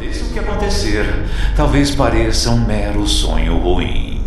[0.00, 1.04] Aconteça o que acontecer,
[1.54, 4.18] talvez pareça um mero sonho ruim.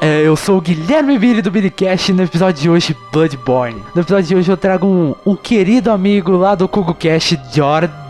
[0.00, 3.82] É, eu sou o Guilherme Billy do Billycast e no episódio de hoje, Bloodborne.
[3.92, 8.03] No episódio de hoje eu trago um, um querido amigo lá do KugoCast, Jordan.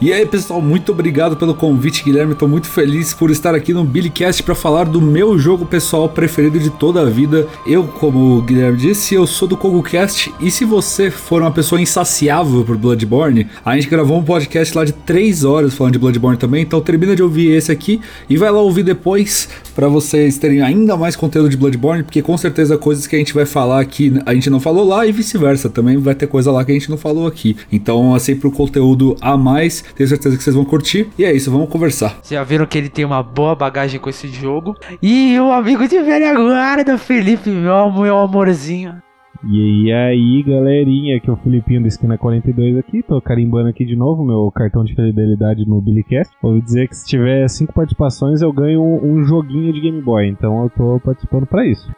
[0.00, 2.34] E aí, pessoal, muito obrigado pelo convite, Guilherme.
[2.34, 6.58] Tô muito feliz por estar aqui no Billycast para falar do meu jogo pessoal preferido
[6.58, 7.46] de toda a vida.
[7.66, 11.80] Eu, como o Guilherme disse, eu sou do KogoCast e se você for uma pessoa
[11.80, 16.36] insaciável por Bloodborne, a gente gravou um podcast lá de 3 horas falando de Bloodborne
[16.36, 20.60] também, então termina de ouvir esse aqui e vai lá ouvir depois para vocês terem
[20.60, 24.12] ainda mais conteúdo de Bloodborne, porque com certeza coisas que a gente vai falar aqui
[24.26, 26.90] a gente não falou lá e vice-versa, também vai ter coisa lá que a gente
[26.90, 27.56] não falou aqui.
[27.72, 31.08] Então é sempre um conteúdo a mais tenho certeza que vocês vão curtir.
[31.18, 32.18] E é isso, vamos conversar.
[32.22, 34.74] Já viram que ele tem uma boa bagagem com esse jogo.
[35.02, 39.02] E o amigo de velha guarda, Felipe, meu, meu amorzinho.
[39.46, 43.94] E aí, galerinha, aqui é o Filipinho do Esquina 42 aqui, tô carimbando aqui de
[43.94, 46.34] novo meu cartão de fidelidade no Billycast.
[46.42, 50.28] Ouvi dizer que se tiver cinco participações eu ganho um, um joguinho de Game Boy,
[50.28, 51.90] então eu tô participando para isso.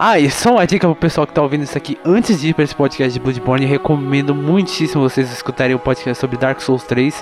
[0.00, 2.54] Ah, e só uma dica pro pessoal que tá ouvindo isso aqui, antes de ir
[2.54, 7.20] pra esse podcast de Bloodborne, recomendo muitíssimo vocês escutarem o podcast sobre Dark Souls 3,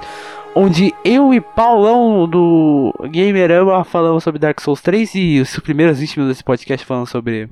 [0.55, 6.19] onde eu e Paulão do Gamerama falamos sobre Dark Souls 3 e os primeiros 20
[6.19, 7.48] minutos desse podcast falando sobre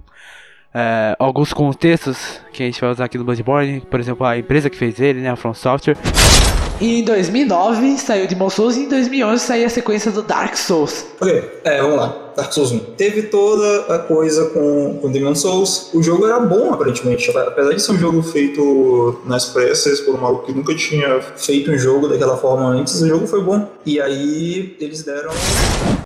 [0.75, 4.69] é, alguns contextos que a gente vai usar aqui no Bloodborne, por exemplo, a empresa
[4.69, 5.97] que fez ele, né, a From Software.
[6.81, 11.07] E em 2009 saiu Demon Souls e em 2011 saiu a sequência do Dark Souls.
[11.21, 12.33] Ok, é, vamos lá.
[12.37, 12.79] Dark Souls 1.
[12.97, 15.91] Teve toda a coisa com, com Demon Souls.
[15.95, 17.31] O jogo era bom, aparentemente.
[17.31, 21.71] Apesar de ser um jogo feito nas pressas por um maluco que nunca tinha feito
[21.71, 23.69] um jogo daquela forma antes, o jogo foi bom.
[23.87, 25.31] E aí eles deram.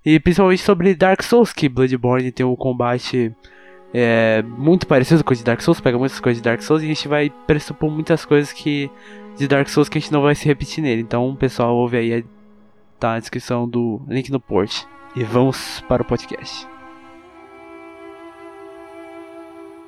[0.05, 3.35] E principalmente sobre Dark Souls, que Bloodborne tem um combate
[3.93, 6.87] é, muito parecido com o de Dark Souls, pega muitas coisas de Dark Souls e
[6.87, 8.91] a gente vai pressupor muitas coisas que
[9.39, 11.01] de Dark Souls que a gente não vai se repetir nele.
[11.01, 12.25] Então, pessoal, ouve aí,
[12.99, 14.85] tá na descrição do link no port.
[15.17, 16.67] E vamos para o podcast.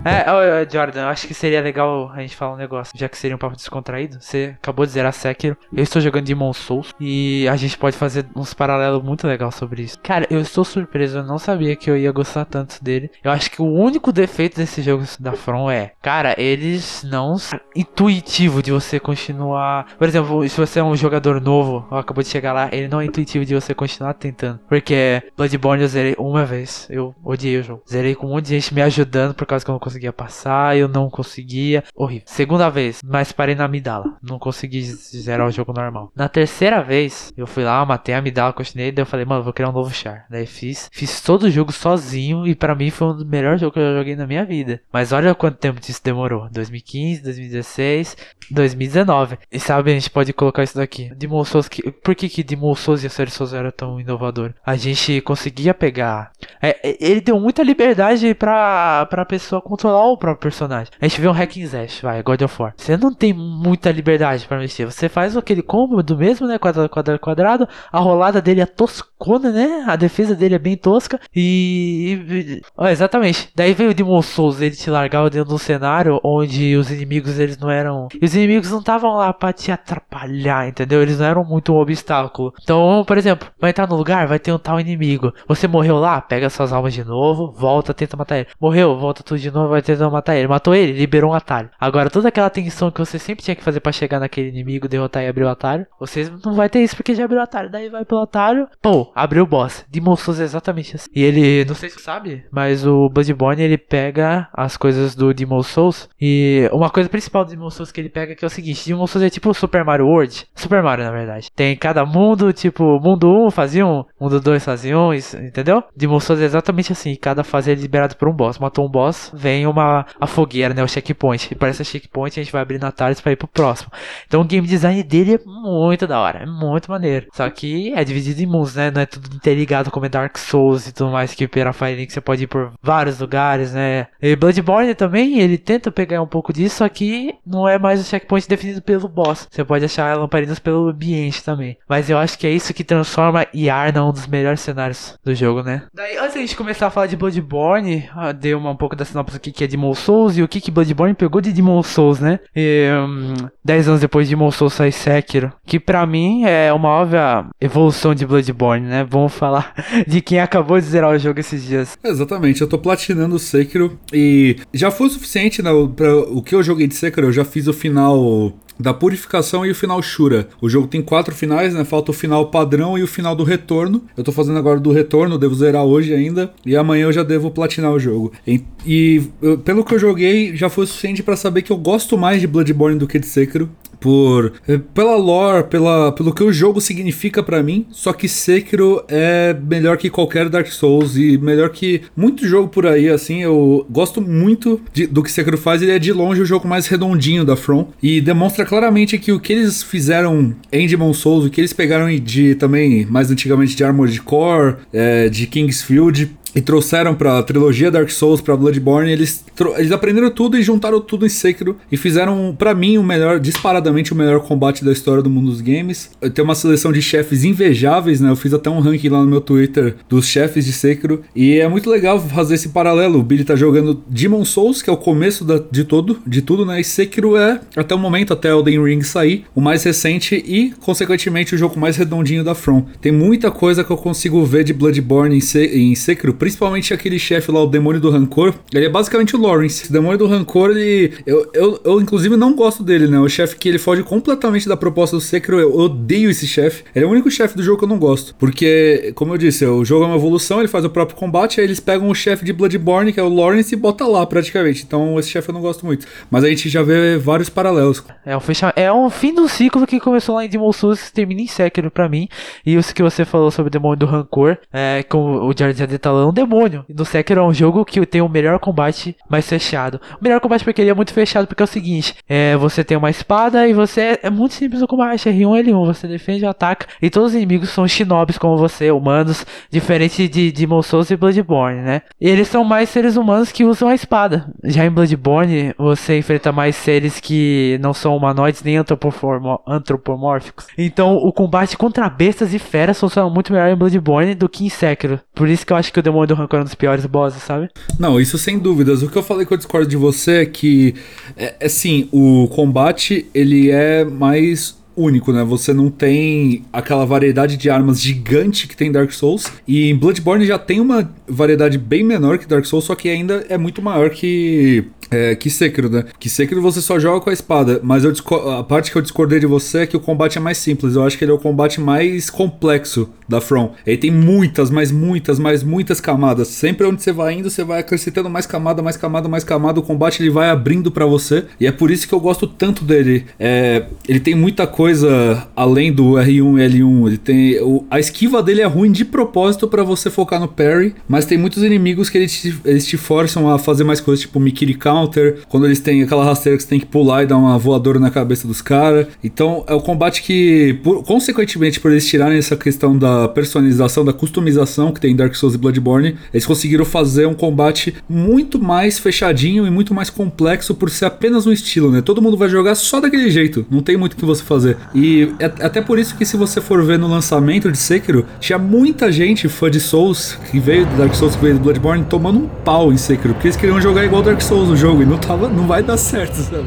[0.04, 0.24] É,
[0.70, 3.38] Jordan, eu acho que seria legal a gente falar um negócio, já que seria um
[3.38, 4.18] papo descontraído.
[4.20, 8.26] Você acabou de zerar Sekiro, eu estou jogando Demon Souls e a gente pode fazer
[8.34, 9.98] uns paralelos muito legais sobre isso.
[10.02, 13.10] Cara, eu estou surpreso, eu não sabia que eu ia gostar tanto dele.
[13.22, 17.36] Eu acho que o único defeito desse jogo da From é, cara, eles não
[17.76, 19.86] intuitivo de você continuar.
[19.98, 23.04] Por exemplo, se você é um jogador novo, acabou de chegar lá, ele não é
[23.04, 24.60] intuitivo de você continuar tentando.
[24.68, 27.82] Porque Bloodborne eu zerei uma vez, eu odiei o jogo.
[27.88, 30.76] Zerei com um monte de gente me ajudando por causa que eu não conseguia passar,
[30.76, 31.82] eu não conseguia.
[31.94, 32.22] Horrível.
[32.26, 34.16] Segunda vez, mas parei na Amidala.
[34.22, 36.12] Não consegui zerar o jogo normal.
[36.14, 39.52] Na terceira vez, eu fui lá, matei a Amidala, continuei, daí eu falei, mano, vou
[39.52, 40.26] criar um novo char.
[40.30, 43.74] Daí fiz, fiz todo o jogo sozinho e para mim foi um dos melhores jogos
[43.74, 44.80] que eu joguei na minha vida.
[44.92, 46.48] Mas olha quanto tempo isso demorou.
[46.50, 48.16] 2015, 2016,
[48.50, 49.38] 2019.
[49.50, 51.12] E sabe, a gente pode colocar isso daqui.
[51.16, 54.52] Demon Souls, que, por que que Demon Souls e a série Souls era tão inovador?
[54.64, 56.30] A gente conseguia pegar...
[56.62, 60.92] É, ele deu muita liberdade pra, pra pessoa controlar o próprio personagem.
[61.00, 62.74] A gente vê um hack and slash, vai, God of War.
[62.76, 64.84] Você não tem muita liberdade para mexer.
[64.84, 66.58] Você faz aquele combo do mesmo, né?
[66.58, 67.68] Quadrado, quadrado, quadrado.
[67.90, 69.84] A rolada dele é toscona, né?
[69.86, 71.18] A defesa dele é bem tosca.
[71.34, 72.60] E.
[72.76, 73.48] ó, exatamente.
[73.54, 77.38] Daí veio o Demon Souls, ele te largava dentro de um cenário onde os inimigos
[77.38, 78.08] eles não eram.
[78.22, 81.00] Os inimigos não estavam lá pra te atrapalhar, entendeu?
[81.00, 82.52] Eles não eram muito um obstáculo.
[82.62, 85.32] Então, por exemplo, vai entrar no lugar, vai ter um tal inimigo.
[85.48, 88.48] Você morreu lá, pega suas almas de novo, volta, tenta matar ele.
[88.60, 90.48] Morreu, volta tudo de novo, vai tentando matar ele.
[90.48, 91.70] Matou ele, liberou um atalho.
[91.78, 95.22] Agora, toda aquela tensão que você sempre tinha que fazer para chegar naquele inimigo, derrotar
[95.22, 97.70] e abrir o atalho, você não vai ter isso porque já abriu o atalho.
[97.70, 99.84] Daí vai pelo atalho, pô, abriu o boss.
[99.88, 101.08] Demon Souls exatamente assim.
[101.14, 105.32] E ele, não sei se você sabe, mas o Bloodborne ele pega as coisas do
[105.32, 106.08] Demon Souls.
[106.20, 109.06] E uma coisa principal do Demon Souls que ele pega que é o seguinte: Demon
[109.06, 110.46] Souls é tipo Super Mario World.
[110.54, 111.50] Super Mario, na verdade.
[111.54, 115.82] Tem cada mundo, tipo, mundo 1 fazia um, mundo 2 fazia um, entendeu?
[115.96, 117.14] Demon Souls é exatamente assim.
[117.16, 118.58] Cada fase é liberado por um boss.
[118.58, 120.82] Matou um boss, vem uma a fogueira, né?
[120.82, 121.52] O checkpoint.
[121.52, 123.90] E para essa checkpoint a gente vai abrir atalhos para ir pro próximo.
[124.26, 127.26] Então o game design dele é muito da hora, é muito maneiro.
[127.32, 128.90] Só que é dividido em mundos, né?
[128.90, 132.12] Não é tudo interligado como é Dark Souls e tudo mais que pela Fire Link
[132.12, 134.06] você pode ir por vários lugares, né?
[134.20, 138.04] E Bloodborne também, ele tenta pegar um pouco disso, só que não é mais o
[138.04, 139.48] checkpoint definido pelo boss.
[139.50, 141.76] Você pode achar lamparinas pelo ambiente também.
[141.88, 145.62] Mas eu acho que é isso que transforma Yarna um dos melhores cenários do jogo,
[145.62, 145.82] né?
[145.92, 148.08] Daí, antes da gente começar a falar de Bloodborne,
[148.38, 150.60] dei uma, um pouco da sinopse aqui que, que é Demon Souls e o que,
[150.60, 152.40] que Bloodborne pegou de Demon Souls, né?
[152.54, 156.88] E, hum, dez anos depois de Demon Souls sai Sekiro, que pra mim é uma
[156.88, 159.06] óbvia evolução de Bloodborne, né?
[159.08, 159.74] Vamos falar
[160.06, 161.98] de quem acabou de zerar o jogo esses dias.
[162.02, 166.54] Exatamente, eu tô platinando o Sekiro e já foi o suficiente né, para o que
[166.54, 170.48] eu joguei de Sekiro, eu já fiz o final da purificação e o final Shura.
[170.60, 171.84] O jogo tem quatro finais, né?
[171.84, 174.02] Falta o final padrão e o final do retorno.
[174.16, 176.52] Eu tô fazendo agora do retorno, devo zerar hoje ainda.
[176.64, 178.32] E amanhã eu já devo platinar o jogo.
[178.46, 181.76] E, e eu, pelo que eu joguei, já foi o suficiente para saber que eu
[181.76, 183.68] gosto mais de Bloodborne do que de Sekiro
[184.00, 187.86] por eh, pela lore, pela, pelo que o jogo significa para mim.
[187.90, 192.86] Só que Sekiro é melhor que qualquer Dark Souls e melhor que muito jogo por
[192.86, 193.08] aí.
[193.08, 195.82] Assim, eu gosto muito de, do que Sekiro faz.
[195.82, 199.40] Ele é de longe o jogo mais redondinho da From e demonstra claramente que o
[199.40, 203.84] que eles fizeram em Demon Souls, o que eles pegaram de também mais antigamente de
[203.84, 209.44] Armored Core, é, de Kingsfield e trouxeram pra trilogia Dark Souls, pra Bloodborne, eles,
[209.76, 214.12] eles aprenderam tudo e juntaram tudo em Sekiro e fizeram, para mim, o melhor, disparadamente
[214.12, 216.10] o melhor combate da história do mundo dos games.
[216.34, 218.30] Tem uma seleção de chefes invejáveis, né?
[218.30, 221.68] Eu fiz até um ranking lá no meu Twitter dos chefes de Sekiro e é
[221.68, 223.20] muito legal fazer esse paralelo.
[223.20, 226.64] O Billy tá jogando Demon Souls, que é o começo da, de todo, de tudo,
[226.64, 226.80] né?
[226.80, 231.54] E Sekiro é, até o momento, até Elden Ring sair, o mais recente e, consequentemente,
[231.54, 232.86] o jogo mais redondinho da From.
[233.00, 237.18] Tem muita coisa que eu consigo ver de Bloodborne em, Se em Sekiro, principalmente aquele
[237.18, 238.54] chefe lá, o Demônio do Rancor.
[238.72, 239.88] Ele é basicamente o Lawrence.
[239.88, 241.12] O Demônio do Rancor, ele.
[241.26, 243.20] Eu, eu, eu inclusive, não gosto dele, né?
[243.20, 245.60] O chefe que ele foge completamente da proposta do Sekiro.
[245.60, 246.82] Eu odeio esse chefe.
[246.94, 248.34] Ele é o único chefe do jogo que eu não gosto.
[248.36, 251.66] Porque, como eu disse, o jogo é uma evolução, ele faz o próprio combate, aí
[251.66, 254.82] eles pegam o chefe de Bloodborne, que é o Lawrence, e bota lá praticamente.
[254.82, 256.06] Então, esse chefe eu não gosto muito.
[256.30, 258.02] Mas a gente já vê vários paralelos.
[258.24, 258.72] É um, fecha...
[258.74, 261.90] é um fim do ciclo que começou lá em Demon Souls que termina em Sekiro
[261.90, 262.28] pra mim.
[262.64, 265.86] E isso que você falou sobre o Demônio do Rancor, é, como o Jared já
[265.86, 266.84] detalhou, um demônio.
[266.88, 270.00] E no Sekiro é um jogo que tem o melhor combate mais fechado.
[270.20, 272.96] O melhor combate porque ele é muito fechado, porque é o seguinte: é, você tem
[272.96, 274.18] uma espada e você.
[274.22, 275.86] É muito simples o combate, R1, L1.
[275.86, 276.86] Você defende, ataca.
[277.00, 281.80] E todos os inimigos são shinobis como você, humanos, diferente de Demon Souls e Bloodborne,
[281.80, 282.02] né?
[282.20, 284.50] E eles são mais seres humanos que usam a espada.
[284.64, 290.66] Já em Bloodborne, você enfrenta mais seres que não são humanoides nem antropomórficos.
[290.76, 294.68] Então, o combate contra bestas e feras funciona muito melhor em Bloodborne do que em
[294.68, 295.20] Sekiro.
[295.34, 297.42] Por isso que eu acho que o Demônio do Rancor é um dos piores bosses,
[297.42, 297.68] sabe?
[297.98, 299.02] Não, isso sem dúvidas.
[299.02, 300.94] O que eu falei que eu discordo de você é que,
[301.36, 305.42] é, é sim, o combate ele é mais único, né?
[305.44, 309.50] Você não tem aquela variedade de armas gigante que tem Dark Souls.
[309.66, 313.46] E em Bloodborne já tem uma variedade bem menor que Dark Souls, só que ainda
[313.48, 316.04] é muito maior que é, que Sekiro, né?
[316.18, 318.12] Que Sekiro você só joga com a espada, mas eu
[318.58, 320.94] a parte que eu discordei de você é que o combate é mais simples.
[320.94, 323.72] Eu acho que ele é o combate mais complexo da From.
[323.86, 326.48] Ele tem muitas, mas muitas, mas muitas camadas.
[326.48, 329.80] Sempre onde você vai indo, você vai acrescentando mais camada, mais camada, mais camada.
[329.80, 332.84] O combate ele vai abrindo para você e é por isso que eu gosto tanto
[332.84, 333.24] dele.
[333.38, 337.06] É, ele tem muita coisa além do R1 e L1.
[337.06, 340.94] Ele tem o, a esquiva dele é ruim de propósito para você focar no parry,
[341.08, 344.40] mas tem muitos inimigos que eles te, eles te forçam a fazer mais coisas, tipo
[344.40, 347.36] Mikiri Count counter, quando eles têm aquela rasteira que você tem que pular e dar
[347.36, 349.06] uma voadora na cabeça dos caras.
[349.22, 354.12] Então é o combate que, por, consequentemente, por eles tirarem essa questão da personalização, da
[354.12, 358.98] customização que tem em Dark Souls e Bloodborne, eles conseguiram fazer um combate muito mais
[358.98, 362.02] fechadinho e muito mais complexo por ser apenas um estilo, né?
[362.02, 364.76] Todo mundo vai jogar só daquele jeito, não tem muito o que você fazer.
[364.94, 368.58] E é até por isso que se você for ver no lançamento de Sekiro, tinha
[368.58, 372.38] muita gente fã de Souls que veio do Dark Souls, que veio do Bloodborne, tomando
[372.38, 375.06] um pau em Sekiro, porque eles queriam jogar igual Dark Souls no jogo jogo e
[375.06, 376.66] não, tava, não vai dar certo, sabe?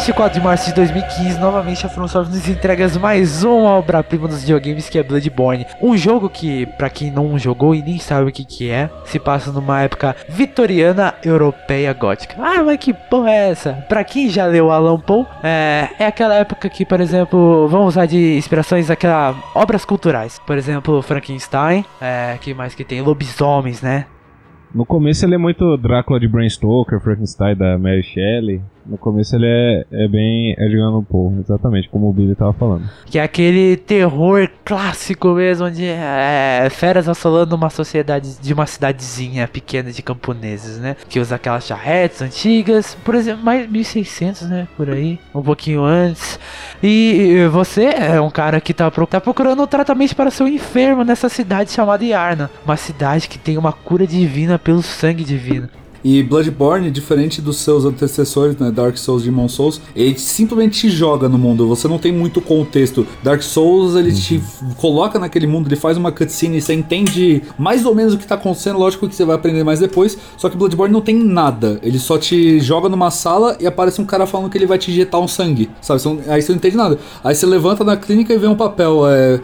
[0.00, 4.40] 24 de março de 2015, novamente a From Software nos entrega mais uma obra-prima dos
[4.40, 5.66] videogames que é Bloodborne.
[5.78, 9.18] Um jogo que, para quem não jogou e nem sabe o que que é, se
[9.18, 12.34] passa numa época vitoriana europeia gótica.
[12.38, 13.74] Ah, mas que porra é essa?
[13.90, 18.06] Pra quem já leu Alan Poe, é, é aquela época que, por exemplo, vamos usar
[18.06, 20.40] de inspirações aquela obras culturais.
[20.46, 23.02] Por exemplo, Frankenstein, é, que mais que tem?
[23.02, 24.06] Lobisomens, né?
[24.72, 28.62] No começo ele é muito Drácula de Bram Stoker, Frankenstein da Mary Shelley.
[28.86, 32.88] No começo ele é, é bem Edgar Allan Poe, exatamente como o Billy tava falando.
[33.06, 39.46] Que é aquele terror clássico mesmo, onde é, feras assolando uma sociedade de uma cidadezinha
[39.48, 40.96] pequena de camponeses, né?
[41.08, 44.68] Que usa aquelas charretes antigas, por exemplo, mais 1600, né?
[44.76, 46.38] Por aí, um pouquinho antes.
[46.82, 51.28] E você é um cara que tá, tá procurando um tratamento para seu enfermo nessa
[51.28, 52.50] cidade chamada Yarna.
[52.64, 55.68] Uma cidade que tem uma cura divina pelo sangue divino.
[56.02, 61.28] E Bloodborne, diferente dos seus antecessores, né, Dark Souls, Demon Souls, ele simplesmente te joga
[61.28, 61.68] no mundo.
[61.68, 63.06] Você não tem muito contexto.
[63.22, 64.42] Dark Souls, ele te
[64.76, 68.26] coloca naquele mundo, ele faz uma cutscene e você entende mais ou menos o que
[68.26, 68.78] tá acontecendo.
[68.78, 70.16] Lógico que você vai aprender mais depois.
[70.36, 71.78] Só que Bloodborne não tem nada.
[71.82, 74.90] Ele só te joga numa sala e aparece um cara falando que ele vai te
[74.90, 76.00] injetar um sangue, sabe?
[76.28, 76.98] Aí você não entende nada.
[77.22, 79.40] Aí você levanta na clínica e vê um papel, é,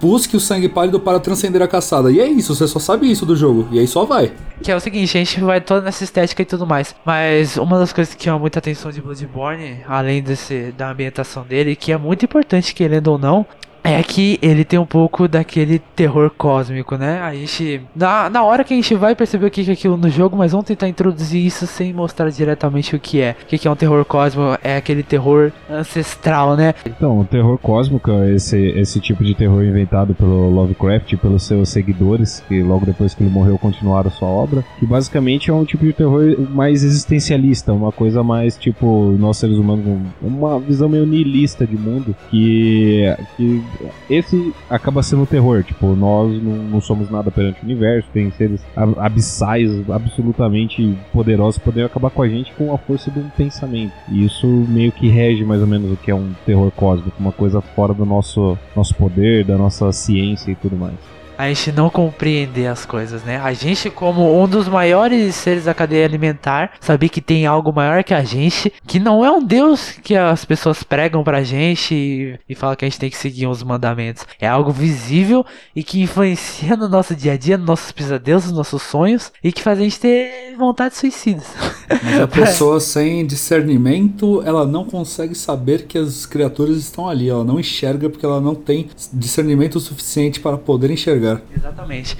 [0.00, 2.10] busque o sangue pálido para transcender a caçada.
[2.10, 3.68] E é isso, você só sabe isso do jogo.
[3.70, 4.32] E aí só vai.
[4.62, 6.94] Que é o seguinte, a gente vai toda nessa estética e tudo mais.
[7.04, 11.76] Mas uma das coisas que chama muita atenção de Bloodborne, além desse, da ambientação dele,
[11.76, 13.46] que é muito importante, querendo ou não,
[13.84, 17.20] é que ele tem um pouco daquele terror cósmico, né?
[17.20, 17.80] A gente.
[17.94, 20.52] Na, na hora que a gente vai perceber o que é aquilo no jogo, mas
[20.52, 23.36] vamos tentar introduzir isso sem mostrar diretamente o que é.
[23.42, 24.58] O que é um terror cósmico?
[24.62, 26.74] É aquele terror ancestral, né?
[26.86, 31.42] Então, o terror cósmico é esse, esse tipo de terror inventado pelo Lovecraft e pelos
[31.42, 34.64] seus seguidores, que logo depois que ele morreu continuaram sua obra.
[34.78, 39.56] Que basicamente é um tipo de terror mais existencialista, uma coisa mais tipo, nós seres
[39.56, 43.02] humanos, uma visão meio nihilista de mundo, que.
[43.36, 43.62] que
[44.08, 45.62] esse acaba sendo o terror.
[45.62, 51.86] Tipo, nós não, não, somos nada perante o universo, tem seres abissais absolutamente poderosos poderiam
[51.86, 53.92] acabar com a gente com a força de um pensamento.
[54.08, 57.32] E isso meio que rege mais ou menos o que é um terror cósmico, uma
[57.32, 60.94] coisa fora do nosso, nosso poder, da nossa ciência e tudo mais
[61.42, 63.38] a gente não compreender as coisas, né?
[63.38, 68.04] A gente, como um dos maiores seres da cadeia alimentar, saber que tem algo maior
[68.04, 72.38] que a gente, que não é um Deus que as pessoas pregam pra gente e,
[72.48, 74.24] e falam que a gente tem que seguir os mandamentos.
[74.40, 75.44] É algo visível
[75.74, 79.50] e que influencia no nosso dia a dia, nos nossos pesadelos, nos nossos sonhos e
[79.52, 81.46] que faz a gente ter vontade suicidas.
[81.88, 87.28] Mas a pessoa sem discernimento, ela não consegue saber que as criaturas estão ali.
[87.28, 91.31] Ela não enxerga porque ela não tem discernimento suficiente para poder enxergar.
[91.54, 92.16] Exatamente.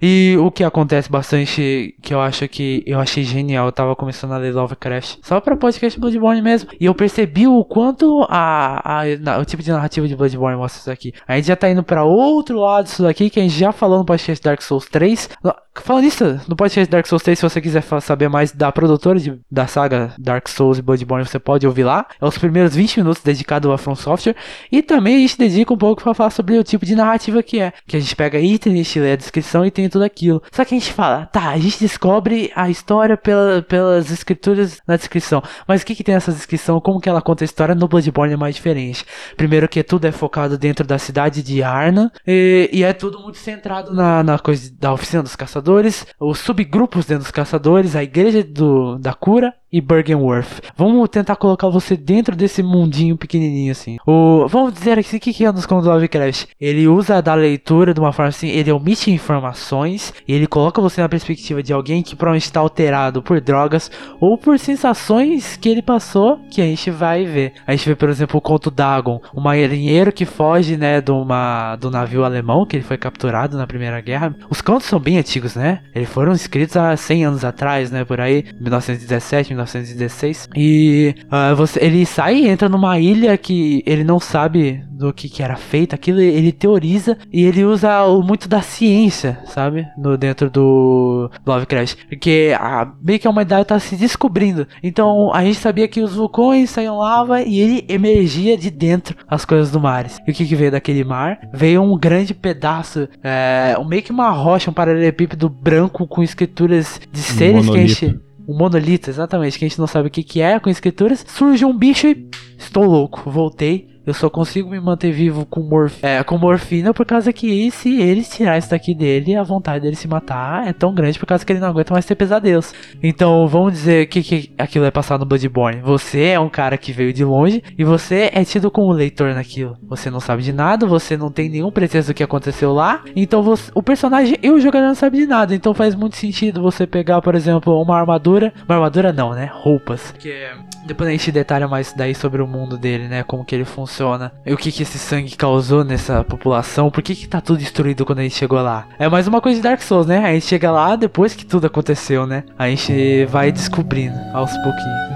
[0.00, 4.32] E o que acontece bastante, que eu acho que eu achei genial, eu tava começando
[4.32, 9.38] a ler Lovecraft, só pra podcast Bloodborne mesmo, e eu percebi o quanto a, a,
[9.38, 11.14] o tipo de narrativa de Bloodborne mostra isso aqui.
[11.26, 13.98] A gente já tá indo pra outro lado disso daqui, que a gente já falou
[13.98, 15.30] no podcast Dark Souls 3.
[15.74, 19.40] Falando isso, no podcast Dark Souls 3, se você quiser saber mais da produtora de,
[19.50, 22.06] da saga Dark Souls e Bloodborne, você pode ouvir lá.
[22.20, 24.36] É os primeiros 20 minutos dedicados a From Software.
[24.70, 27.58] E também a gente dedica um pouco para falar sobre o tipo de narrativa que
[27.58, 27.72] é.
[27.86, 30.42] Que a gente pega item, a gente lê a descrição e tem tudo aquilo.
[30.52, 34.96] Só que a gente fala, tá, a gente descobre a história pela, pelas escrituras na
[34.96, 35.42] descrição.
[35.66, 36.80] Mas o que, que tem nessa descrição?
[36.80, 39.06] Como que ela conta a história no Bloodborne é mais diferente.
[39.38, 42.12] Primeiro que tudo é focado dentro da cidade de Arna.
[42.26, 46.38] E, e é tudo muito centrado na, na coisa da oficina dos caçadores caçadores, os
[46.40, 50.60] subgrupos dentro dos caçadores, a igreja do, da cura e Bergenworth.
[50.76, 53.96] Vamos tentar colocar você dentro desse mundinho pequenininho assim.
[54.06, 56.46] O, vamos dizer aqui o que, que é nos contos do Lovecraft.
[56.60, 61.08] Ele usa da leitura de uma forma assim, ele omite informações ele coloca você na
[61.08, 66.38] perspectiva de alguém que provavelmente está alterado por drogas ou por sensações que ele passou
[66.50, 67.52] que a gente vai ver.
[67.66, 71.76] A gente vê, por exemplo, o conto Dagon, um marinheiro que foge, né, de uma,
[71.76, 74.34] do navio alemão que ele foi capturado na Primeira Guerra.
[74.48, 75.80] Os contos são bem antigos, né?
[75.94, 80.48] Eles foram escritos há 100 anos atrás, né, por aí, 1917, 1916.
[80.56, 85.28] E uh, você, ele sai e entra numa ilha que ele não sabe do que,
[85.28, 89.86] que era feito aquilo, ele teoriza e ele usa muito da ciência, sabe?
[89.98, 91.96] No, dentro do Lovecraft.
[92.08, 94.66] Porque a, meio que a humanidade tá se descobrindo.
[94.82, 99.44] Então a gente sabia que os vulcões saíam lava e ele emergia de dentro as
[99.44, 100.06] coisas do mar.
[100.26, 101.38] E o que, que veio daquele mar?
[101.52, 107.20] Veio um grande pedaço, é, meio que uma rocha, um paralelepípedo branco com escrituras de
[107.20, 110.22] seres um que a gente um monolito, exatamente, que a gente não sabe o que,
[110.22, 111.24] que é, com escrituras.
[111.28, 112.28] Surge um bicho e.
[112.58, 117.06] Estou louco, voltei eu só consigo me manter vivo com, morf é, com morfina por
[117.06, 120.92] causa que se eles tirar isso daqui dele, a vontade dele se matar é tão
[120.92, 122.74] grande por causa que ele não aguenta mais ter pesadelos.
[123.00, 125.80] Então vamos dizer que, que aquilo é passado no Bloodborne.
[125.82, 129.76] Você é um cara que veio de longe e você é tido como leitor naquilo.
[129.88, 133.04] Você não sabe de nada, você não tem nenhum pretexto do que aconteceu lá.
[133.14, 135.54] Então você, o personagem e o jogador não sabe de nada.
[135.54, 138.52] Então faz muito sentido você pegar, por exemplo, uma armadura.
[138.68, 139.48] Uma armadura não, né?
[139.52, 140.12] Roupas.
[140.18, 140.48] Que
[140.84, 143.22] depois a gente detalha mais daí sobre o mundo dele, né?
[143.22, 144.32] Como que ele funciona funciona.
[144.46, 146.90] E o que que esse sangue causou nessa população?
[146.90, 148.86] Por que que tá tudo destruído quando a gente chegou lá?
[148.98, 150.24] É mais uma coisa de Dark Souls, né?
[150.24, 152.44] A gente chega lá depois que tudo aconteceu, né?
[152.58, 155.12] A gente vai descobrindo aos pouquinhos.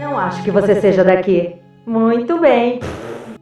[0.00, 1.54] Não acho que você seja daqui.
[1.86, 2.80] Muito bem.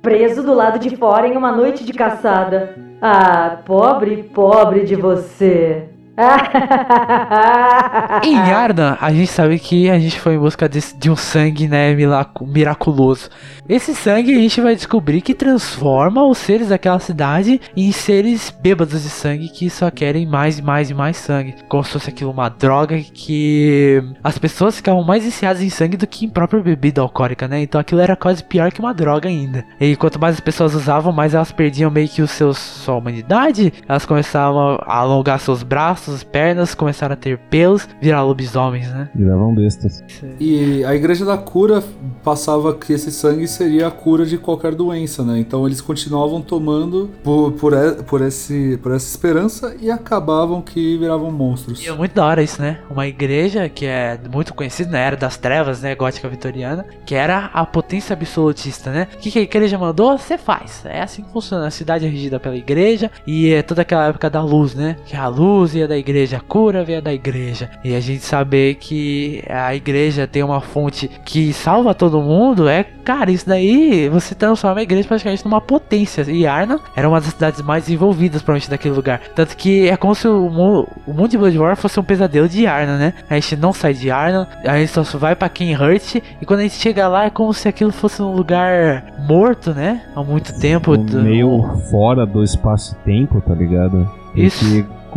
[0.03, 2.77] Preso do lado de fora em uma noite de caçada.
[3.01, 5.89] Ah, pobre, pobre de você.
[8.25, 11.69] Em Yardan, a gente sabe que a gente foi em busca de, de um sangue,
[11.69, 11.95] né,
[12.41, 13.31] miraculoso.
[13.69, 19.03] Esse sangue a gente vai descobrir que transforma os seres daquela cidade em seres bêbados
[19.03, 21.55] de sangue que só querem mais e mais e mais sangue.
[21.69, 26.07] Como se fosse aquilo uma droga que as pessoas ficavam mais viciadas em sangue do
[26.07, 27.61] que em própria bebida alcoólica, né?
[27.61, 29.65] Então aquilo era quase pior que uma droga ainda.
[29.79, 33.73] E quanto mais as pessoas usavam, mais elas perdiam meio que o seu, sua humanidade.
[33.87, 39.09] Elas começavam a alongar seus braços, pernas, começaram a ter pelos, virar lobisomens, né?
[39.15, 40.03] Viravam bestas.
[40.41, 41.83] E a Igreja da Cura
[42.23, 45.39] passava que esse sangue seria a cura de qualquer doença, né?
[45.39, 47.73] Então eles continuavam tomando por, por,
[48.05, 51.83] por, esse, por essa esperança e acabavam que viravam monstros.
[51.85, 52.81] E é muito da hora isso, né?
[52.91, 55.95] Uma igreja que é muito conhecida na era das trevas, né?
[55.95, 59.09] Gótica vitoriana, que era a potência absolutista, né?
[59.15, 60.17] O que, que a igreja mandou?
[60.17, 60.85] Você faz.
[60.85, 61.67] É assim que funciona.
[61.67, 64.97] A cidade é regida pela igreja e é toda aquela época da luz, né?
[65.07, 67.71] Que a luz ia da igreja, a cura veio da igreja.
[67.85, 72.83] E a gente saber que a igreja tem uma fonte que salva todo mundo, é,
[72.83, 76.25] cara, isso daí você transforma a igreja praticamente numa potência.
[76.29, 79.21] E Arna era uma das cidades mais desenvolvidas, provavelmente, daquele lugar.
[79.35, 82.67] Tanto que é como se o, mu- o mundo de Bloodborne fosse um pesadelo de
[82.67, 83.15] Arna, né?
[83.29, 86.61] A gente não sai de Arna, a gente só vai pra King Hurt, e quando
[86.61, 90.03] a gente chega lá é como se aquilo fosse um lugar morto, né?
[90.15, 90.97] Há muito tempo.
[90.97, 94.09] do- Meio fora do espaço-tempo, tá ligado?
[94.35, 94.65] Isso.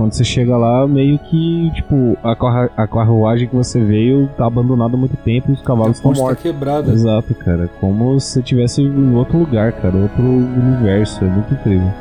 [0.02, 4.48] Quando você chega lá, meio que, tipo, a, carru- a carruagem que você veio tá
[4.48, 6.42] abandonada há muito tempo e os cavalos estão tá mortos.
[6.42, 6.92] quebrada.
[6.92, 7.70] Exato, cara.
[7.80, 9.96] Como se você estivesse em outro lugar, cara.
[9.96, 11.24] Outro universo.
[11.24, 11.92] É muito incrível.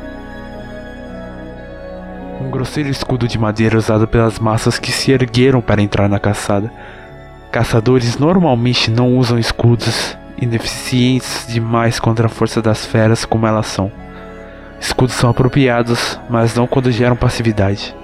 [2.43, 6.71] Um grosseiro escudo de madeira usado pelas massas que se ergueram para entrar na caçada.
[7.51, 13.91] Caçadores normalmente não usam escudos ineficientes demais contra a força das feras como elas são.
[14.81, 17.95] Escudos são apropriados, mas não quando geram passividade.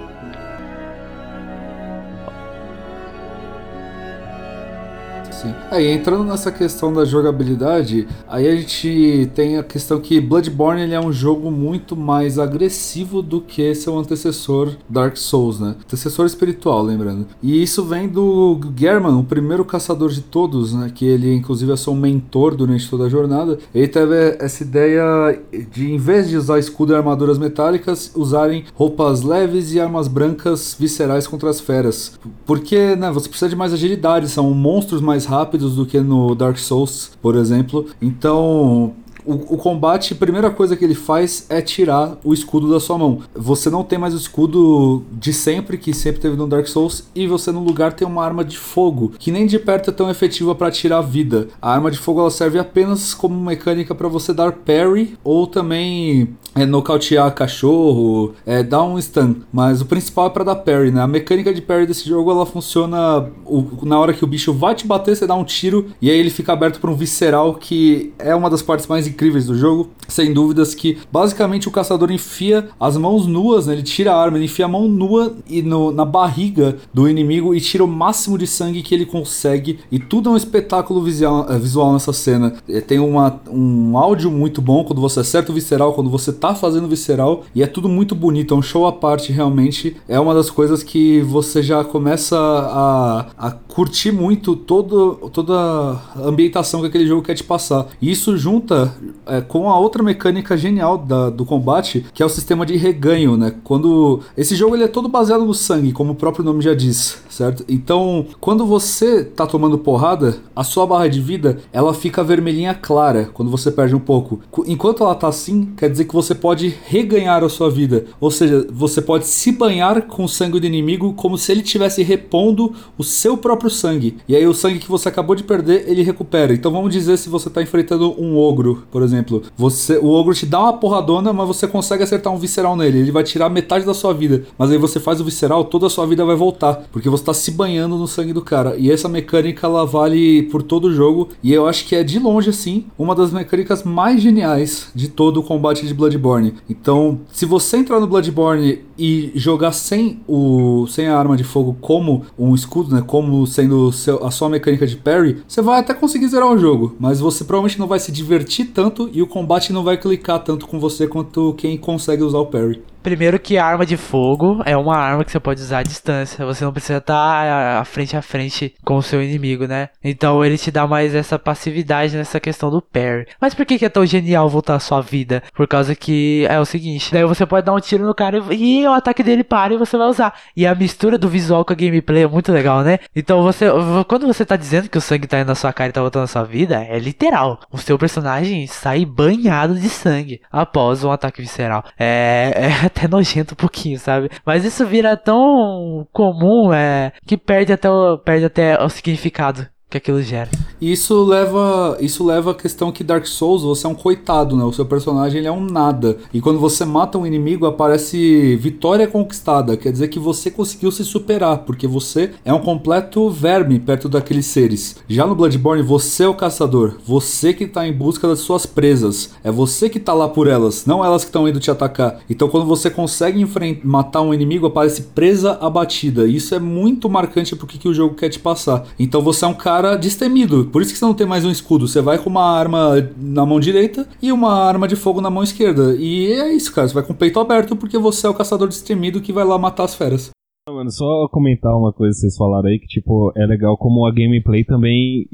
[5.28, 5.54] Sim.
[5.70, 10.94] Aí, entrando nessa questão da jogabilidade, aí a gente tem a questão que Bloodborne ele
[10.94, 15.76] é um jogo muito mais agressivo do que seu antecessor Dark Souls, né?
[15.84, 17.26] Antecessor espiritual, lembrando.
[17.42, 20.90] E isso vem do German, o primeiro caçador de todos, né?
[20.94, 23.58] Que ele, inclusive, é seu mentor durante toda a jornada.
[23.74, 25.38] Ele teve essa ideia
[25.70, 30.74] de, em vez de usar escudo e armaduras metálicas, usarem roupas leves e armas brancas
[30.78, 32.18] viscerais contra as feras.
[32.46, 36.58] Porque, né, você precisa de mais agilidade, são monstros mais rápidos do que no Dark
[36.58, 37.86] Souls, por exemplo.
[38.00, 38.94] Então,
[39.28, 42.96] o, o combate, a primeira coisa que ele faz é tirar o escudo da sua
[42.96, 43.18] mão.
[43.34, 47.26] Você não tem mais o escudo de sempre, que sempre teve no Dark Souls, e
[47.26, 50.54] você no lugar tem uma arma de fogo, que nem de perto é tão efetiva
[50.54, 51.48] para tirar vida.
[51.60, 56.30] A arma de fogo ela serve apenas como mecânica para você dar parry, ou também
[56.54, 59.36] é, nocautear cachorro, é, dar um stun.
[59.52, 61.02] Mas o principal é para dar parry, né?
[61.02, 64.74] A mecânica de parry desse jogo ela funciona o- na hora que o bicho vai
[64.74, 68.12] te bater, você dá um tiro, e aí ele fica aberto para um visceral, que
[68.18, 69.90] é uma das partes mais incríveis do jogo.
[70.06, 73.74] Sem dúvidas que basicamente o caçador enfia as mãos nuas, né?
[73.74, 77.54] ele tira a arma, ele enfia a mão nua e no- na barriga do inimigo
[77.54, 79.78] e tira o máximo de sangue que ele consegue.
[79.90, 82.54] E tudo é um espetáculo visual, eh, visual nessa cena.
[82.68, 86.54] Eh, Tem uma, um áudio muito bom quando você acerta o visceral, quando você tá
[86.54, 89.96] fazendo visceral, e é tudo muito bonito, é um show à parte realmente.
[90.08, 96.00] É uma das coisas que você já começa a, a curtir muito todo, toda a
[96.24, 97.88] ambientação que aquele jogo quer te passar.
[98.00, 98.94] E isso junta
[99.26, 103.36] é, com a outra mecânica genial da- do combate, que é o sistema de reganho,
[103.36, 103.54] né?
[103.64, 107.22] Quando esse jogo ele é todo baseado no sangue, como o próprio nome já diz,
[107.28, 107.64] certo?
[107.68, 113.30] Então, quando você tá tomando porrada, a sua barra de vida ela fica vermelhinha clara
[113.32, 114.40] quando você perde um pouco.
[114.66, 118.66] Enquanto ela tá assim, quer dizer que você pode reganhar a sua vida, ou seja,
[118.70, 123.04] você pode se banhar com o sangue do inimigo como se ele estivesse repondo o
[123.04, 124.16] seu próprio sangue.
[124.28, 126.52] E aí o sangue que você acabou de perder, ele recupera.
[126.52, 129.42] Então vamos dizer se você tá enfrentando um ogro, por exemplo.
[129.56, 132.98] Você, o ogro te dá uma porradona, mas você consegue acertar um visceral nele.
[132.98, 134.44] Ele vai tirar metade da sua vida.
[134.58, 136.84] Mas aí você faz o visceral, toda a sua vida vai voltar.
[136.92, 138.76] Porque você tá se banhando no sangue do cara.
[138.76, 141.28] E essa mecânica ela vale por todo o jogo.
[141.42, 145.40] E eu acho que é de longe, assim, uma das mecânicas mais geniais de todo
[145.40, 146.54] o combate de Bloodborne.
[146.68, 151.76] Então, se você entrar no Bloodborne e jogar sem o sem a arma de fogo
[151.80, 155.94] como um escudo, né, como sendo seu- a sua mecânica de parry, você vai até
[155.94, 159.72] conseguir zerar o jogo, mas você provavelmente não vai se divertir tanto e o combate
[159.72, 162.80] não vai clicar tanto com você quanto quem consegue usar o parry.
[163.02, 166.44] Primeiro que a arma de fogo é uma arma que você pode usar à distância.
[166.44, 169.88] Você não precisa estar frente a frente com o seu inimigo, né?
[170.02, 173.26] Então ele te dá mais essa passividade nessa questão do parry.
[173.40, 175.42] Mas por que, é tão genial voltar a sua vida?
[175.54, 178.82] Por causa que é o seguinte, daí você pode dar um tiro no cara e,
[178.82, 180.34] e o ataque dele para e você vai usar.
[180.56, 182.98] E a mistura do visual com a gameplay é muito legal, né?
[183.14, 183.66] Então você,
[184.06, 186.24] quando você tá dizendo que o sangue tá indo na sua cara e tá voltando
[186.24, 187.60] a sua vida, é literal.
[187.70, 191.84] O seu personagem sai banhado de sangue após um ataque visceral.
[191.98, 194.28] É, é até nojento um pouquinho, sabe?
[194.44, 199.96] Mas isso vira tão comum, é, que perde até o, perde até o significado que
[199.96, 200.50] aquilo gera.
[200.80, 204.64] Isso leva, isso leva a questão que Dark Souls você é um coitado, né?
[204.64, 206.18] O seu personagem ele é um nada.
[206.32, 211.04] E quando você mata um inimigo aparece vitória conquistada, quer dizer que você conseguiu se
[211.04, 214.96] superar, porque você é um completo verme perto daqueles seres.
[215.08, 219.30] Já no Bloodborne você é o caçador, você que tá em busca das suas presas.
[219.42, 222.20] É você que tá lá por elas, não elas que estão indo te atacar.
[222.28, 223.46] Então quando você consegue
[223.82, 226.26] matar um inimigo aparece presa abatida.
[226.26, 228.84] Isso é muito marcante porque que o jogo quer te passar.
[228.98, 231.86] Então você é um cara destemido por isso que você não tem mais um escudo.
[231.86, 235.42] Você vai com uma arma na mão direita e uma arma de fogo na mão
[235.42, 235.96] esquerda.
[235.98, 236.88] E é isso, cara.
[236.88, 239.58] Você vai com o peito aberto porque você é o caçador destemido que vai lá
[239.58, 240.30] matar as feras.
[240.72, 244.12] Mano, só comentar uma coisa que vocês falaram aí, que tipo, é legal como a
[244.12, 245.26] gameplay também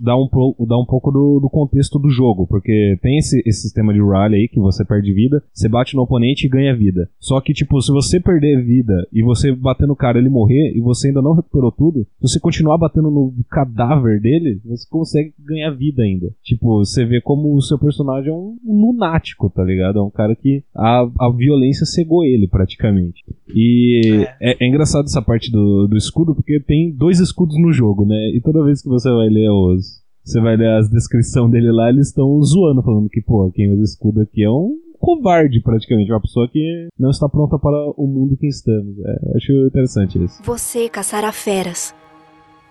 [0.00, 0.28] dá um,
[0.66, 4.36] dá um pouco do, do contexto do jogo, porque tem esse, esse sistema de rally
[4.36, 7.08] aí, que você perde vida, você bate no oponente e ganha vida.
[7.18, 10.80] Só que, tipo, se você perder vida e você bater no cara ele morrer e
[10.80, 15.70] você ainda não recuperou tudo, se você continuar batendo no cadáver dele, você consegue ganhar
[15.70, 16.30] vida ainda.
[16.42, 19.98] Tipo, você vê como o seu personagem é um lunático, tá ligado?
[19.98, 23.24] É um cara que a, a violência cegou ele, praticamente.
[23.54, 27.72] E é, é, é engraçado essa parte do, do escudo, porque tem dois escudos no
[27.72, 28.30] jogo, né?
[28.34, 29.98] E toda vez que você vai ler os.
[30.24, 33.82] Você vai ler as descrições dele lá, eles estão zoando, falando que, pô, quem usa
[33.82, 36.12] escudo aqui é um covarde, praticamente.
[36.12, 38.94] Uma pessoa que não está pronta para o mundo que estamos.
[38.98, 40.42] É, acho interessante isso.
[40.44, 41.94] Você caçará feras.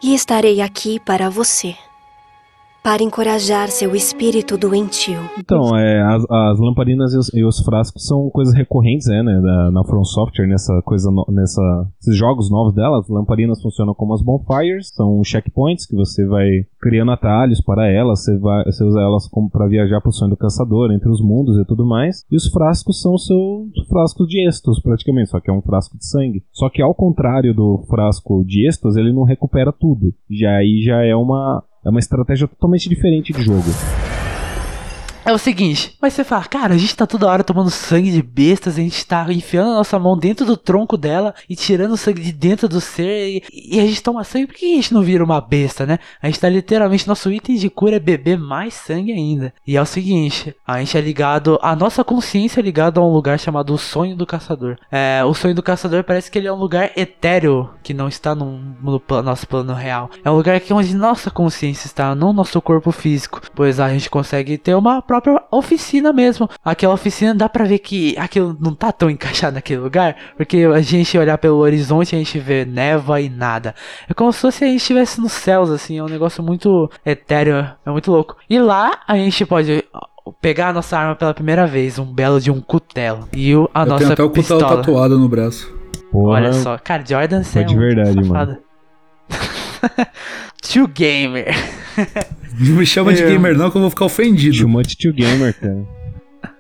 [0.04, 1.74] E estarei aqui para você
[2.88, 5.20] para encorajar seu espírito doentio.
[5.38, 9.42] Então, é, as, as lamparinas e os, e os, frascos são coisas recorrentes, é, né,
[9.42, 11.62] da, na From Software, nessa coisa, no, nessa,
[12.00, 13.00] esses jogos novos dela.
[13.00, 16.48] As lamparinas funcionam como as bonfires, são checkpoints que você vai
[16.80, 20.38] criando atalhos para elas, você, vai, você usa elas para viajar para o sonho do
[20.38, 22.24] caçador, entre os mundos e tudo mais.
[22.32, 25.98] E os frascos são os seus frascos de estos, praticamente, só que é um frasco
[25.98, 26.42] de sangue.
[26.54, 30.14] Só que ao contrário do frasco de estos, ele não recupera tudo.
[30.32, 33.72] Já aí já é uma é uma estratégia totalmente diferente de jogo
[35.28, 38.22] é o seguinte, mas você fala, cara, a gente tá toda hora tomando sangue de
[38.22, 41.98] bestas, a gente tá enfiando a nossa mão dentro do tronco dela e tirando o
[41.98, 44.94] sangue de dentro do ser e, e, a gente toma sangue, por que a gente
[44.94, 46.00] não vira uma besta, né?
[46.22, 49.54] A gente tá literalmente, nosso item de cura é beber mais sangue ainda.
[49.68, 53.12] E é o seguinte, a gente é ligado, a nossa consciência é ligada a um
[53.12, 54.78] lugar chamado o sonho do caçador.
[54.90, 58.34] É, o sonho do caçador parece que ele é um lugar etéreo, que não está
[58.34, 60.10] no, no, no nosso plano real.
[60.24, 64.10] É um lugar que onde nossa consciência está, não nosso corpo físico, pois a gente
[64.10, 66.50] consegue ter uma própria própria oficina mesmo.
[66.64, 70.82] Aquela oficina dá pra ver que aquilo não tá tão encaixado naquele lugar, porque a
[70.82, 73.74] gente olhar pelo horizonte a gente vê neva e nada.
[74.10, 77.56] É como se fosse a gente estivesse nos céus, assim, é um negócio muito etéreo,
[77.86, 78.36] é muito louco.
[78.50, 79.84] E lá a gente pode
[80.42, 83.28] pegar a nossa arma pela primeira vez, um belo de um cutelo.
[83.34, 84.62] E o, a Eu nossa tenho até o pistola.
[84.64, 85.74] cutelo tatuado no braço.
[86.12, 88.52] Porra, Olha só, cara, Jordan foi é de um verdade, safado.
[88.52, 88.58] mano.
[90.62, 91.48] Tio Gamer.
[92.60, 94.58] Não me chama de gamer não que eu vou ficar ofendido.
[94.60, 95.97] Too much to gamer, cara.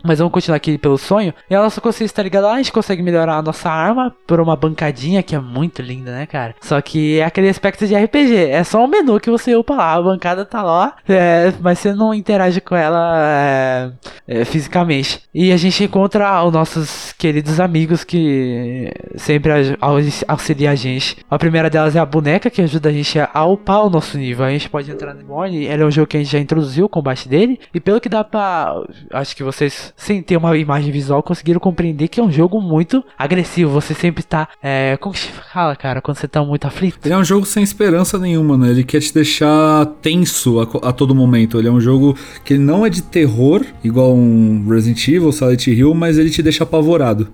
[0.07, 1.33] Mas vamos continuar aqui pelo sonho.
[1.49, 4.39] E a nossa consciência tá ligada lá, a gente consegue melhorar a nossa arma por
[4.39, 6.55] uma bancadinha que é muito linda, né, cara?
[6.61, 8.35] Só que é aquele aspecto de RPG.
[8.35, 11.93] É só um menu que você upa lá, a bancada tá lá, é, mas você
[11.93, 13.91] não interage com ela é,
[14.27, 15.21] é, fisicamente.
[15.33, 19.51] E a gente encontra os nossos queridos amigos que sempre
[20.27, 21.17] auxiliam a gente.
[21.29, 24.45] A primeira delas é a boneca que ajuda a gente a upar o nosso nível.
[24.45, 26.85] A gente pode entrar no Born, ele é um jogo que a gente já introduziu
[26.85, 27.59] o combate dele.
[27.73, 28.73] E pelo que dá pra.
[29.11, 33.03] Acho que vocês, sem ter uma imagem visual, conseguiram compreender que é um jogo muito
[33.17, 33.71] agressivo.
[33.71, 34.47] Você sempre tá.
[34.61, 36.99] É, como que se fala, cara, quando você tá muito aflito?
[37.03, 38.69] Ele é um jogo sem esperança nenhuma, né?
[38.69, 41.57] Ele quer te deixar tenso a, a todo momento.
[41.57, 45.93] Ele é um jogo que não é de terror, igual um Resident Evil, Silent Hill,
[45.95, 47.29] mas ele te deixa apavorado.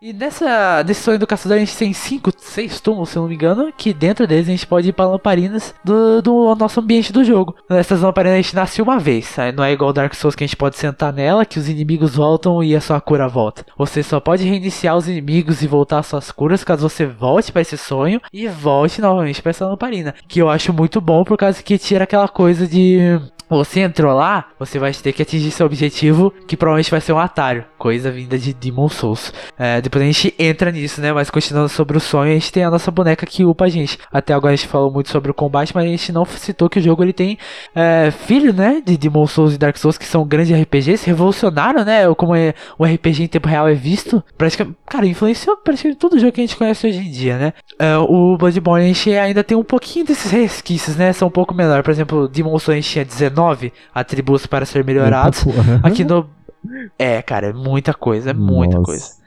[0.00, 3.34] E nessa, nesse sonho do caçador a gente tem 5, 6 túmulos, se não me
[3.34, 7.24] engano, que dentro deles a gente pode ir para lamparinas do, do nosso ambiente do
[7.24, 7.56] jogo.
[7.68, 10.56] Nessas lamparinas a gente nasce uma vez, não é igual Dark Souls que a gente
[10.56, 13.64] pode sentar nela, que os inimigos voltam e a sua cura volta.
[13.76, 17.62] Você só pode reiniciar os inimigos e voltar às suas curas caso você volte para
[17.62, 20.14] esse sonho e volte novamente para essa lamparina.
[20.28, 24.48] Que eu acho muito bom por causa que tira aquela coisa de você entrou lá,
[24.58, 28.36] você vai ter que atingir seu objetivo, que provavelmente vai ser um atalho, coisa vinda
[28.36, 29.32] de Demon Souls.
[29.56, 31.12] É, depois a gente entra nisso, né?
[31.12, 33.98] Mas continuando sobre o sonho, a gente tem a nossa boneca que upa a gente.
[34.12, 36.80] Até agora a gente falou muito sobre o combate, mas a gente não citou que
[36.80, 37.38] o jogo ele tem
[37.72, 38.82] é, filho, né?
[38.84, 42.12] De Demon Souls e Dark Souls, que são grandes RPGs, revolucionaram, né?
[42.16, 44.22] Como é, o RPG em tempo real é visto.
[44.36, 47.52] Praticamente, cara, influenciou praticamente todo o jogo que a gente conhece hoje em dia, né?
[47.78, 51.12] É, o Bloodborne a gente ainda tem um pouquinho desses resquícios, né?
[51.12, 51.84] São um pouco menor.
[51.84, 55.44] Por exemplo, Demon Souls a gente tinha 19 atributos para ser melhorados.
[55.84, 56.28] Aqui no.
[56.98, 58.84] É, cara, é muita coisa, é muita Nossa.
[58.84, 59.25] coisa.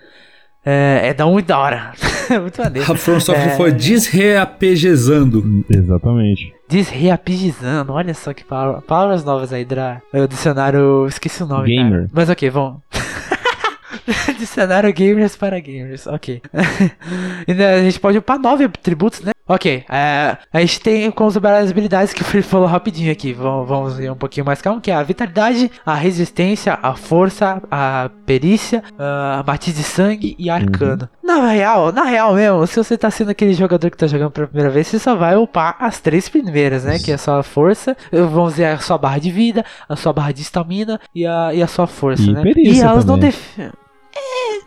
[0.66, 1.92] É, é da muito da hora.
[2.30, 2.92] É muito maneiro.
[2.92, 3.58] A From Software É.
[3.58, 5.66] foi desreapegezando.
[5.70, 6.54] Exatamente.
[6.68, 10.02] Desreapigizando, olha só que palavra, palavras novas aí, Dra.
[10.14, 11.76] O dicionário, esqueci o nome.
[11.76, 11.90] cara.
[11.90, 12.10] Gamer.
[12.12, 12.80] Mas ok, vamos.
[14.38, 16.42] dicionário gamers para gamers, ok.
[17.48, 19.32] e né, a gente pode upar nove atributos, né?
[19.52, 23.34] Ok, é, a gente tem como superar as habilidades que o Felipe falou rapidinho aqui.
[23.34, 27.60] Vamos, vamos ir um pouquinho mais calmo, que é a vitalidade, a resistência, a força,
[27.72, 31.10] a perícia, a batiz de sangue e arcano.
[31.24, 34.46] Na real, na real mesmo, se você tá sendo aquele jogador que tá jogando pela
[34.46, 37.00] primeira vez, você só vai upar as três primeiras, né?
[37.00, 40.32] Que é a sua força, vamos dizer, a sua barra de vida, a sua barra
[40.32, 42.44] de estamina e a, e a sua força, E né?
[42.44, 43.34] perícia e elas não também.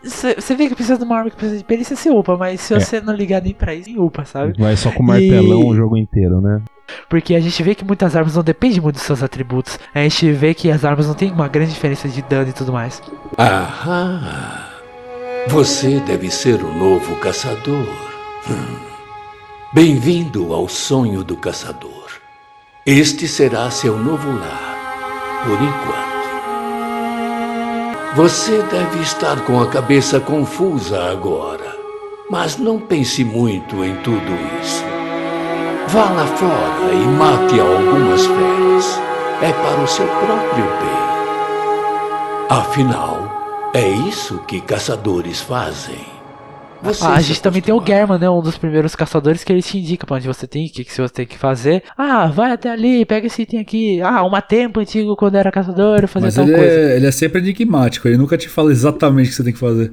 [0.03, 2.73] Você vê que precisa de uma arma que precisa de perícia, você upa, mas se
[2.73, 2.79] É.
[2.79, 4.53] você não ligar nem pra isso, upa, sabe?
[4.57, 6.61] Vai só com martelão E- o jogo inteiro, né?
[7.09, 9.79] Porque a gente vê que muitas armas não dependem muito dos seus atributos.
[9.95, 12.71] A gente vê que as armas não têm uma grande diferença de dano e tudo
[12.73, 13.01] mais.
[13.39, 14.21] Aham.
[15.47, 17.87] Você deve ser o novo caçador.
[18.49, 18.75] Hum.
[19.73, 21.91] Bem-vindo ao sonho do caçador.
[22.85, 26.12] Este será seu novo lar, por enquanto.
[28.15, 31.75] Você deve estar com a cabeça confusa agora,
[32.29, 34.83] mas não pense muito em tudo isso.
[35.87, 39.01] Vá lá fora e mate algumas feras.
[39.41, 41.03] É para o seu próprio bem.
[42.49, 46.12] Afinal, é isso que caçadores fazem.
[46.83, 47.83] Você Ah, a gente também tem o.
[47.85, 48.29] German, né?
[48.29, 51.07] Um dos primeiros caçadores que ele te indica pra onde você tem que, que você
[51.13, 51.83] tem que fazer.
[51.97, 54.01] Ah, vai até ali, pega esse item aqui.
[54.01, 56.73] Ah, uma tempo antigo quando era caçador, Mas tal ele coisa.
[56.73, 59.59] é, ele é sempre enigmático, ele nunca te fala exatamente o que você tem que
[59.59, 59.91] fazer.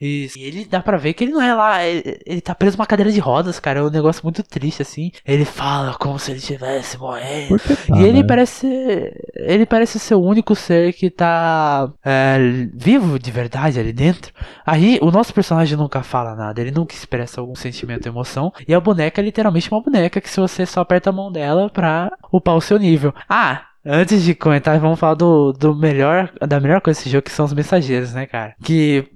[0.00, 0.38] Isso.
[0.38, 1.84] E ele dá pra ver que ele não é lá.
[1.84, 3.80] Ele, ele tá preso numa cadeira de rodas, cara.
[3.80, 5.12] É um negócio muito triste, assim.
[5.26, 7.58] Ele fala como se ele estivesse morrendo.
[7.58, 8.26] Tá, e ele né?
[8.26, 8.66] parece.
[9.34, 12.38] Ele parece ser o único ser que tá é,
[12.72, 14.32] vivo de verdade ali dentro.
[14.64, 18.52] Aí o nosso personagem nunca fala nada, ele nunca expressa algum sentimento ou emoção.
[18.66, 21.68] E a boneca é literalmente uma boneca que se você só aperta a mão dela
[21.68, 23.14] pra upar o seu nível.
[23.28, 23.66] Ah!
[23.84, 27.46] Antes de comentar, vamos falar do, do melhor, da melhor coisa desse jogo, que são
[27.46, 28.54] os mensageiros, né, cara?
[28.62, 29.08] Que.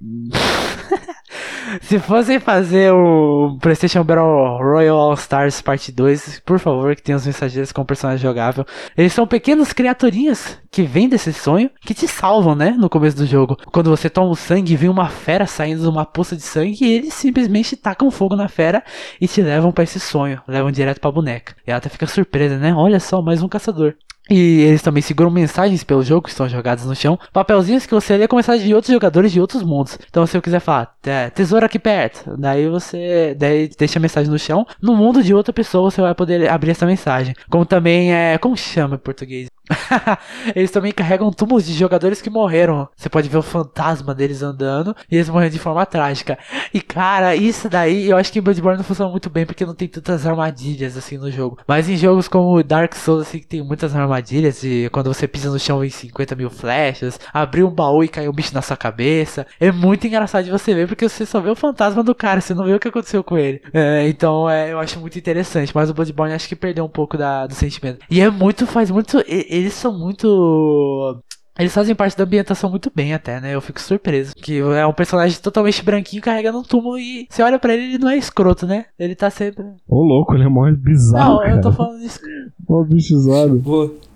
[1.81, 7.17] Se fossem fazer o PlayStation Battle Royale All Stars Parte 2, por favor, que tenha
[7.17, 8.65] os mensageiros com personagem jogável.
[8.95, 12.75] Eles são pequenas criaturinhas que vêm desse sonho, que te salvam, né?
[12.77, 13.57] No começo do jogo.
[13.71, 16.91] Quando você toma o sangue vem uma fera saindo de uma poça de sangue, e
[16.91, 18.83] eles simplesmente tacam fogo na fera
[19.19, 20.41] e te levam pra esse sonho.
[20.47, 21.55] Levam direto pra boneca.
[21.65, 22.73] E ela até fica surpresa, né?
[22.73, 23.95] Olha só, mais um caçador.
[24.29, 27.19] E eles também seguram mensagens pelo jogo que estão jogadas no chão.
[27.31, 29.99] Papelzinhos que você lê com mensagens de outros jogadores de outros mundos.
[30.09, 32.35] Então se eu quiser falar, "É, tesouro aqui perto.
[32.37, 34.65] Daí você daí deixa a mensagem no chão.
[34.81, 37.35] No mundo de outra pessoa você vai poder abrir essa mensagem.
[37.49, 38.37] Como também é.
[38.37, 39.47] Como chama em português?
[40.55, 42.87] eles também carregam túmulos de jogadores que morreram.
[42.95, 46.37] Você pode ver o fantasma deles andando e eles morrendo de forma trágica.
[46.73, 49.73] E cara, isso daí eu acho que em Bloodborne não funciona muito bem porque não
[49.73, 51.57] tem tantas armadilhas assim no jogo.
[51.67, 54.14] Mas em jogos como Dark Souls, assim, que tem muitas armadilhas
[54.63, 58.29] e quando você pisa no chão vem 50 mil flechas, abrir um baú e cair
[58.29, 59.45] um bicho na sua cabeça.
[59.59, 62.53] É muito engraçado de você ver porque você só vê o fantasma do cara, você
[62.53, 63.61] não vê o que aconteceu com ele.
[63.73, 65.73] É, então é, eu acho muito interessante.
[65.73, 67.99] Mas o Bloodborne acho que perdeu um pouco da, do sentimento.
[68.09, 69.23] E é muito, faz muito.
[69.27, 71.21] Eles são muito.
[71.57, 73.55] Eles fazem parte da ambientação muito bem até, né?
[73.55, 74.33] Eu fico surpreso.
[74.35, 77.97] Que é um personagem totalmente branquinho carregando um túmulo e você olha pra ele ele
[77.97, 78.85] não é escroto, né?
[78.99, 79.63] Ele tá sempre.
[79.87, 81.51] Ô, louco, ele é mó bizarro, não, cara.
[81.51, 82.19] eu tô falando disso.
[82.67, 83.61] Mó bichizado.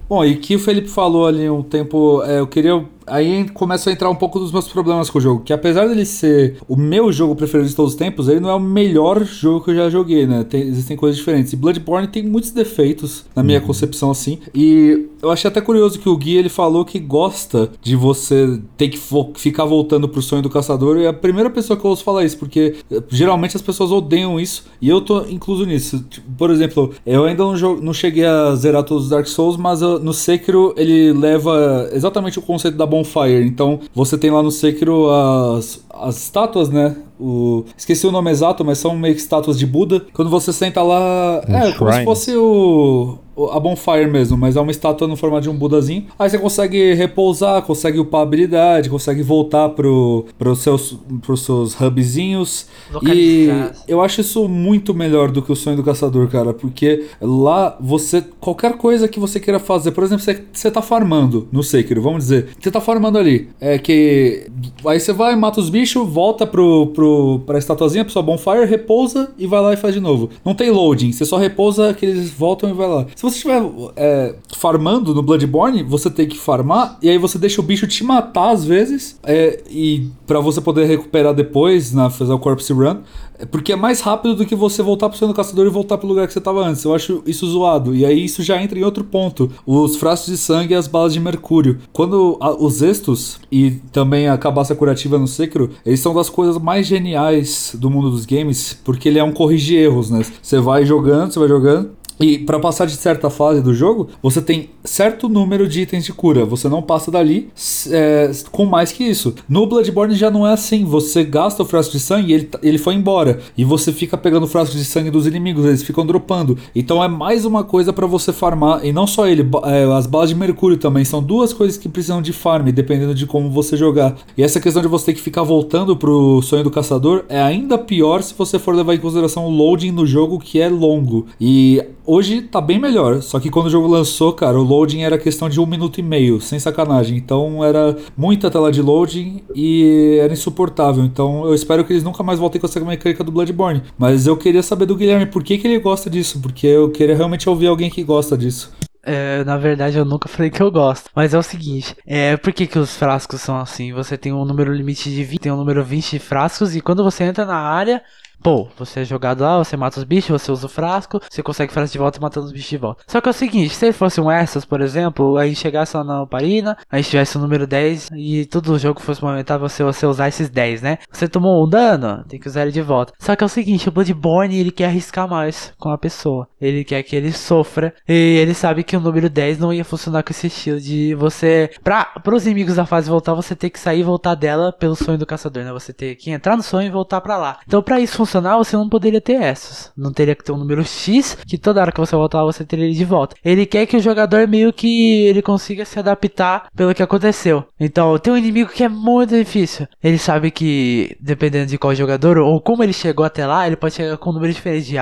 [0.10, 2.84] Bom, e que o Felipe falou ali um tempo, é, eu queria.
[3.10, 5.41] Aí começa a entrar um pouco dos meus problemas com o jogo.
[5.43, 8.56] Que apesar dele ser o meu jogo preferido de todos os tempos, ele não é
[8.56, 10.43] o melhor jogo que eu já joguei, né?
[10.43, 11.54] Tem- existem coisas diferentes.
[11.54, 14.39] E Bloodborne tem muitos defeitos, na minha concepção, assim.
[14.54, 18.89] E eu achei até curioso que o Gui ele falou que gosta de você ter
[18.89, 19.00] que
[19.36, 20.98] ficar voltando pro sonho do caçador.
[20.98, 23.91] E é a primeira pessoa que eu ouço falar isso, porque eh, geralmente as pessoas
[23.91, 24.63] odeiam isso.
[24.82, 26.04] E eu tô incluso nisso.
[26.10, 29.82] Tipo, Por exemplo, eu ainda não, não cheguei a zerar todos os Dark Souls, mas
[29.82, 33.46] eu- no Sekiro ele leva exatamente o conceito da Bonfire.
[33.46, 36.96] Então você tem lá no Sekiro as, as estátuas, né?
[37.20, 37.66] O.
[37.78, 40.06] Esqueci o nome exato, mas são meio que estátuas de Buda.
[40.14, 41.42] Quando você senta lá.
[41.48, 42.06] Um é, como se shrine.
[42.06, 43.18] fosse o.
[43.54, 46.08] A bonfire mesmo, mas é uma estátua no formato de um Budazinho.
[46.20, 51.80] Aí você consegue repousar, consegue upar a habilidade, consegue voltar pro, pros, seus, pros seus
[51.80, 52.68] hubzinhos.
[53.02, 53.48] E
[53.88, 56.54] eu acho isso muito melhor do que o sonho do caçador, cara.
[56.54, 58.26] Porque lá você.
[58.42, 62.26] Qualquer coisa que você queira fazer, por exemplo, você, você tá farmando no Sekiro, vamos
[62.26, 62.50] dizer.
[62.60, 63.50] Você tá farmando ali.
[63.62, 64.48] É que.
[64.86, 67.09] Aí você vai, mata os bichos, volta pro, pro,
[67.45, 70.30] pra estatuazinha, sua bonfire, repousa e vai lá e faz de novo.
[70.43, 73.06] Não tem loading, você só repousa que eles voltam e vai lá.
[73.15, 73.62] Se você estiver
[73.95, 78.04] é, farmando no Bloodborne, você tem que farmar e aí você deixa o bicho te
[78.04, 79.19] matar às vezes.
[79.24, 82.98] É, e para você poder recuperar depois, na, fazer o Corpse Run.
[83.39, 86.08] É Porque é mais rápido do que você voltar pro seu caçador e voltar pro
[86.08, 86.84] lugar que você tava antes.
[86.84, 87.95] Eu acho isso zoado.
[87.95, 89.49] E aí isso já entra em outro ponto.
[89.65, 91.78] Os frascos de sangue e as balas de mercúrio.
[91.93, 96.58] Quando a- os estos e também a cabaça curativa no Sekiro, eles são das coisas
[96.58, 100.21] mais geniais do mundo dos games, porque ele é um corrigir erros, né?
[100.41, 104.42] Você vai jogando, você vai jogando, e para passar de certa fase do jogo, você
[104.42, 106.46] tem certo número de itens de cura.
[106.46, 107.50] Você não passa dali
[107.90, 109.34] é, com mais que isso.
[109.48, 110.84] No Bloodborne já não é assim.
[110.84, 113.40] Você gasta o frasco de sangue e ele, tá- ele foi embora.
[113.58, 116.58] E você fica pegando o frasco de sangue dos inimigos, eles ficam dropando.
[116.76, 118.86] Então é mais uma coisa para você farmar.
[118.86, 121.06] E não só ele, é, as balas de mercúrio também.
[121.06, 124.16] São duas coisas que precisam de farm, dependendo de como você jogar.
[124.38, 127.78] E essa questão de você ter que ficar voltando pro sonho do caçador é ainda
[127.78, 131.28] pior se você for levar em consideração o loading no jogo, que é longo.
[131.40, 133.22] E hoje tá bem melhor.
[133.22, 136.04] Só que quando o jogo lançou, cara, o loading era questão de um minuto e
[136.04, 137.17] meio, sem sacanagem.
[137.17, 141.04] Então era muita tela de loading e era insuportável.
[141.04, 143.84] Então eu espero que eles nunca mais voltem com essa mecânica do Bloodborne.
[143.98, 147.15] Mas eu queria saber do Guilherme por que, que ele gosta disso, porque eu queria
[147.15, 148.72] realmente ouvir alguém que gosta disso.
[149.02, 151.10] É, na verdade, eu nunca falei que eu gosto.
[151.15, 153.93] Mas é o seguinte: é, por que, que os frascos são assim?
[153.93, 157.04] Você tem um número limite de 20, tem um número 20 de frascos, e quando
[157.04, 158.02] você entra na área,
[158.41, 161.73] pô, você é jogado lá, você mata os bichos, você usa o frasco, você consegue
[161.73, 163.04] frasco de volta matando os bichos de volta.
[163.08, 166.04] Só que é o seguinte: se fosse um essas, por exemplo, a gente chegasse lá
[166.04, 169.84] na Parina, a gente tivesse o número 10 e todo o jogo fosse movimentado você,
[169.84, 170.97] você usar esses 10, né?
[171.12, 173.13] Você tomou um dano, tem que usar ele de volta.
[173.19, 176.84] Só que é o seguinte: o Bloodborne ele quer arriscar mais com a pessoa, ele
[176.84, 180.32] quer que ele sofra, e ele sabe que o número 10 não ia funcionar com
[180.32, 181.69] esse estilo de você.
[181.84, 185.17] Pra, pros inimigos da fase voltar, você ter que sair e voltar dela pelo sonho
[185.17, 185.71] do caçador, né?
[185.71, 187.60] Você ter que entrar no sonho e voltar pra lá.
[187.65, 189.92] Então, pra isso funcionar, você não poderia ter essas.
[189.98, 192.86] Não teria que ter um número X, que toda hora que você voltar você teria
[192.86, 193.36] ele de volta.
[193.44, 197.65] Ele quer que o jogador meio que ele consiga se adaptar pelo que aconteceu.
[197.80, 199.88] Então, tem um inimigo que é muito difícil.
[200.04, 203.96] Ele sabe que, dependendo de qual jogador, ou como ele chegou até lá, ele pode
[203.96, 205.00] chegar com um número diferente de.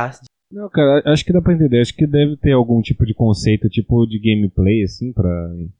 [0.49, 1.81] Não, cara, acho que dá pra entender.
[1.81, 5.29] Acho que deve ter algum tipo de conceito, tipo de gameplay, assim, pra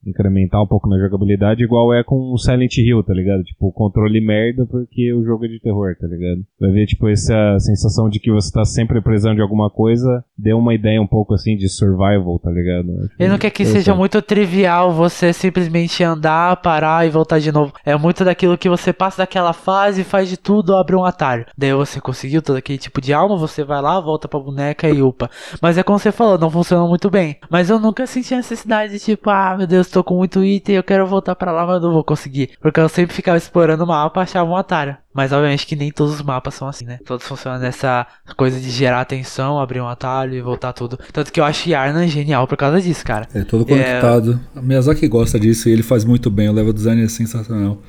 [0.06, 3.44] incrementar um pouco na jogabilidade, igual é com o Silent Hill, tá ligado?
[3.44, 6.46] Tipo, controle merda porque o jogo é de terror, tá ligado?
[6.60, 10.58] Vai ver, tipo, essa sensação de que você tá sempre precisando de alguma coisa, deu
[10.58, 12.90] uma ideia um pouco, assim, de survival, tá ligado?
[13.04, 17.52] Acho Ele não quer que seja muito trivial você simplesmente andar, parar e voltar de
[17.52, 17.74] novo.
[17.86, 21.46] É muito daquilo que você passa daquela fase, faz de tudo, abre um atalho.
[21.58, 25.02] Daí você conseguiu todo aquele tipo de alma, você vai lá, volta pra boneca e
[25.02, 25.30] upa.
[25.62, 27.38] Mas é como você falou, não funciona muito bem.
[27.50, 30.76] Mas eu nunca senti a necessidade de tipo, ah, meu Deus, tô com muito item,
[30.76, 32.52] eu quero voltar pra lá, mas não vou conseguir.
[32.62, 34.98] Porque eu sempre ficava explorando o mapa, achava um atalho.
[35.18, 37.00] Mas obviamente que nem todos os mapas são assim, né?
[37.04, 41.00] Todos funcionam nessa coisa de gerar atenção, abrir um atalho e voltar tudo.
[41.12, 43.28] Tanto que eu acho Yarnan genial por causa disso, cara.
[43.34, 44.40] É todo conectado.
[44.56, 46.50] O Miyazaki gosta disso e ele faz muito bem.
[46.50, 47.82] O level design é sensacional.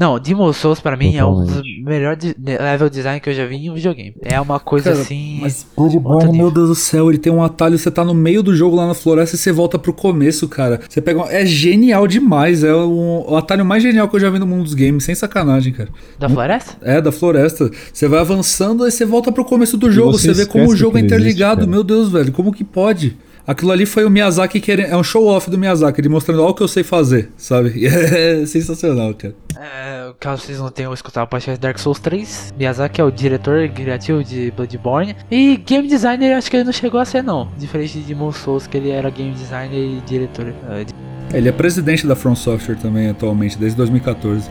[0.00, 1.82] Não, Demon Souls pra mim é um dos Totalmente.
[1.84, 4.14] melhores level design que eu já vi em um videogame.
[4.22, 5.38] É uma coisa Cara, assim.
[5.42, 6.44] Mas Bloodborne, nível.
[6.46, 8.86] meu Deus do céu, ele tem um atalho, você tá no meio do jogo lá
[8.86, 10.80] na floresta e você volta pro começo, cara.
[10.88, 11.20] Você pega.
[11.20, 12.64] um- É genial demais.
[12.64, 15.14] É um- o atalho mais genial que eu já vi no mundo dos games, sem
[15.14, 15.90] sacanagem, cara.
[16.18, 16.78] Da floresta?
[16.80, 17.70] É, da floresta.
[17.92, 20.12] Você vai avançando e você volta pro começo do jogo.
[20.12, 21.60] você Você vê como o jogo é existe, interligado.
[21.60, 21.70] cara.
[21.70, 23.18] meu Deus, velho, como que pode?
[23.46, 24.90] Aquilo ali foi o Miyazaki querendo.
[24.92, 27.70] É um show-off do Miyazaki, ele mostrando olha o que eu sei fazer, sabe?
[27.80, 29.34] E é sensacional, cara.
[29.58, 33.68] É, caso vocês não tenham escutado o podcast Dark Souls 3, Miyazaki é o diretor
[33.70, 35.16] criativo de Bloodborne.
[35.30, 37.48] E game designer acho que ele não chegou a ser, não.
[37.58, 40.52] Diferente de Demon Souls, que ele era game designer e diretor.
[40.70, 40.94] é, de-
[41.36, 44.48] Ele é presidente da From Software também atualmente, desde 2014.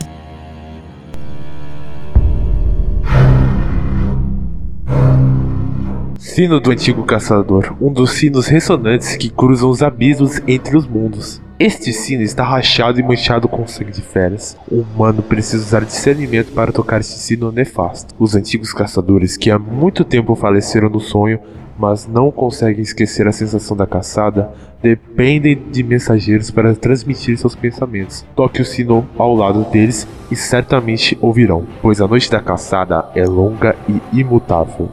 [6.20, 11.40] Sino do antigo caçador, um dos sinos ressonantes que cruzam os abismos entre os mundos.
[11.58, 14.54] Este sino está rachado e manchado com sangue de feras.
[14.70, 18.14] O humano precisa usar discernimento para tocar este sino nefasto.
[18.18, 21.40] Os antigos caçadores, que há muito tempo faleceram no sonho,
[21.78, 24.50] mas não conseguem esquecer a sensação da caçada,
[24.82, 28.26] dependem de mensageiros para transmitir seus pensamentos.
[28.36, 33.24] Toque o sino ao lado deles e certamente ouvirão, pois a noite da caçada é
[33.24, 34.90] longa e imutável.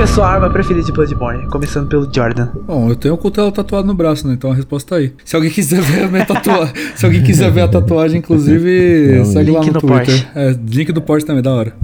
[0.00, 1.46] Que é a sua arma preferida de Bloodborne?
[1.48, 2.48] Começando pelo Jordan.
[2.66, 4.32] Bom, eu tenho o cutelo tatuado no braço, né?
[4.32, 5.12] Então a resposta tá aí.
[5.26, 9.24] Se alguém quiser ver a minha tatuagem, se alguém quiser ver a tatuagem, inclusive, Não,
[9.26, 10.06] segue lá no no Twitter.
[10.06, 10.28] Porsche.
[10.34, 11.74] É, link do Porsche também, da hora.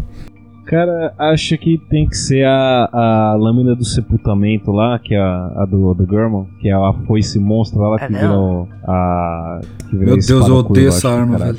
[0.65, 5.53] Cara, acho que tem que ser a, a lâmina do sepultamento lá, que é a,
[5.55, 9.61] a do, do Gurman, que é a foice monstro lá É que virou a.
[9.91, 11.59] Que virou Meu Deus, eu odeio essa arma, velho.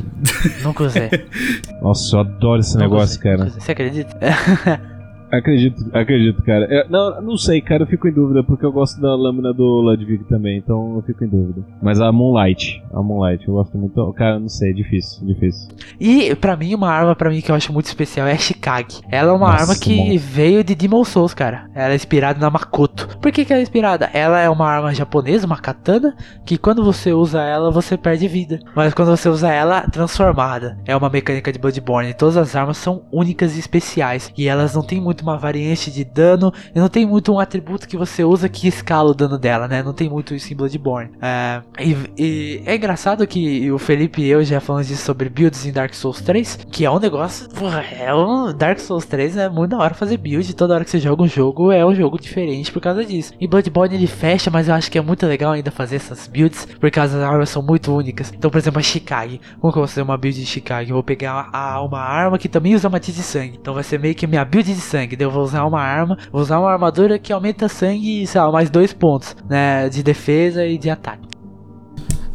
[0.63, 1.09] Nunca usei.
[1.83, 3.49] Nossa, eu adoro esse Nunca negócio, usei, cara.
[3.51, 4.17] Você acredita?
[5.31, 6.65] Acredito, acredito, cara.
[6.73, 9.63] Eu- não, não sei, cara, eu fico em dúvida, porque eu gosto da lâmina do
[9.81, 11.63] Ludwig também, então eu fico em dúvida.
[11.81, 14.13] Mas a Moonlight, a Moonlight, eu gosto muito.
[14.13, 15.69] Cara, não sei, é difícil, difícil.
[15.99, 19.01] E pra mim, uma arma pra mim que eu acho muito especial é a Shikage.
[19.09, 20.19] Ela é uma Nossa, arma que mano.
[20.19, 21.69] veio de Demon Souls, cara.
[21.75, 23.17] Ela é inspirada na Makoto.
[23.21, 24.09] Por que, que ela é inspirada?
[24.13, 26.15] Ela é uma arma japonesa, uma katana,
[26.45, 28.59] que quando você usa ela, você perde vida.
[28.75, 32.13] Mas quando você usa ela transformada, é uma mecânica de Bloodborne.
[32.13, 34.31] Todas as armas são únicas e especiais.
[34.37, 36.53] E elas não tem muito uma variante de dano.
[36.73, 39.83] E não tem muito um atributo que você usa que escala o dano dela, né?
[39.83, 41.11] Não tem muito isso em Bloodborne.
[41.21, 45.65] É, e, e é engraçado que o Felipe e eu já falamos disso sobre builds
[45.65, 47.49] em Dark Souls 3, que é um negócio.
[47.49, 50.55] Porra, é um Dark Souls 3 é muito da hora fazer build.
[50.55, 53.33] Toda hora que você joga um jogo é um jogo diferente por causa disso.
[53.39, 56.67] E Bloodborne ele fecha, mas eu acho que é muito legal ainda fazer essas builds,
[56.79, 58.31] porque as armas são muito únicas.
[58.35, 59.39] Então, por exemplo, a Shikage.
[59.59, 60.89] Como que eu vou fazer uma build de Shikage?
[60.89, 63.57] Eu vou pegar a, uma arma que também usa matiz de sangue.
[63.59, 65.06] Então vai ser meio que minha build de sangue.
[65.15, 68.51] Daí eu vou usar uma arma, vou usar uma armadura que aumenta sangue, sei lá,
[68.51, 69.89] mais dois pontos, né?
[69.89, 71.27] De defesa e de ataque.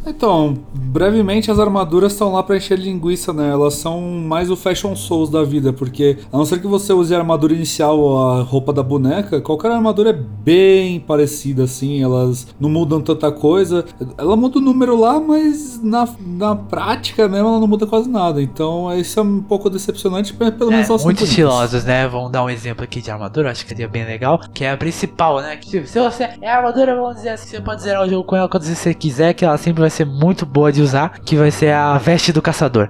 [0.05, 3.49] Então, brevemente, as armaduras estão lá pra encher linguiça, né?
[3.49, 7.13] Elas são mais o Fashion Souls da vida, porque a não ser que você use
[7.15, 12.47] a armadura inicial ou a roupa da boneca, qualquer armadura é bem parecida, assim, elas
[12.59, 13.85] não mudam tanta coisa.
[14.17, 18.41] Ela muda o número lá, mas na, na prática mesmo ela não muda quase nada.
[18.41, 22.07] Então, isso é um pouco decepcionante, mas pelo menos É, elas são muito estilosos, né?
[22.07, 24.39] Vamos dar um exemplo aqui de armadura, acho que seria bem legal.
[24.53, 25.55] Que é a principal, né?
[25.55, 28.23] Que, tipo, se você é a armadura, vamos dizer assim, você pode zerar o jogo
[28.23, 31.35] com ela quando você quiser, que ela sempre vai ser muito boa de usar, que
[31.37, 32.89] vai ser a veste do caçador.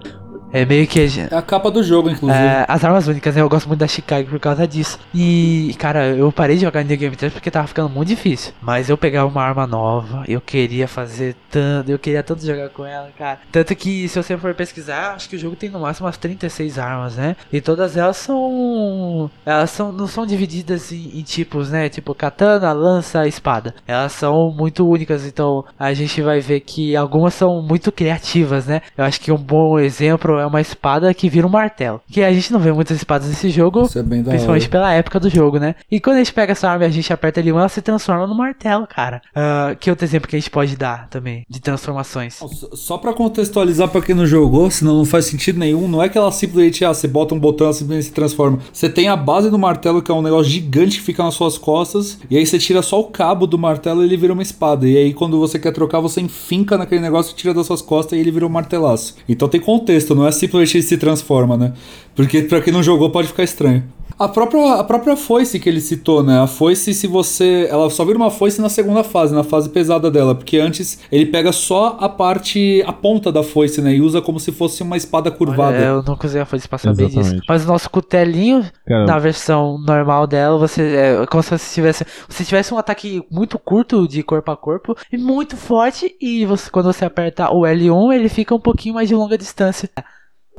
[0.53, 0.99] É meio que.
[0.99, 2.39] É a capa do jogo, inclusive.
[2.39, 3.41] É, as armas únicas, né?
[3.41, 4.99] Eu gosto muito da Chicago por causa disso.
[5.13, 8.53] E, cara, eu parei de jogar New Game 3 porque tava ficando muito difícil.
[8.61, 12.85] Mas eu pegava uma arma nova, eu queria fazer tanto, eu queria tanto jogar com
[12.85, 13.39] ela, cara.
[13.51, 16.77] Tanto que, se você for pesquisar, acho que o jogo tem no máximo umas 36
[16.77, 17.35] armas, né?
[17.51, 19.31] E todas elas são.
[19.43, 21.89] Elas são, não são divididas em, em tipos, né?
[21.89, 23.73] Tipo katana, lança, espada.
[23.87, 28.83] Elas são muito únicas, então a gente vai ver que algumas são muito criativas, né?
[28.95, 32.01] Eu acho que um bom exemplo é uma espada que vira um martelo.
[32.09, 34.69] Que a gente não vê muitas espadas nesse jogo, Isso é principalmente hora.
[34.71, 35.75] pela época do jogo, né?
[35.91, 38.27] E quando a gente pega essa arma e a gente aperta L1, ela se transforma
[38.27, 39.21] no martelo, cara.
[39.35, 42.39] Ah, que outro exemplo que a gente pode dar também de transformações?
[42.73, 46.17] Só- pra contextualizar pra quem não jogou, senão não faz sentido nenhum, não é que
[46.17, 48.59] ela simplesmente, ah, você bota um botão, ela simplesmente se transforma.
[48.71, 51.57] Você tem a base do martelo, que é um negócio gigante que fica nas suas
[51.57, 54.87] costas, e aí você tira só o cabo do martelo e ele vira uma espada.
[54.87, 58.21] E aí quando você quer trocar, você enfinca naquele negócio, tira das suas costas e
[58.21, 59.15] ele vira um martelaço.
[59.27, 61.73] Então tem contexto, não é simplesmente ele se transforma, né?
[62.15, 63.83] Porque pra quem não jogou pode ficar estranho.
[64.17, 66.39] A própria, a própria foice que ele citou, né?
[66.39, 67.67] A foice, se você.
[67.69, 70.35] Ela só vira uma foice na segunda fase, na fase pesada dela.
[70.35, 72.83] Porque antes ele pega só a parte.
[72.85, 73.95] a ponta da foice, né?
[73.95, 75.77] E usa como se fosse uma espada curvada.
[75.77, 77.19] Olha, eu não consegui fazer pra saber disso.
[77.19, 77.45] Exatamente.
[77.49, 82.05] Mas o nosso cutelinho, Cara, na versão normal dela, você é como se você tivesse,
[82.29, 86.15] você tivesse um ataque muito curto de corpo a corpo e muito forte.
[86.21, 89.89] E você, quando você aperta o L1, ele fica um pouquinho mais de longa distância.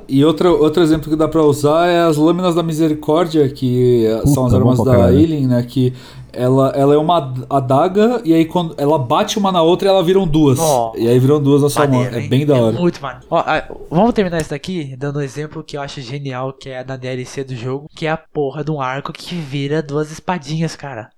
[0.06, 4.26] E outro, outro exemplo que dá pra usar é as lâminas da misericórdia, que eh,
[4.26, 5.16] são as Puta, armas da caralho.
[5.16, 5.62] Aileen, né?
[5.62, 5.94] Que
[6.32, 10.26] ela, ela é uma adaga, e aí quando ela bate uma na outra, ela viram
[10.26, 10.58] duas.
[10.58, 12.04] Oh, e aí viram duas na sua mão.
[12.04, 12.28] É hein?
[12.28, 12.78] bem da hora.
[12.78, 13.26] muito maneiro.
[13.30, 13.42] Ó,
[13.90, 17.44] vamos terminar isso daqui dando um exemplo que eu acho genial, que é da DLC
[17.44, 21.10] do jogo, que é a porra de um arco que vira duas espadinhas, cara.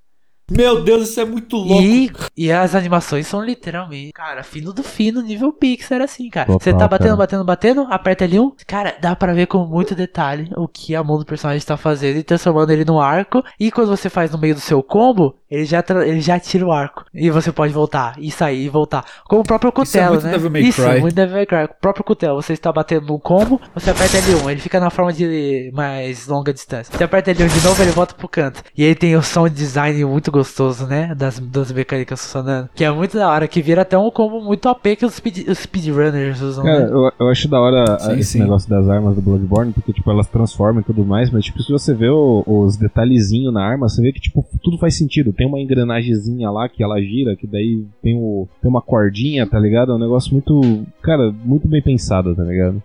[0.51, 1.83] Meu Deus, isso é muito louco.
[1.83, 6.53] E, e as animações são literalmente, cara, fino do fino, nível Pixar, assim, cara.
[6.53, 8.53] Você tá batendo, batendo, batendo, aperta ali um.
[8.67, 12.19] Cara, dá pra ver com muito detalhe o que a mão do personagem tá fazendo
[12.19, 13.43] e transformando ele no arco.
[13.59, 16.67] E quando você faz no meio do seu combo, ele já, tra- ele já tira
[16.67, 17.05] o arco.
[17.15, 19.05] E você pode voltar, e sair, e voltar.
[19.29, 20.31] Como o próprio Isso é Cutelo, muito né?
[20.33, 21.01] Devil May Isso, Cry.
[21.01, 21.65] muito Devil May Cry.
[21.65, 25.13] O próprio Cutelo, você está batendo no combo, você aperta L1, ele fica na forma
[25.13, 26.97] de mais longa distância.
[26.97, 28.63] Você aperta L1 de novo, ele volta pro canto.
[28.77, 31.15] E ele tem o sound design muito gostoso, né?
[31.15, 32.69] Das, das mecânicas funcionando.
[32.75, 35.49] Que é muito da hora, que vira até um combo muito OP que os, speed,
[35.49, 36.91] os speedrunners usam, Cara, né?
[36.93, 38.41] eu, eu acho da hora Sim, esse sim.
[38.41, 41.71] negócio das armas do Bloodborne, porque, tipo, elas transformam e tudo mais, mas, tipo, se
[41.73, 45.33] você vê o- os detalhezinhos na arma, você vê que, tipo, tudo faz sentido.
[45.37, 49.59] Tem uma engrenagemzinha lá que ela gira, que daí tem, o, tem uma cordinha, tá
[49.59, 49.93] ligado?
[49.93, 52.83] É um negócio muito, cara, muito bem pensado, tá ligado?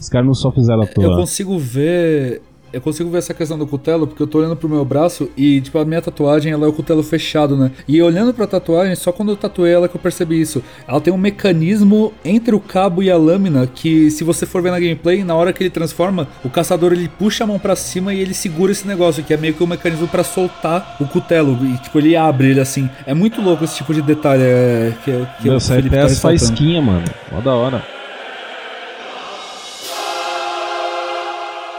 [0.00, 1.16] Os caras não só fizeram a Eu toa.
[1.16, 2.42] consigo ver.
[2.72, 5.60] Eu consigo ver essa questão do cutelo, porque eu tô olhando pro meu braço e,
[5.60, 7.70] tipo, a minha tatuagem, ela é o cutelo fechado, né?
[7.86, 10.62] E olhando pra tatuagem, só quando eu tatuei ela que eu percebi isso.
[10.88, 14.70] Ela tem um mecanismo entre o cabo e a lâmina que, se você for ver
[14.70, 18.14] na gameplay, na hora que ele transforma, o caçador ele puxa a mão pra cima
[18.14, 21.58] e ele segura esse negócio, que é meio que um mecanismo pra soltar o cutelo.
[21.64, 22.88] E, tipo, ele abre ele assim.
[23.06, 25.10] É muito louco esse tipo de detalhe é, que,
[25.40, 26.38] que Meu, o Felipe tá ressaltando.
[26.38, 27.04] faísquinhas, mano.
[27.30, 28.01] Mó da hora.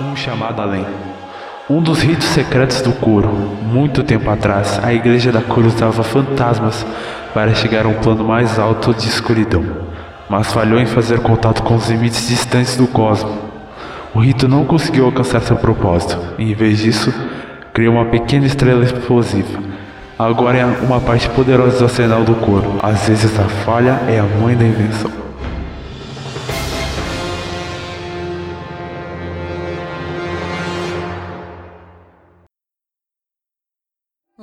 [0.04, 0.86] Um chamado além.
[1.70, 3.30] Um dos ritos secretos do Kuro.
[3.30, 6.86] Muito tempo atrás, a Igreja da Kuro usava fantasmas
[7.34, 9.64] para chegar a um plano mais alto de escuridão,
[10.30, 13.32] mas falhou em fazer contato com os limites distantes do cosmo.
[14.14, 17.14] O rito não conseguiu alcançar seu propósito, em vez disso,
[17.74, 19.58] criou uma pequena estrela explosiva.
[20.20, 22.76] Agora é uma parte poderosa do arsenal do Kuro.
[22.84, 25.12] Às vezes a falha é a mãe da invenção.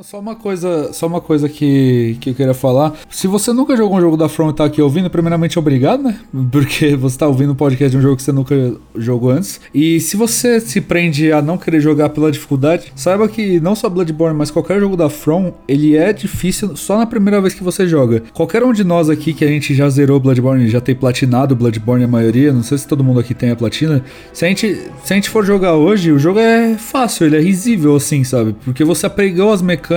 [0.03, 2.95] Só uma coisa, só uma coisa que, que eu queria falar.
[3.11, 6.19] Se você nunca jogou um jogo da From e tá aqui ouvindo, primeiramente obrigado, né?
[6.51, 9.61] Porque você tá ouvindo um podcast de um jogo que você nunca jogou antes.
[9.75, 13.91] E se você se prende a não querer jogar pela dificuldade, saiba que não só
[13.91, 17.87] Bloodborne, mas qualquer jogo da From, ele é difícil só na primeira vez que você
[17.87, 18.23] joga.
[18.33, 22.05] Qualquer um de nós aqui que a gente já zerou Bloodborne, já tem platinado Bloodborne
[22.05, 24.03] a maioria, não sei se todo mundo aqui tem a platina.
[24.33, 27.41] Se a gente, se a gente for jogar hoje, o jogo é fácil, ele é
[27.41, 28.57] risível assim, sabe?
[28.65, 29.90] Porque você apregou as mecânicas,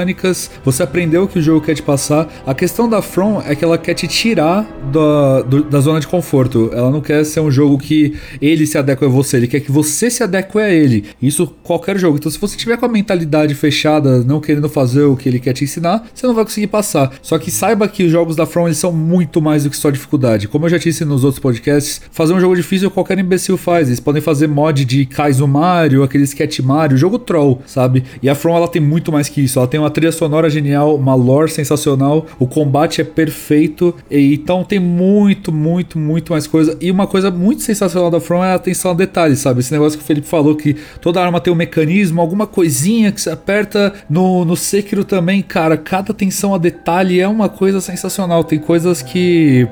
[0.64, 2.28] você aprendeu o que o jogo quer te passar.
[2.46, 6.08] A questão da From é que ela quer te tirar da, do- da zona de
[6.08, 6.72] conforto.
[6.74, 9.72] Ela não quer ser um jogo que ele se adequa a você, ele quer que
[9.72, 11.06] você se adeque a ele.
[11.22, 12.18] Isso qualquer jogo.
[12.18, 15.54] Então, se você tiver com a mentalidade fechada, não querendo fazer o que ele quer
[15.54, 17.12] te ensinar, você não vai conseguir passar.
[17.22, 19.89] Só que saiba que os jogos da From eles são muito mais do que só
[19.91, 20.48] dificuldade.
[20.48, 23.88] Como eu já disse nos outros podcasts, fazer um jogo difícil qualquer imbecil faz.
[23.88, 28.04] Eles podem fazer mod de Kaizo Mario, aquele sketch Mario, jogo troll, sabe?
[28.22, 29.60] E a From ela tem muito mais que isso.
[29.60, 33.94] Ela tem uma trilha sonora genial, uma lore sensacional, o combate é perfeito.
[34.10, 36.78] E, então tem muito, muito, muito mais coisa.
[36.80, 39.60] E uma coisa muito sensacional da From é a atenção a detalhes, sabe?
[39.60, 43.22] Esse negócio que o Felipe falou que toda arma tem um mecanismo, alguma coisinha que
[43.22, 45.78] você aperta no, no Sekiro também, cara.
[45.78, 48.44] Cada atenção a detalhe é uma coisa sensacional.
[48.44, 49.68] Tem coisas que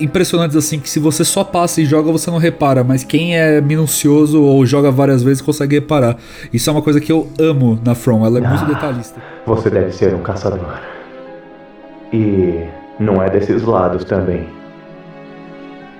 [0.00, 3.60] impressionantes assim que se você só passa e joga você não repara, mas quem é
[3.60, 6.16] minucioso ou joga várias vezes consegue reparar.
[6.52, 9.20] Isso é uma coisa que eu amo na From, ela é muito detalhista.
[9.48, 10.78] Você deve ser um caçador.
[12.12, 12.68] E
[13.00, 14.46] não é desses lados também.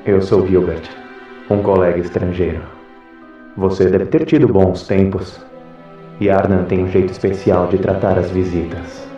[0.05, 0.83] Eu sou Gilbert,
[1.49, 2.61] um colega estrangeiro.
[3.57, 5.43] Você deve ter tido bons tempos.
[6.21, 9.09] E Arnan tem um jeito especial de tratar as visitas.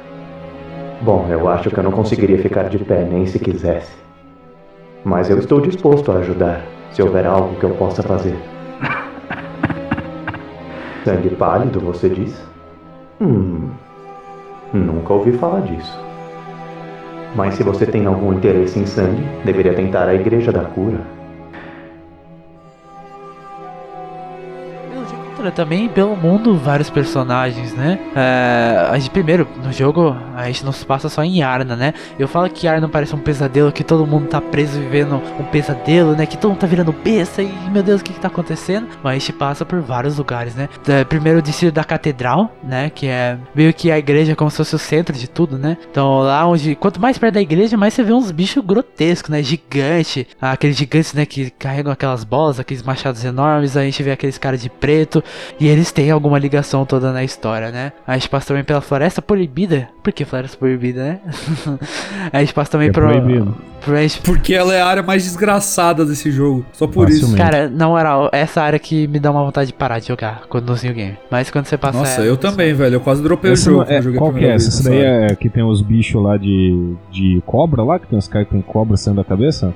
[1.03, 3.97] Bom, eu acho que eu não conseguiria ficar de pé nem se quisesse.
[5.05, 6.62] Mas eu estou disposto a ajudar,
[6.93, 8.39] se houver algo que eu possa fazer.
[11.05, 12.41] Sangue pálido, você diz?
[13.20, 13.70] Hum.
[14.72, 15.98] Nunca ouvi falar disso.
[17.34, 21.19] Mas se você tem algum interesse em sangue, deveria tentar a Igreja da Cura.
[25.41, 27.99] Encontra também pelo mundo vários personagens, né?
[28.14, 31.95] É, a gente, primeiro, no jogo, a gente não se passa só em Yarna, né?
[32.18, 36.14] Eu falo que Yarna parece um pesadelo, que todo mundo tá preso vivendo um pesadelo,
[36.14, 36.26] né?
[36.26, 38.88] Que todo mundo tá virando besta e, meu Deus, o que que tá acontecendo?
[39.03, 40.68] Mas a gente passa por vários lugares, né?
[40.86, 42.91] É, primeiro o distrito da Catedral, né?
[42.91, 45.78] Que é meio que a igreja como se fosse o centro de tudo, né?
[45.91, 49.43] Então lá onde, quanto mais perto da igreja, mais você vê uns bichos grotescos, né?
[49.43, 51.24] Gigante, aqueles gigantes, né?
[51.24, 55.24] Que carregam aquelas bolas, aqueles machados enormes, a gente vê aqueles caras de preto,
[55.59, 57.93] e eles têm alguma ligação toda na história, né?
[58.07, 59.89] A gente passa também pela Floresta Proibida.
[60.03, 61.20] Por que Floresta Proibida, né?
[62.33, 63.09] a gente passa também É pro.
[64.24, 66.64] Porque ela é a área mais desgraçada desse jogo.
[66.72, 67.20] Só por isso.
[67.20, 67.43] Facilmente.
[67.43, 70.68] Cara, na moral, essa área que me dá uma vontade de parar de jogar quando
[70.68, 71.16] no New Game.
[71.31, 71.99] Mas quando você passa.
[71.99, 72.97] Nossa, ela, eu também, velho.
[72.97, 73.85] Eu quase dropei Essa o jogo.
[73.91, 74.68] não- é, qual que é essa?
[74.68, 78.28] Essa daí é que tem os bichos lá de, de cobra lá, que tem os
[78.28, 79.74] caras que tem cobra saindo da cabeça?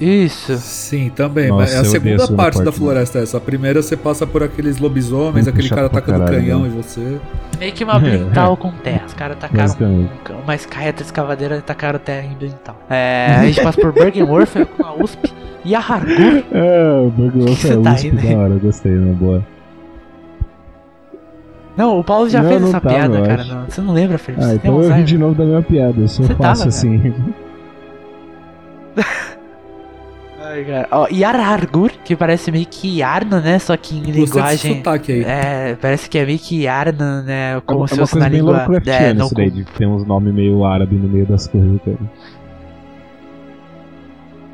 [0.00, 0.56] Isso.
[0.58, 1.48] Sim, também.
[1.48, 3.38] Nossa, mas é a segunda segunda parte da parte, floresta essa.
[3.38, 6.68] A primeira você passa por aqueles lobisomens, aquele cara atacando caralho, canhão né?
[6.68, 7.18] em você.
[7.58, 9.04] Meio que uma ambiental com terra.
[9.06, 10.10] Os caras tacaram Basicamente.
[10.30, 12.76] um- uma escada escavadeira e tacaram terra em ambiental.
[12.90, 15.32] É, a gente passa por Bergenworth com a USP
[15.64, 16.42] e a Hargur.
[16.52, 19.46] É, o Que é você tá USP, da hora, gostei, na boa.
[21.76, 23.44] Não, o Paulo já Não, fez não essa tava, piada, cara.
[23.44, 24.42] não- você não lembra, Felipe?
[24.44, 26.90] Ah, Você então eu ri de novo da minha piada, eu sou Você tava, fácil
[26.90, 27.04] cara.
[27.06, 27.14] assim.
[30.46, 30.88] Ai, cara.
[30.90, 33.58] Ó, e Arargur, que parece meio que Yarna, né?
[33.58, 34.76] Só que em desse linguagem.
[34.76, 35.24] sotaque aí.
[35.24, 37.60] É, parece que é meio que Yarna, né?
[37.66, 38.82] Como é uma, se é uma fosse na coisa bem língua.
[38.86, 41.98] É, não isso daí, ter uns nomes meio árabe no meio das coisas, cara.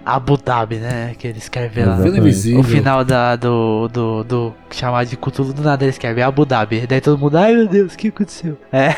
[0.05, 1.15] Abu Dhabi, né?
[1.19, 1.97] Que ele escreve lá.
[1.97, 2.61] Vila Invisível.
[2.61, 6.87] O final da, do, do, do chamado de Cthulhu do nada ele escreve Abu Dhabi.
[6.87, 8.57] Daí todo mundo, ai meu Deus, o que aconteceu?
[8.73, 8.93] É.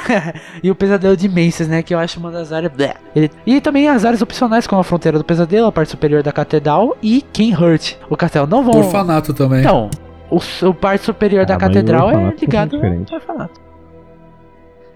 [0.62, 1.82] e o Pesadelo de Menses, né?
[1.82, 2.72] Que eu acho uma das áreas.
[3.14, 6.32] Ele- E também as áreas opcionais, como a Fronteira do Pesadelo, a parte superior da
[6.32, 7.94] Catedral e King Hurt.
[8.08, 8.76] O castelo não vão.
[8.76, 9.60] Orfanato também.
[9.60, 9.90] Então,
[10.30, 10.38] o,
[10.68, 13.63] o parte superior da Ah, o catedral é é ligado ao orfanato.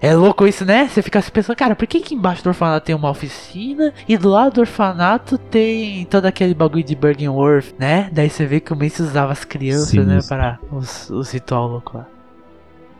[0.00, 0.88] É louco isso, né?
[0.88, 4.16] Você fica se pensando, cara, por que que embaixo do orfanato tem uma oficina e
[4.16, 8.08] do lado do orfanato tem todo aquele bagulho de Bergenworth, né?
[8.12, 11.66] Daí você vê que o Mace usava as crianças, Sim, né, para os, os ritual
[11.66, 12.06] louco lá.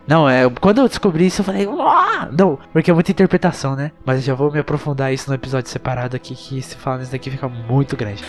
[0.05, 2.29] Não, é, quando eu descobri isso eu falei, ah!
[2.31, 3.91] não, porque é muita interpretação, né?
[4.03, 7.11] Mas eu já vou me aprofundar isso no episódio separado aqui, que se falar nisso
[7.11, 8.23] daqui fica muito grande.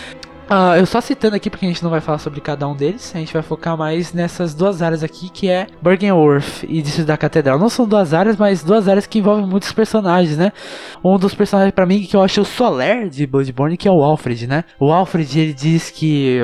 [0.52, 3.12] Ah, eu só citando aqui porque a gente não vai falar sobre cada um deles,
[3.14, 7.16] a gente vai focar mais nessas duas áreas aqui, que é Bergenworth e Distrito da
[7.16, 7.56] Catedral.
[7.56, 10.52] Não são duas áreas, mas duas áreas que envolvem muitos personagens, né?
[11.04, 14.02] Um dos personagens pra mim que eu acho o Soler de Bloodborne, que é o
[14.02, 14.64] Alfred, né?
[14.80, 16.40] O Alfred, ele diz que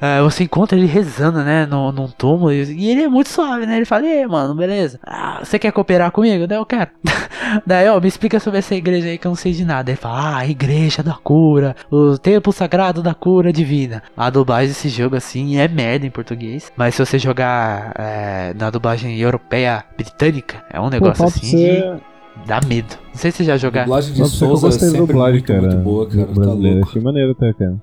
[0.00, 3.76] ah, você encontra ele rezando, né, no, num túmulo, e, ele é muito suave, né?
[3.76, 5.00] Ele fala, e aí, mano, beleza?
[5.04, 6.46] Ah, você quer cooperar comigo?
[6.46, 6.90] Daí eu quero.
[7.66, 9.90] Daí, ó, me explica sobre essa igreja aí que eu não sei de nada.
[9.90, 14.02] Ele fala, ah, a igreja da cura, o templo sagrado da cura divina.
[14.16, 16.72] A dublagem desse jogo, assim, é merda em português.
[16.76, 21.56] Mas se você jogar é, na dublagem europeia britânica, é um Pô, negócio pra assim
[21.56, 22.08] de...
[22.46, 22.96] Dá medo.
[23.08, 23.82] Não sei se você já A jogar.
[23.84, 25.60] dublagem de Nossa, que eu Souza é gostei da sempre dublagem, muito, cara.
[25.62, 26.26] muito boa, cara.
[26.26, 26.88] Tá brasileira, louco.
[26.90, 27.82] achei maneiro até, cara.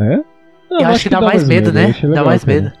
[0.00, 0.16] É?
[0.70, 1.86] Não, Eu acho que dá mais medo, né?
[1.86, 2.60] achei Dá legal, mais cara.
[2.60, 2.72] medo.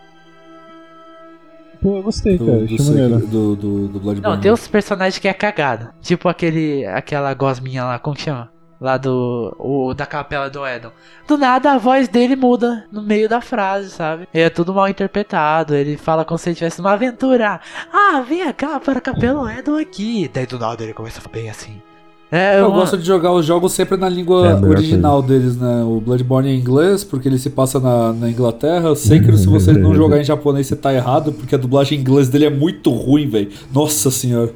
[1.82, 3.18] Pô, eu gostei, Do, cara, do, achei maneiro.
[3.26, 4.20] Do, do, do Bloodborne.
[4.20, 5.88] Não, tem uns personagens que é cagado.
[6.00, 6.84] Tipo aquele.
[6.86, 8.50] aquela gosminha lá, como que chama?
[8.80, 9.54] Lá do.
[9.58, 10.90] O, da capela do Edon.
[11.26, 14.28] Do nada a voz dele muda no meio da frase, sabe?
[14.32, 15.74] E é tudo mal interpretado.
[15.74, 17.60] Ele fala como se ele estivesse numa aventura.
[17.92, 20.30] Ah, vem cá para a capela Edon aqui.
[20.32, 21.80] Daí do nada ele começa a falar bem assim.
[22.30, 25.56] É, Eu uma- gosto de jogar os jogos sempre na É, língua melhor original deles,
[25.56, 25.82] né?
[25.82, 28.88] O Bloodborne é em inglês, porque ele se passa na, na Inglaterra.
[28.90, 31.96] Eu sei que se você não jogar em japonês, você tá errado, porque a dublagem
[31.98, 33.50] em inglês dele é muito ruim, velho.
[33.72, 34.52] Nossa senhora.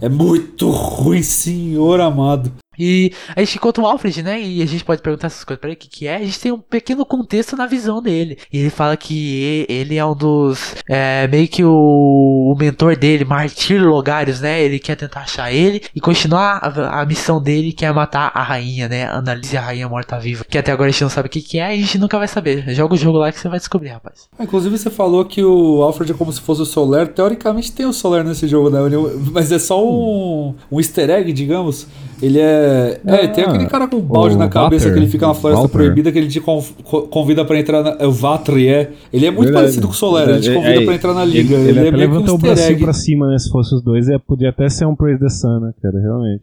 [0.00, 2.50] É muito ruim, senhor amado.
[2.78, 4.40] E a gente encontra o Alfred, né?
[4.40, 6.16] E a gente pode perguntar essas coisas pra ele, o que, que é?
[6.16, 8.38] A gente tem um pequeno contexto na visão dele.
[8.52, 10.74] E ele fala que ele é um dos.
[10.88, 14.62] É, meio que o, o mentor dele, Martir Logarius, né?
[14.62, 18.42] Ele quer tentar achar ele e continuar a, a missão dele, que é matar a
[18.42, 19.06] rainha, né?
[19.06, 20.44] Analise a rainha morta-viva.
[20.48, 22.18] Que até agora a gente não sabe o que, que é e a gente nunca
[22.18, 22.64] vai saber.
[22.74, 24.28] Joga o jogo lá que você vai descobrir, rapaz.
[24.38, 27.08] Ah, Inclusive, você falou que o Alfred é como se fosse o Soler.
[27.08, 28.80] Teoricamente tem o Soler nesse jogo, né?
[28.84, 28.96] Ele-
[29.32, 31.86] Mas é só um, um easter egg, digamos.
[32.22, 32.98] Ele é.
[33.06, 34.92] É, tem Ah, aquele cara com um balde na cabeça Walter.
[34.94, 35.72] que ele fica na floresta Walter.
[35.76, 37.96] proibida que ele te conv- co- convida pra entrar na.
[37.98, 38.90] É o Vatri, é.
[39.12, 41.42] Ele é muito parecido com o Soler, ele te convida É, pra entrar na Ele,
[41.42, 41.54] liga.
[41.56, 43.38] ele, Ele, é até meio que um levantou o bracinho pra cima, né?
[43.38, 46.00] Se fosse os dois, é, podia até ser um Praise the Sun, né, cara?
[46.00, 46.42] Realmente.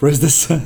[0.00, 0.62] The Sun.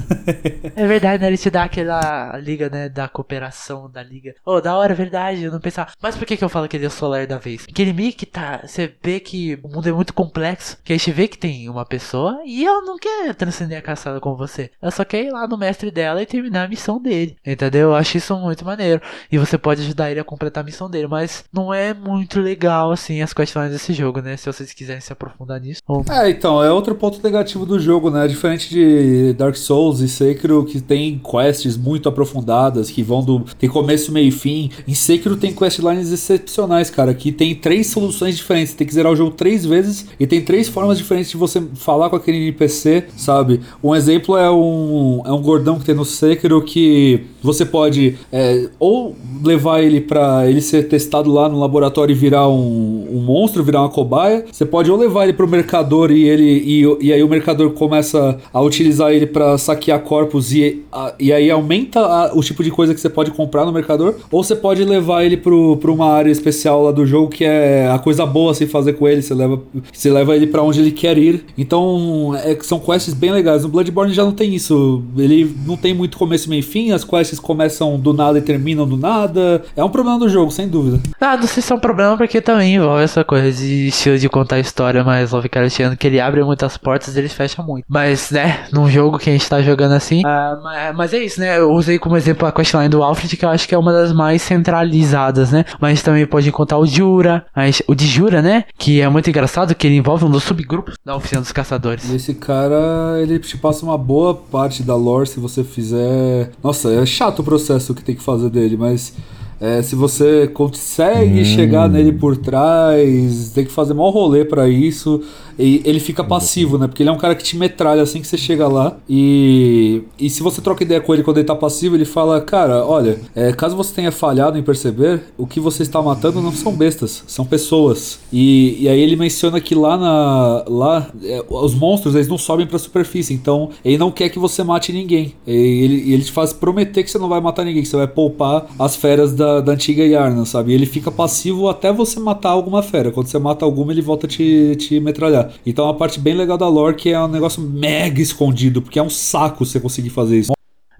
[0.77, 1.29] É verdade, né?
[1.29, 2.89] Ele te dá aquela liga, né?
[2.89, 4.35] Da cooperação da liga.
[4.45, 5.43] Oh, da hora, é verdade.
[5.43, 5.91] Eu não pensava.
[6.01, 7.67] Mas por que, que eu falo que ele é o Solar da vez?
[7.67, 8.63] Porque ele meio que tá.
[8.65, 10.79] Você vê que o mundo é muito complexo.
[10.85, 14.21] Que a gente vê que tem uma pessoa e ela não quer transcender a caçada
[14.21, 14.71] com você.
[14.81, 17.37] Ela só quer ir lá no mestre dela e terminar a missão dele.
[17.45, 17.89] Entendeu?
[17.91, 19.03] Eu acho isso muito maneiro.
[19.31, 21.09] E você pode ajudar ele a completar a missão dele.
[21.09, 24.37] Mas não é muito legal, assim, as questiones desse jogo, né?
[24.37, 25.81] Se vocês quiserem se aprofundar nisso.
[25.87, 26.05] Ou...
[26.09, 28.29] É, então, é outro ponto negativo do jogo, né?
[28.29, 33.45] Diferente de Dark Souls e Sekiro, que tem quests muito aprofundadas, que vão do.
[33.59, 34.71] tem começo, meio e fim.
[34.87, 38.73] Em Sekiro tem questlines excepcionais, cara, que tem três soluções diferentes.
[38.73, 41.63] Você tem que zerar o jogo três vezes e tem três formas diferentes de você
[41.75, 43.61] falar com aquele NPC, sabe?
[43.83, 48.69] Um exemplo é um, é um gordão que tem no Sekiro que você pode é,
[48.79, 53.63] ou levar ele pra ele ser testado lá no laboratório e virar um, um monstro,
[53.63, 54.45] virar uma cobaia.
[54.51, 58.39] Você pode ou levar ele pro mercador e ele e, e aí o mercador começa
[58.53, 62.71] a utilizar ele pra saquear corpos e, a- e aí aumenta a- o tipo de
[62.71, 66.11] coisa que você pode comprar no mercador, ou você pode levar ele pro, pra uma
[66.11, 69.35] área especial lá do jogo que é a coisa boa se fazer com ele, você
[69.35, 69.61] leva,
[69.93, 71.45] você leva ele pra onde ele quer ir.
[71.57, 73.63] Então, é, são quests bem legais.
[73.63, 75.03] No Bloodborne já não tem isso.
[75.17, 78.87] Ele não tem muito começo, meio e fim, as quests começam do nada e terminam
[78.87, 79.63] do nada.
[79.77, 81.01] É um problema do jogo, sem dúvida.
[81.21, 84.29] Ah, não sei se é um problema porque também envolve essa coisa de estilo de
[84.29, 87.85] contar história mais Lovecraftiano, que ele abre muitas portas e ele fecha muito.
[87.89, 90.23] Mas, né, num jogo que a gente tá jogando assim.
[90.25, 91.59] ah, mas, é isso, né?
[91.59, 94.13] Eu usei como exemplo a questline do Alfred, que eu acho que é uma das
[94.13, 95.65] mais centralizadas, né?
[95.81, 97.45] Mas também pode encontrar o Jura,
[97.87, 98.65] o de Jura, né?
[98.79, 102.09] Que é muito engraçado, que ele envolve um dos subgrupos da oficina dos caçadores.
[102.11, 106.51] E esse cara, ele te passa uma boa parte da lore se você fizer.
[106.63, 109.15] Nossa, é chato o processo que tem que fazer dele, mas.
[109.61, 111.45] é, se você consegue Hum.
[111.45, 115.23] chegar nele por trás, tem que fazer maior rolê pra isso.
[115.59, 116.87] E ele fica passivo, né?
[116.87, 118.97] Porque ele é um cara que te metralha assim que você chega lá.
[119.09, 122.85] E, e se você troca ideia com ele quando ele tá passivo, ele fala: Cara,
[122.85, 126.73] olha, é, caso você tenha falhado em perceber, o que você está matando não são
[126.73, 128.19] bestas, são pessoas.
[128.33, 130.65] E, e aí ele menciona que lá na.
[130.69, 134.63] Lá, é, os monstros eles não sobem pra superfície, então ele não quer que você
[134.63, 135.35] mate ninguém.
[135.47, 138.09] E ele, ele te faz prometer que você não vai matar ninguém, que você vai
[138.09, 140.73] poupar as feras da, da antiga Yarna, sabe?
[140.73, 143.11] E ele fica passivo até você matar alguma fera.
[143.11, 145.44] Quando você mata alguma, ele volta a te, te metralhar.
[145.65, 148.99] Então é uma parte bem legal da lore que é um negócio mega escondido, porque
[148.99, 150.53] é um saco você conseguir fazer isso.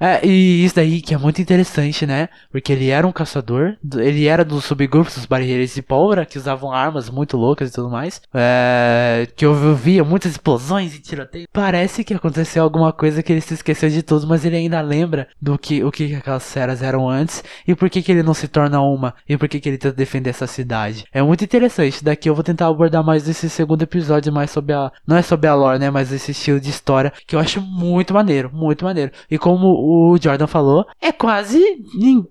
[0.05, 2.29] É, e isso daí que é muito interessante, né?
[2.53, 6.37] Porque ele era um caçador, do- ele era dos subgrupos dos barreireiros de pólvora, que
[6.39, 8.21] usavam armas muito loucas e tudo mais.
[8.35, 11.47] É, que eu via muitas explosões e tiroteio.
[11.53, 15.27] Parece que aconteceu alguma coisa que ele se esqueceu de tudo, mas ele ainda lembra
[15.41, 18.47] do que o que aquelas feras eram antes e por que, que ele não se
[18.49, 21.05] torna uma e por que, que ele tenta defender essa cidade.
[21.13, 22.05] É muito interessante.
[22.05, 24.93] Daqui eu vou tentar abordar mais nesse segundo episódio, mais sobre a.
[25.07, 25.89] Não é sobre a lore, né?
[25.91, 29.11] Mas esse estilo de história que eu acho muito maneiro, muito maneiro.
[29.31, 31.61] E como o Jordan falou, é quase.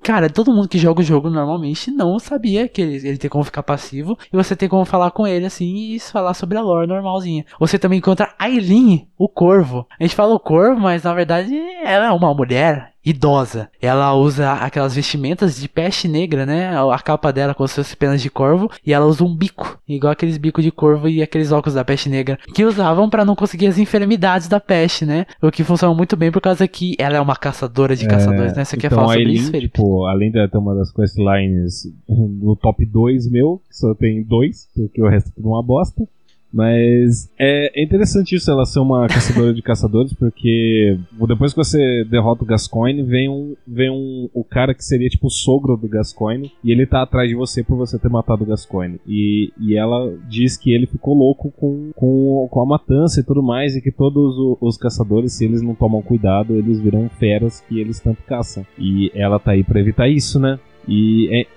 [0.01, 3.43] Cara, todo mundo que joga o jogo normalmente não sabia que ele, ele tem como
[3.43, 4.17] ficar passivo.
[4.31, 7.45] E você tem como falar com ele assim e falar sobre a lore normalzinha.
[7.59, 9.87] Você também encontra Aileen, o corvo.
[9.99, 13.69] A gente fala o corvo, mas na verdade ela é uma mulher idosa.
[13.81, 16.77] Ela usa aquelas vestimentas de peste negra, né?
[16.77, 18.69] A capa dela com suas penas de corvo.
[18.85, 22.09] E ela usa um bico, igual aqueles bicos de corvo e aqueles óculos da peste
[22.09, 22.37] negra.
[22.53, 25.25] Que usavam pra não conseguir as enfermidades da peste, né?
[25.41, 28.63] O que funciona muito bem por causa que ela é uma caçadora de caçadores, né?
[28.63, 29.73] Você quer então, falar a sobre Eileen, isso, Felipe?
[29.73, 34.67] Tipo, além de ter uma das questlines no top 2 meu, que só tem dois,
[34.75, 36.07] porque o resto é tudo uma bosta.
[36.53, 40.97] Mas é, é interessante isso, ela ser uma caçadora de caçadores, porque
[41.27, 45.27] depois que você derrota o Gascoigne, vem um, vem um o cara que seria tipo
[45.27, 48.47] o sogro do Gascoigne, e ele tá atrás de você por você ter matado o
[48.47, 48.99] Gascoigne.
[49.07, 53.41] E, e ela diz que ele ficou louco com, com, com a matança e tudo
[53.41, 57.61] mais, e que todos o- os caçadores, se eles não tomam cuidado, eles viram feras
[57.61, 58.63] que eles tanto caçam.
[58.77, 60.59] E ela tá aí pra evitar isso, né?
[60.87, 61.47] E é,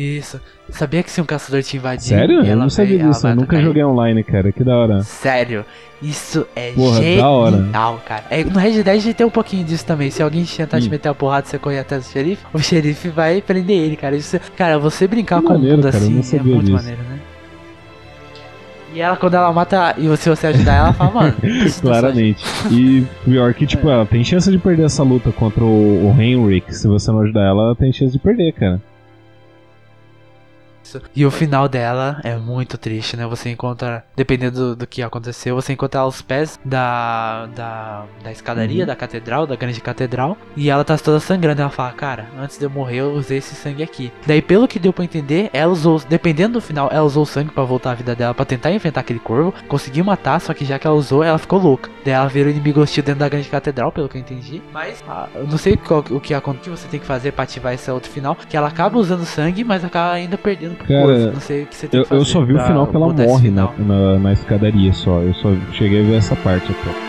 [0.00, 0.40] Isso.
[0.70, 2.08] Sabia que se um caçador te invadir.
[2.08, 2.44] Sério?
[2.44, 3.26] Eu não sabia disso.
[3.26, 4.52] Eu nunca joguei online, cara.
[4.52, 5.00] Que da hora.
[5.02, 5.64] Sério.
[6.00, 7.98] Isso é Porra, genial, da hora.
[8.06, 8.24] cara.
[8.30, 10.10] É, no Red Dead tem um pouquinho disso também.
[10.10, 10.90] Se alguém tentar te Hum.
[10.90, 14.14] meter a porrada, você correr até o xerife, o xerife vai prender ele, cara.
[14.14, 16.72] Isso, cara, você brincar Que com o maneiro, mundo cara, assim é muito disso.
[16.76, 17.18] maneiro, né?
[18.94, 21.34] E ela, quando ela mata, e se você ajudar ela, fala, mano,
[21.82, 22.42] Claramente.
[22.70, 26.74] E pior que, tipo, ela tem chance de perder essa luta contra o, o Henrik.
[26.74, 28.80] Se você não ajudar ela, ela tem chance de perder, cara.
[30.88, 31.02] Isso.
[31.14, 33.26] E o final dela é muito triste, né?
[33.26, 38.32] Você encontra, dependendo do, do que aconteceu, você encontra ela aos pés da, da, da
[38.32, 38.86] escadaria, Uhum.
[38.86, 40.36] da catedral, da grande catedral.
[40.56, 41.60] E ela tá toda sangrando.
[41.60, 44.12] Ela fala, cara, antes de eu morrer, eu usei esse sangue aqui.
[44.26, 47.50] Daí, pelo que deu pra entender, ela usou, dependendo do final, ela usou o sangue
[47.52, 49.52] pra voltar à vida dela, pra tentar enfrentar aquele corvo.
[49.68, 51.90] Conseguiu matar, só que já que ela usou, ela ficou louca.
[52.04, 54.62] Daí ela virou inimigo hostil dentro da grande catedral, pelo que eu entendi.
[54.72, 57.32] Mas, ah, eu não sei qual, o que acontece, o que você tem que fazer
[57.32, 58.36] pra ativar esse outro final.
[58.48, 61.32] Que ela acaba usando sangue, mas acaba ainda perdendo Cara.
[61.32, 62.20] Não sei o que você tem Eu, que fazer.
[62.20, 65.20] eu só vi o final que ela morre na, na, na escadaria só.
[65.20, 67.08] Eu só cheguei a ver essa parte até.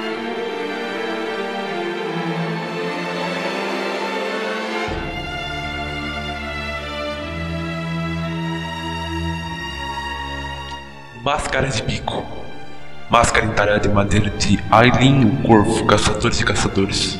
[11.24, 12.26] Máscara de bico.
[13.09, 17.20] Máscara entalhada em madeira de Aileen, o corvo, caçador de caçadores.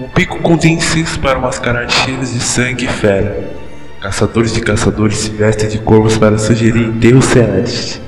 [0.00, 3.57] O bico contém incensos para mascarar cheiros de sangue e fera.
[4.00, 8.00] Caçadores de caçadores se vestem de corvos para sugerir enterro celeste.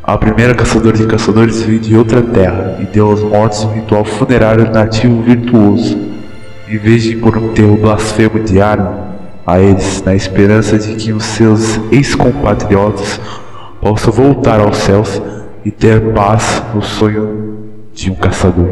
[0.00, 4.04] A primeira caçadora de caçadores veio de outra terra e deu aos mortos um ritual
[4.04, 5.98] funerário nativo virtuoso.
[6.68, 11.12] Em vez de impor um enterro blasfemo de arma a eles, na esperança de que
[11.12, 13.20] os seus ex-compatriotas
[13.80, 15.20] possam voltar aos céus
[15.64, 17.58] e ter paz no sonho
[17.92, 18.70] de um caçador.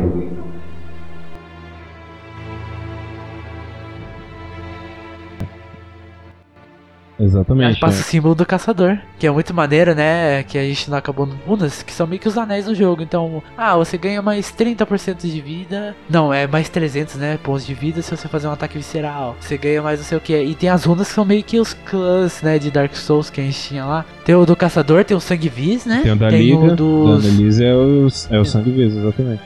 [7.21, 7.75] Exatamente.
[7.75, 8.03] Aí passa né?
[8.03, 10.43] o símbolo do caçador, que é muito maneiro, né?
[10.43, 13.03] Que a gente não acabou no Munas, que são meio que os anéis do jogo.
[13.03, 15.95] Então, ah, você ganha mais 30% de vida.
[16.09, 17.39] Não, é mais 300, né?
[17.43, 19.37] Pontos de vida se você fazer um ataque visceral.
[19.41, 20.37] Você ganha mais não sei o que.
[20.41, 22.59] E tem as runas que são meio que os clãs, né?
[22.59, 24.05] De Dark Souls que a gente tinha lá.
[24.25, 26.01] Tem o do caçador, tem o sangue vis, né?
[26.03, 27.23] Tem o da tem Liga, o dos.
[27.23, 29.43] da Annelise é o, é o sangue vivo, exatamente.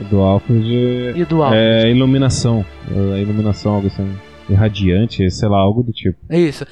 [0.00, 1.62] O do Alfred E o do Alfred.
[1.62, 2.64] é iluminação.
[2.90, 4.08] É iluminação, algo assim.
[4.48, 6.18] Irradiante, sei lá, algo do tipo.
[6.28, 6.66] É isso.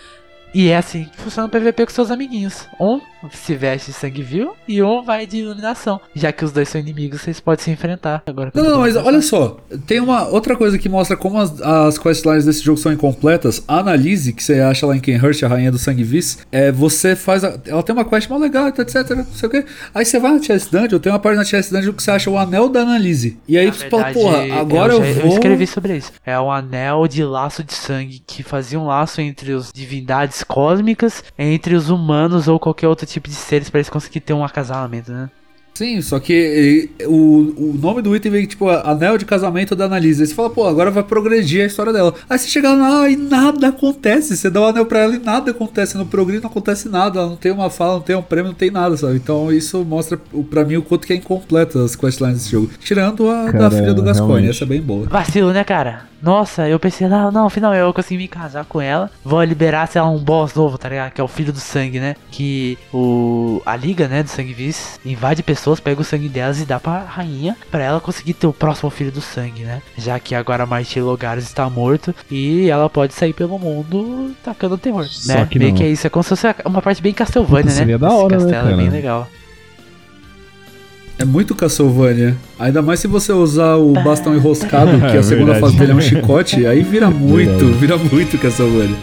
[0.54, 2.66] E é assim que funciona o PVP com seus amiguinhos.
[2.80, 3.00] Um
[3.30, 6.00] se veste de sangue vil e um vai de iluminação.
[6.14, 8.22] Já que os dois são inimigos, vocês podem se enfrentar.
[8.26, 11.98] Agora Não, não, mas olha só, tem uma outra coisa que mostra como as, as
[11.98, 13.62] questlines desse jogo são incompletas.
[13.68, 17.14] A Analise, que você acha lá em Kenhurst, a rainha do sangue vis, é, você
[17.14, 17.44] faz.
[17.44, 19.64] a- ela tem uma quest mó legal, etc, não sei o quê.
[19.94, 22.28] Aí você vai na Chest Dungeon, tem uma parte na Chest Dungeon que você acha
[22.28, 23.38] o anel da Analise.
[23.46, 25.22] E aí Na você fala, verdade, porra, agora eu, já- vou.
[25.30, 26.12] Eu escrevi sobre isso.
[26.26, 31.22] É um anel de laço de sangue que fazia um laço entre os divindades cósmicas,
[31.38, 35.10] entre os humanos ou qualquer outro tipo de seres pra eles conseguirem ter um acasalamento,
[35.12, 35.30] né?
[35.74, 40.20] Sim, só que o, o nome do item vem tipo anel de casamento da Annalise.
[40.20, 42.14] Aí você fala, pô, agora vai progredir a história dela.
[42.28, 44.36] Aí você chega lá e nada acontece.
[44.36, 45.96] Você dá o anel pra ela e nada acontece.
[45.96, 47.20] No progresso não acontece nada.
[47.20, 49.16] Ela não tem uma fala, não tem um prêmio, não tem nada, sabe?
[49.16, 52.68] Então isso mostra o- pra mim o quanto que é incompleta as questlines desse jogo.
[52.78, 55.06] Tirando a da Cara, filha do Gascoigne, essa é bem boa.
[55.06, 56.11] Vacilo, né, cara?
[56.22, 59.10] Nossa, eu pensei, não, não, afinal eu consegui me casar com ela.
[59.24, 61.10] Vou liberar, sei lá, um boss novo, tá ligado?
[61.12, 62.14] Que é o filho do sangue, né?
[62.30, 63.60] Que o.
[63.66, 67.00] A liga, né, do sangue vis invade pessoas, pega o sangue delas e dá pra
[67.00, 69.82] rainha pra ela conseguir ter o próximo filho do sangue, né?
[69.98, 75.04] Já que agora Martin Logares está morto e ela pode sair pelo mundo tacando terror,
[75.06, 75.46] Só né?
[75.50, 75.78] que Meio não.
[75.78, 77.70] que é isso, é como se fosse uma parte bem Castlevania, né?
[77.70, 79.28] Seria da Esse hora, né, castelo é bem legal.
[81.22, 82.36] É muito Castlevania.
[82.58, 85.60] Ainda mais se você usar o bastão enroscado, que É a segunda verdade.
[85.60, 87.72] fase dele é um chicote, aí vira muito, Verdade.
[87.78, 88.96] vira muito Castlevania.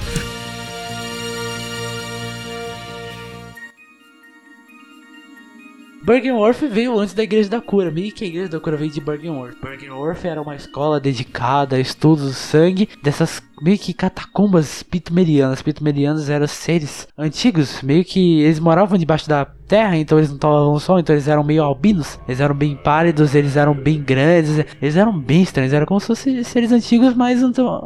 [6.10, 9.00] Bergenworth veio antes da Igreja da Cura, meio que a Igreja da Cura veio de
[9.00, 9.62] Bergenworth.
[9.62, 15.62] Bergenworth era uma escola dedicada a estudos do sangue dessas meio que catacumbas pitumerianas.
[15.62, 20.80] Pitumerianos eram seres antigos, meio que eles moravam debaixo da terra, então eles não tomavam
[20.80, 24.96] sol, então eles eram meio albinos, eles eram bem pálidos, eles eram bem grandes, eles
[24.96, 27.40] eram bem estranhos, eram como se fossem seres antigos, mas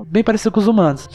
[0.07, 1.09] bem parecidos com os humanos.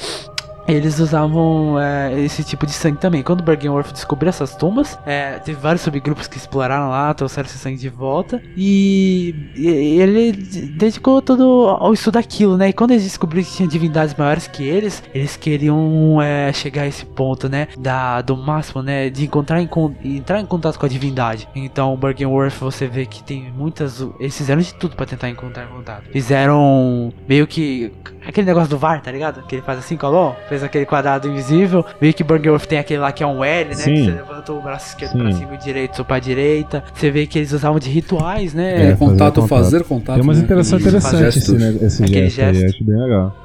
[0.69, 3.23] Eles usavam é, esse tipo de sangue também.
[3.23, 7.79] Quando Bergenworth descobriu essas tumbas, é, teve vários subgrupos que exploraram lá, trouxeram esse sangue
[7.79, 8.43] de volta.
[8.55, 9.69] E, e
[10.01, 12.69] ele dedicou todo ao estudo daquilo, né?
[12.69, 16.87] E quando eles descobriram que tinha divindades maiores que eles, eles queriam é, chegar a
[16.87, 17.69] esse ponto, né?
[17.79, 19.09] Da, do máximo, né?
[19.09, 19.69] De encontrar em,
[20.05, 21.49] entrar em contato com a divindade.
[21.55, 24.07] Então, Bergenworth, você vê que tem muitas.
[24.21, 26.05] Eles fizeram de tudo pra tentar encontrar contato.
[26.13, 27.93] Fizeram meio que
[28.29, 29.43] aquele negócio do VAR, tá ligado?
[29.47, 31.85] Que ele faz assim, colou, fez aquele quadrado invisível.
[32.01, 33.75] Meio que Bergenworth tem aquele lá que é um L, né?
[33.75, 33.95] Sim.
[33.95, 35.19] Que você levanta o braço esquerdo Sim.
[35.19, 36.85] pra cima e o direito pra direita.
[36.95, 38.75] Você vê que eles usavam de rituais, né?
[38.75, 39.49] É, fazer contato, contato.
[39.49, 40.15] fazer contato.
[40.17, 40.45] Tem umas né?
[40.45, 41.59] interações interessantes esse, gesto.
[41.59, 42.75] né, esse Aquele gesto aí, gesto.
[42.77, 43.37] acho bem legal.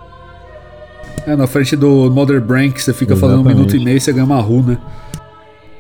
[1.26, 3.72] É, na frente do Mother Brain, que você fica falando um Exatamente.
[3.72, 4.80] minuto e meio e você ganha uma runa.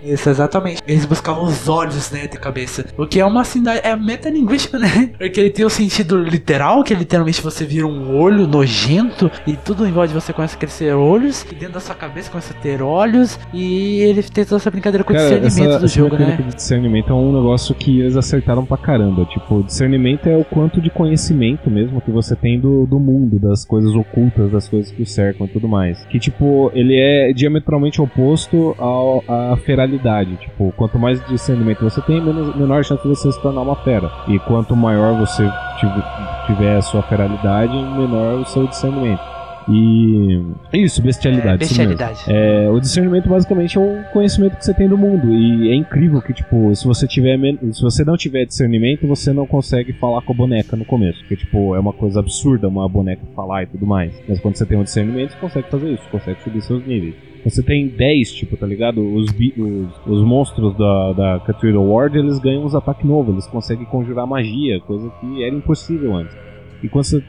[0.06, 0.82] Isso, exatamente.
[0.88, 2.86] Eles buscavam os olhos, né, de cabeça.
[2.98, 3.82] O que é uma cidade.
[3.84, 5.12] É metalinguística, né?
[5.18, 9.86] Porque ele tem o sentido literal, que literalmente você vira um olho nojento e tudo
[9.88, 11.46] em volta de você começa a crescer olhos.
[11.52, 13.40] E dentro da sua cabeça começa a ter olhos.
[13.54, 16.38] E ele tem toda essa brincadeira com o Cara, discernimento essa, do essa jogo, né?
[16.38, 19.26] de discernimento é um negócio que eles acertaram pra caramba.
[19.26, 23.66] Tipo, discernimento é o quanto de conhecimento mesmo que você tem do, do mundo, das
[23.66, 26.06] coisas ocultas, das coisas que o cercam e tudo mais.
[26.06, 29.93] Que, tipo, ele é diametralmente oposto ao, à feralidade.
[30.38, 34.12] Tipo, quanto mais discernimento você tem, menos, menor chance de você se tornar uma fera.
[34.28, 35.44] E quanto maior você
[35.80, 36.04] tiv-
[36.48, 39.22] tiver a sua feralidade, menor o seu discernimento.
[39.70, 40.42] E.
[40.74, 41.54] Isso, bestialidade.
[41.54, 42.20] É, bestialidade.
[42.28, 45.32] É, o discernimento basicamente é o conhecimento que você tem do mundo.
[45.34, 47.40] E é incrível que, tipo, se você tiver
[47.72, 51.20] se você não tiver discernimento, você não consegue falar com a boneca no começo.
[51.20, 54.12] Porque, tipo, é uma coisa absurda uma boneca falar e tudo mais.
[54.28, 57.16] Mas quando você tem um discernimento, você consegue fazer isso, consegue subir seus níveis.
[57.44, 59.02] Você tem 10, tipo, tá ligado?
[59.02, 63.86] Os, os, os monstros da, da Cathedral Ward, eles ganham uns ataques novos, eles conseguem
[63.86, 66.36] conjurar magia, coisa que era impossível antes.
[66.82, 67.24] E quando você.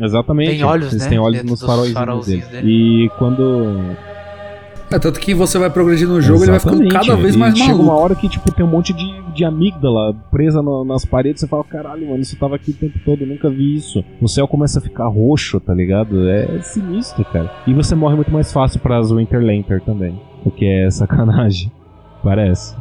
[0.00, 0.50] Exatamente.
[0.52, 1.08] Tem olhos, eles né?
[1.08, 2.68] têm olhos Dentro nos faróis farolzinhos dele.
[2.68, 3.96] E quando
[4.90, 7.06] É, tanto que você vai progredindo no jogo, ele vai ficando Exatamente.
[7.08, 7.84] cada vez E mais chega maluco.
[7.84, 11.40] uma hora que, tipo, tem um monte de, de amígdala presa no- nas paredes.
[11.40, 14.04] Você fala, caralho, mano, isso tava aqui o tempo todo, eu nunca vi isso.
[14.20, 16.28] O céu começa a ficar roxo, tá ligado?
[16.28, 17.50] É sinistro, cara.
[17.66, 20.20] E você morre muito mais fácil pras Winter Lantern também.
[20.44, 21.70] O que é sacanagem.
[22.22, 22.74] Parece.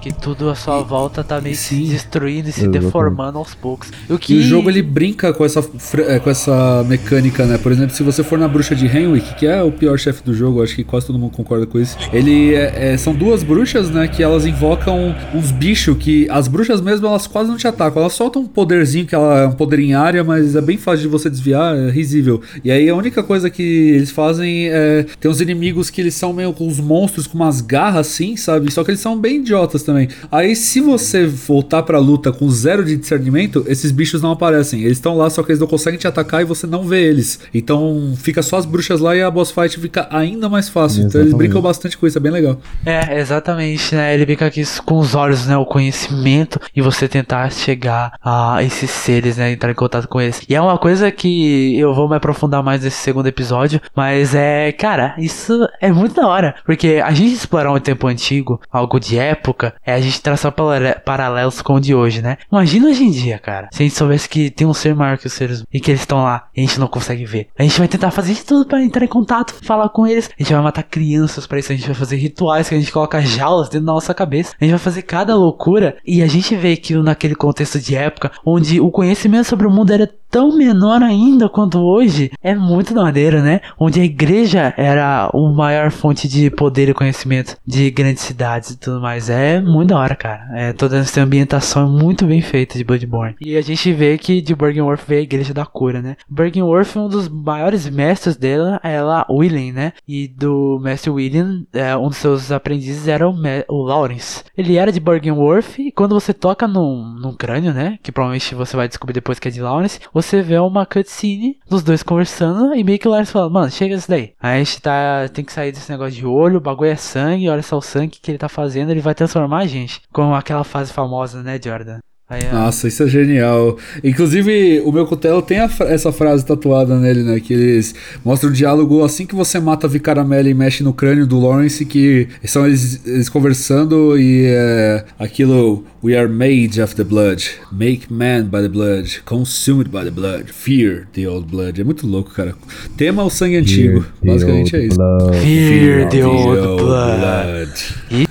[0.00, 2.84] Que tudo à sua volta tá meio se destruindo e se Exatamente.
[2.84, 3.90] deformando aos poucos.
[4.08, 5.58] E o que E o jogo ele brinca com essa,
[6.06, 7.58] eh, com essa mecânica, né?
[7.58, 10.32] Por exemplo, se você for na bruxa de Henwick, que é o pior chefe do
[10.32, 11.96] jogo, acho que quase todo mundo concorda com isso.
[12.12, 14.06] Ele é- é- são duas bruxas, né?
[14.06, 18.00] Que elas invocam uns bichos que as bruxas mesmo elas quase não te atacam.
[18.00, 21.02] Elas soltam um poderzinho que ela é um poder em área, mas é bem fácil
[21.02, 22.40] de você desviar, é risível.
[22.62, 26.32] E aí a única coisa que eles fazem é tem uns inimigos que eles são
[26.32, 28.70] meio com os monstros com umas garras assim, sabe?
[28.72, 30.08] Só que eles são bem idiotas também.
[30.30, 34.82] Aí se você voltar pra luta com zero de discernimento, esses bichos não aparecem.
[34.82, 37.40] Eles estão lá, só que eles não conseguem te atacar e você não vê eles.
[37.54, 41.00] Então fica só as bruxas lá e a boss fight fica ainda mais fácil.
[41.06, 41.38] Então eles Exatamente.
[41.38, 42.60] brincam bastante com isso, é bem legal.
[42.84, 44.12] É, exatamente, né?
[44.14, 45.56] Ele fica aqui com os olhos, né?
[45.56, 49.52] O conhecimento e você tentar chegar a esses seres, né?
[49.52, 50.42] Entrar em contato com eles.
[50.46, 54.70] E é uma coisa que eu vou me aprofundar mais nesse segundo episódio, mas é,
[54.72, 56.54] cara, isso é muito da hora.
[56.66, 60.96] Porque a gente explorar um tempo antigo, algo de época, é a gente traçar parale-
[61.04, 62.36] paralelos com o de hoje, né?
[62.52, 63.68] Imagina hoje em dia, cara.
[63.72, 66.02] Se a gente soubesse que tem um ser maior que os seres e que eles
[66.02, 67.48] estão lá e a gente não consegue ver.
[67.58, 70.28] A gente vai tentar fazer de tudo pra entrar em contato, falar com eles.
[70.38, 71.72] A gente vai matar crianças pra isso.
[71.72, 74.54] A gente vai fazer rituais que a gente coloca jaulas dentro da nossa cabeça.
[74.60, 75.96] A gente vai fazer cada loucura.
[76.06, 79.90] E a gente vê que naquele contexto de época, onde o conhecimento sobre o mundo
[79.92, 83.60] era tão menor ainda quanto hoje, é muito maneiro, né?
[83.78, 88.78] Onde a igreja era a maior fonte de poder e conhecimento de grandes cidades e
[88.78, 89.30] tudo mais.
[89.30, 90.48] É muito da hora, cara.
[90.54, 93.36] É, toda essa ambientação é muito bem feita de Bloodborne.
[93.40, 96.16] E a gente vê que de Bergenworth veio a igreja da cura, né?
[96.28, 99.92] Bergenworth, um dos maiores mestres dela, é lá William, né?
[100.06, 103.34] E do mestre William, é, um dos seus aprendizes era o,
[103.68, 104.44] o Lawrence.
[104.56, 107.98] Ele era de Bergenworth e quando você toca num, num crânio, né?
[108.02, 111.82] Que provavelmente você vai descobrir depois que é de Lawrence, você vê uma cutscene dos
[111.82, 114.32] dois conversando e meio que o Lawrence fala, mano, chega isso daí.
[114.40, 117.48] Aí a gente tá, tem que sair desse negócio de olho, o bagulho é sangue,
[117.48, 120.00] olha só o sangue que ele tá fazendo, ele vai transformar a gente.
[120.12, 122.00] Como aquela fase famosa, né, Jordan?
[122.30, 122.42] Aí.
[122.52, 123.78] Nossa, isso é genial.
[124.04, 127.40] Inclusive, o meu cutelo tem a essa frase tatuada nele, né?
[127.40, 131.26] Que eles mostram o diálogo assim que você mata a Vicaramela e mexe no crânio
[131.26, 137.02] do Lawrence, que são eles, eles conversando e é, aquilo We are made of the
[137.02, 141.80] blood, make man by the blood, consumed by the blood, fear the old blood.
[141.80, 142.54] É muito louco, cara.
[142.96, 144.04] Tema o sangue antigo.
[144.20, 144.96] the Basicamente é old isso.
[144.98, 145.38] blood.
[145.38, 147.70] Fear the old blood.
[148.10, 148.28] E,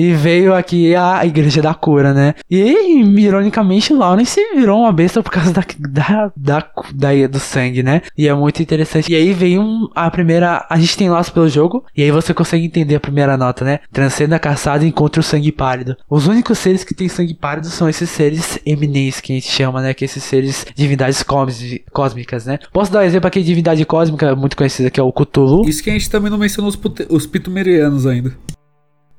[0.00, 2.34] e veio aqui a igreja da cura, né?
[2.50, 8.02] E, ironicamente, Lawrence virou uma besta por causa da, da, da, da- do sangue, né?
[8.16, 9.10] E é muito interessante.
[9.12, 10.66] E aí veio um, a primeira.
[10.70, 11.84] A gente tem laço pelo jogo.
[11.96, 13.80] E aí você consegue entender a primeira nota, né?
[13.92, 15.96] Transcenda a caçada e encontre o sangue pálido.
[16.08, 19.82] Os únicos seres que têm sangue pálido são esses seres eminentes que a gente chama,
[19.82, 19.92] né?
[19.94, 22.58] Que esses seres divindades cósmi- cósmicas, né?
[22.72, 25.68] Posso dar um exemplo aqui de divindade cósmica muito conhecida que é o Cthulhu.
[25.68, 26.78] Isso que a gente também não mencionou os,
[27.10, 28.32] os pitumerianos ainda.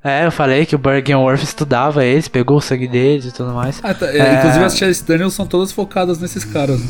[0.04, 3.80] É, eu falei que o Bergenworth estudava eles, pegou o sangue deles e tudo mais.
[3.82, 4.34] Ah, tá, é, É.
[4.38, 6.80] Inclusive as Chalice Dungeons são todas focadas nesses caras.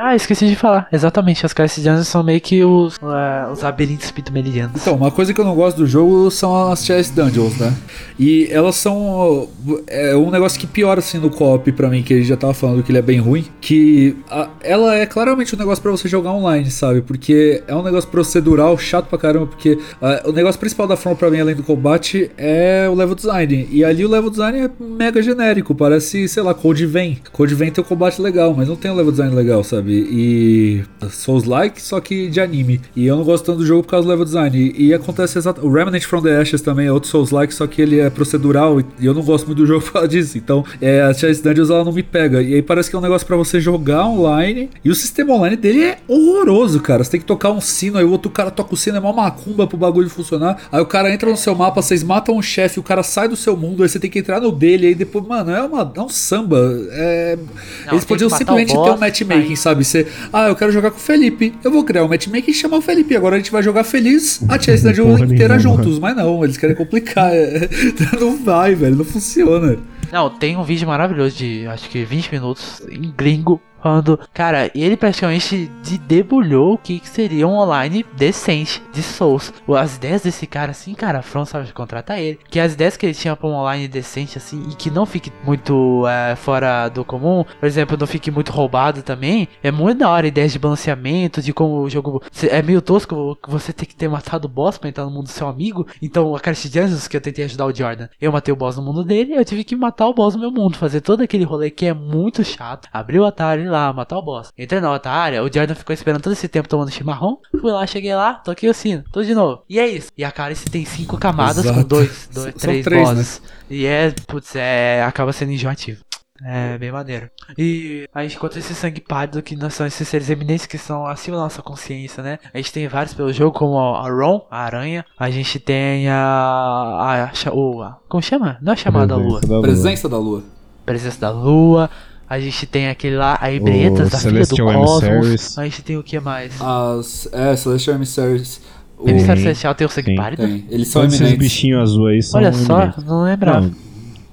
[0.00, 0.86] Ah, esqueci de falar.
[0.92, 4.80] Exatamente, as Classic Dungeons são meio que os, é, os labirintos pitumelianos.
[4.80, 7.74] Então, uma coisa que eu não gosto do jogo são as Chalice Dungeons, né?
[8.16, 9.48] E elas são.
[9.88, 12.82] É um negócio que piora assim no co-op pra mim, que ele já tava falando
[12.84, 13.44] que ele é bem ruim.
[13.60, 17.02] Que a- ela é claramente um negócio pra você jogar online, sabe?
[17.02, 19.46] Porque é um negócio procedural chato pra caramba.
[19.48, 23.16] Porque ah, o negócio principal da forma pra mim, além do combate, é o level
[23.16, 23.68] design.
[23.68, 25.74] E ali o level design é mega genérico.
[25.74, 27.18] Parece, sei lá, Code Vein.
[27.32, 29.87] Code Vein tem um combate legal, mas não tem um level design legal, sabe?
[29.92, 32.80] E Souls-like, só que de anime.
[32.94, 34.56] E eu não gosto tanto do jogo por causa do level design.
[34.56, 35.70] E, e acontece exatamente.
[35.70, 38.84] O Remnant from the Ashes também é outro Souls-like, só que ele é procedural e,
[39.00, 40.36] eu não gosto muito do jogo por causa disso.
[40.38, 42.42] Então, é, a Chalice Dungeons ela não me pega.
[42.42, 44.70] E aí parece que é um negócio pra você jogar online.
[44.84, 47.02] E o sistema online dele é horroroso, cara.
[47.04, 49.12] Você tem que tocar um sino, aí o outro cara toca o sino, é uma
[49.12, 50.68] macumba pro bagulho funcionar.
[50.70, 53.36] Aí o cara entra no seu mapa, vocês matam um chefe, o cara sai do
[53.36, 56.00] seu mundo, aí você tem que entrar no dele, aí depois, mano, é, uma, é
[56.00, 56.58] um samba.
[56.92, 57.38] É...
[57.86, 59.77] Não, Eles podiam simplesmente o ter um boss, matchmaking, sabe?
[59.84, 61.54] Você, ah, eu quero jogar com o Felipe.
[61.62, 63.16] Eu vou criar um matchmaking e chamar o Felipe.
[63.16, 65.76] Agora a gente vai jogar feliz a Chase Dungeon Porra inteira nenhuma.
[65.76, 65.98] juntos.
[65.98, 67.30] Mas não, eles querem complicar.
[67.32, 67.68] é.
[68.18, 69.76] Não vai, velho, não funciona.
[70.10, 73.60] Não, tem um vídeo maravilhoso de acho que 20 minutos em gringo.
[73.80, 79.52] Falando, cara, ele praticamente de debulhou o que, que seria um online decente de Souls.
[79.68, 82.38] As ideias desse cara, assim, cara, a From sabe contratar ele.
[82.48, 85.32] Que as ideias que ele tinha pra um online decente, assim, e que não fique
[85.44, 90.10] muito é, fora do comum, por exemplo, não fique muito roubado também, é muito da
[90.10, 90.26] hora.
[90.26, 92.22] Ideias de balanceamento, de como o jogo.
[92.50, 95.30] É meio tosco você tem que ter matado o boss pra entrar no mundo do
[95.30, 95.86] seu amigo.
[96.02, 98.82] Então, a Crash Dungeons, que eu tentei ajudar o Jordan, eu matei o boss no
[98.82, 101.70] mundo dele, eu tive que matar o boss no meu mundo, fazer todo aquele rolê
[101.70, 102.88] que é muito chato.
[102.92, 104.50] Abrir o atalho, área lá, matar o boss.
[104.56, 107.38] Entrei na outra área, o Jordan ficou esperando todo esse tempo tomando chimarrão.
[107.60, 109.62] Fui lá, cheguei lá, toquei o sino, tudo de novo.
[109.68, 110.10] E é isso.
[110.16, 111.80] E a Cálice tem cinco camadas Exato.
[111.80, 113.14] com dois, dois São três, três, né?
[113.14, 113.42] bosses.
[113.70, 115.02] E é, putz, é.
[115.04, 116.00] acaba sendo enjoativo.
[116.40, 117.28] É bem maneiro.
[117.58, 121.04] E a gente encontra esse sangue pálido que não são esses seres eminentes que são
[121.04, 122.38] acima da nossa consciência, né?
[122.54, 125.04] A gente tem vários pelo jogo, como a a Ron, a aranha.
[125.18, 127.32] A gente tem a.
[127.44, 128.56] a, o, a como chama?
[128.62, 129.40] Não é chamada Lua.
[129.40, 129.62] Da lua.
[129.62, 130.44] Presença da lua.
[130.86, 131.90] Presença da Lua.
[132.28, 135.02] A gente tem aquele lá, a Ibretas, da filha do Cosmos.
[135.02, 135.58] Emissaries.
[135.58, 136.52] A gente tem o que mais?
[136.60, 138.60] As, é, Celestial Emissaries.
[138.98, 140.16] O, Emissário Celestial tem o sangue Sim.
[140.16, 140.42] pálido?
[140.42, 140.64] tem.
[140.68, 141.48] Eles são Todos esses eminentes.
[141.48, 143.04] bichinhos azuis aí são Olha só, eminentes.
[143.04, 143.70] não lembrava.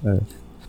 [0.02, 0.20] Não,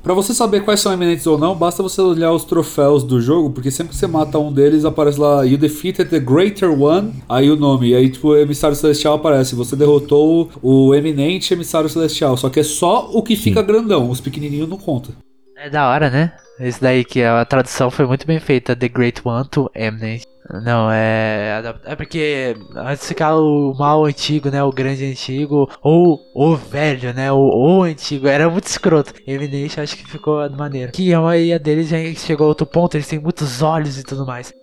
[0.04, 3.50] Pra você saber quais são eminentes ou não, basta você olhar os troféus do jogo,
[3.50, 7.52] porque sempre que você mata um deles, aparece lá You defeated the Greater One, aí
[7.52, 12.38] o nome, e aí tipo, o Emissário Celestial aparece, você derrotou o eminente Emissário Celestial,
[12.38, 15.10] só que é só o que fica grandão, os pequenininhos não conta.
[15.58, 16.32] É da hora, né?
[16.60, 20.24] Esse daí que a tradução foi muito bem feita, The Great One to Eminent.
[20.64, 21.62] Não, é.
[21.84, 24.64] É porque antes ficava o mal antigo, né?
[24.64, 27.32] O grande antigo, ou o velho, né?
[27.32, 29.14] O, o antigo, era muito escroto.
[29.28, 30.93] Eminente, acho que ficou maneiro.
[30.93, 34.26] Que a maioria deles já chegou a outro ponto, eles têm muitos olhos e tudo
[34.26, 34.53] mais.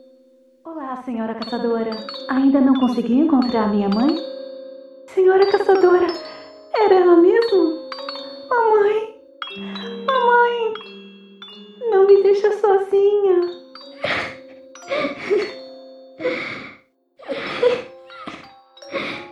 [0.65, 1.91] Olá, senhora caçadora.
[2.31, 4.17] Ainda não conseguiu encontrar minha mãe?
[5.09, 6.07] Senhora caçadora,
[6.75, 7.85] era ela mesmo?
[8.49, 9.15] Mamãe,
[10.07, 10.73] mamãe,
[11.91, 13.41] não me deixa sozinha.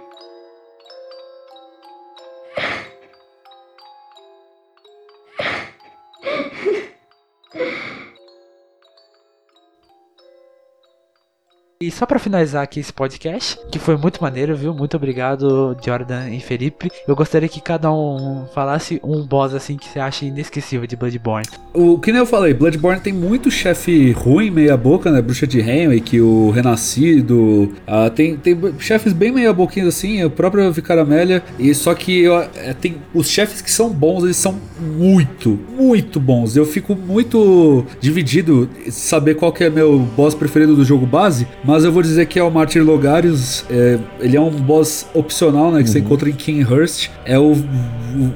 [11.82, 14.72] E só pra finalizar aqui esse podcast, que foi muito maneiro, viu?
[14.72, 16.88] Muito obrigado, Jordan e Felipe.
[17.08, 21.48] Eu gostaria que cada um falasse um boss assim que você acha inesquecível de Bloodborne.
[21.74, 25.20] O que nem eu falei, Bloodborne tem muito chefe ruim, meia boca, né?
[25.20, 27.72] Bruxa de Henwick, o Renascido.
[27.84, 31.42] ah, tem, tem chefes bem meia boquinhos assim, o próprio Vicaramélia.
[31.58, 36.54] E só que é, tem os chefes que são bons, eles são muito, muito bons.
[36.54, 41.71] Eu fico muito dividido saber qual que é meu boss preferido do jogo base, mas
[41.84, 43.64] eu vou dizer que é o Martyr Logarius.
[43.70, 45.82] é, ele é um boss opcional, né?
[45.82, 47.08] Que você encontra em Kinghurst.
[47.24, 47.52] É o,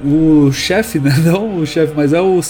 [0.05, 1.13] o, o chefe, né?
[1.25, 2.41] Não o chefe, mas é o,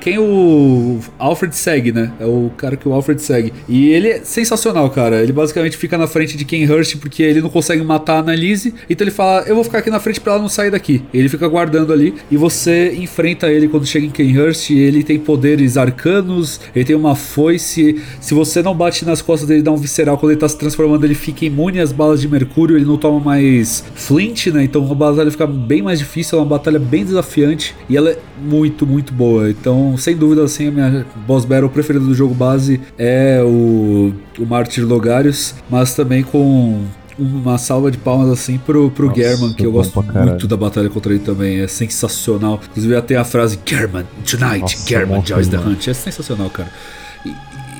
[0.00, 2.12] quem o Alfred segue, né?
[2.18, 3.52] É o cara que o Alfred segue.
[3.68, 5.22] E ele é sensacional, cara.
[5.22, 8.74] Ele basicamente fica na frente de Kinghurst porque ele não consegue matar a Annalise.
[8.88, 11.02] Então ele fala: Eu vou ficar aqui na frente pra ela não sair daqui.
[11.12, 14.70] Ele fica guardando ali e você enfrenta ele quando chega em Kinghurst.
[14.70, 18.00] Ele tem poderes arcanos, ele tem uma foice.
[18.20, 20.18] Se você não bate nas costas dele, dá um visceral.
[20.18, 22.76] Quando ele tá se transformando, ele fica imune às balas de mercúrio.
[22.76, 24.64] Ele não toma mais flint, né?
[24.64, 26.38] Então a batalha fica bem mais difícil.
[26.38, 29.50] É uma batalha bem desafiante e ela é muito, muito boa.
[29.50, 34.46] Então, sem dúvida, assim, a minha boss battle preferida do jogo base é o, o
[34.46, 36.84] Martyr Logarius, mas também com
[37.20, 40.88] uma salva de palmas assim pro, pro Nossa, German, que eu gosto muito da batalha
[40.88, 42.60] contra ele também, é sensacional.
[42.70, 46.70] Inclusive até a frase German, tonight, Nossa, German joins the hunt, é sensacional, cara.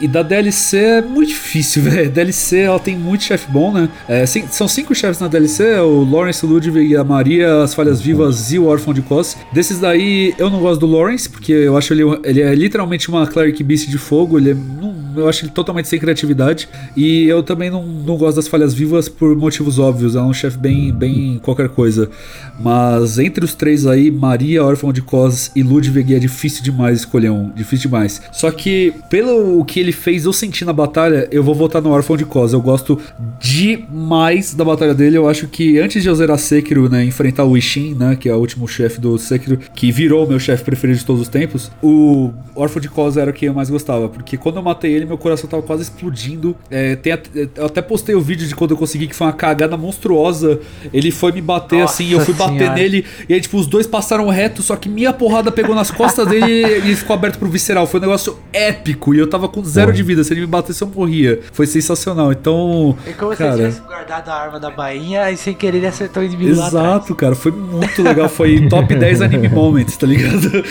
[0.00, 2.10] E, da DLC é muito difícil, velho.
[2.10, 3.88] DLC ela tem muito chefe bom, né?
[4.08, 8.52] É, são cinco chefes na DLC: o Lawrence, o Ludwig, a Maria, as Falhas Vivas
[8.52, 9.36] e o Órfão de Cos.
[9.52, 13.26] Desses daí, eu não gosto do Lawrence, porque eu acho ele, ele é literalmente uma
[13.26, 14.38] Cleric Beast de fogo.
[14.38, 16.68] Ele é, não- eu acho ele totalmente sem criatividade.
[16.96, 20.16] E eu também não, não gosto das Falhas Vivas por motivos óbvios.
[20.16, 22.10] É um chefe bem, bem qualquer coisa.
[22.58, 27.30] Mas entre os três aí, Maria, Órfão de Cos e Ludwig é difícil demais escolher
[27.30, 27.50] um.
[27.50, 28.20] Difícil demais.
[28.32, 32.16] Só que, pelo que ele fez eu senti na batalha, eu vou votar no Órfão
[32.16, 32.52] de Cos.
[32.52, 32.98] Eu gosto
[33.38, 35.16] demais da batalha dele.
[35.16, 38.34] Eu acho que antes de eu zerar Sekiro, né, enfrentar o Ishin, né, que é
[38.34, 41.70] o último chefe do Sekiro, que virou o meu chefe preferido de todos os tempos,
[41.82, 44.08] o Órfão de Cos era o que eu mais gostava.
[44.08, 46.56] Porque quando eu matei ele, meu coração tava quase explodindo.
[46.70, 49.32] É, tem at- eu até postei o vídeo de quando eu consegui, que foi uma
[49.32, 50.60] cagada monstruosa.
[50.92, 52.74] Ele foi me bater Nossa assim, eu fui bater Senhora.
[52.74, 56.26] nele, e aí, tipo, os dois passaram reto, só que minha porrada pegou nas costas
[56.28, 57.86] dele e ele ficou aberto pro visceral.
[57.86, 60.22] Foi um negócio épico, e eu tava com zero de vida.
[60.24, 61.40] Se ele me batesse, eu morria.
[61.52, 62.32] Foi sensacional.
[62.32, 62.96] Então.
[63.06, 65.86] É como se cara, ele tivesse guardado a arma da bainha e sem querer ele
[65.86, 66.86] acertou o inimigo lá atrás.
[66.86, 68.28] Exato, cara, foi muito legal.
[68.28, 70.50] Foi top 10 anime moments, tá ligado?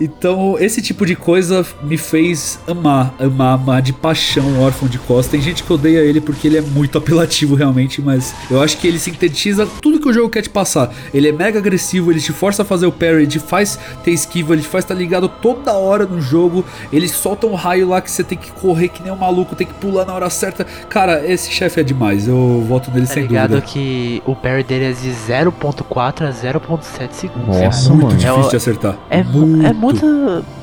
[0.00, 4.98] Então, esse tipo de coisa me fez amar, amar, amar de paixão o Órfão de
[4.98, 5.32] Costa.
[5.32, 8.86] Tem gente que odeia ele porque ele é muito apelativo, realmente, mas eu acho que
[8.86, 10.92] ele sintetiza tudo que o jogo quer te passar.
[11.12, 14.10] Ele é mega agressivo, ele te força a fazer o parry, ele te faz ter
[14.12, 16.64] esquiva, ele te faz estar ligado toda hora no jogo.
[16.92, 19.66] Ele solta um raio lá que você tem que correr que nem um maluco, tem
[19.66, 20.64] que pular na hora certa.
[20.88, 22.28] Cara, esse chefe é demais.
[22.28, 23.66] Eu voto nele Tá sem ligado dúvida.
[23.66, 27.56] que o parry dele é de 0.4 a 0.7 segundos.
[27.56, 28.16] Nossa, é muito mano.
[28.18, 28.98] difícil É de acertar.
[29.10, 30.04] É, mu- é muito.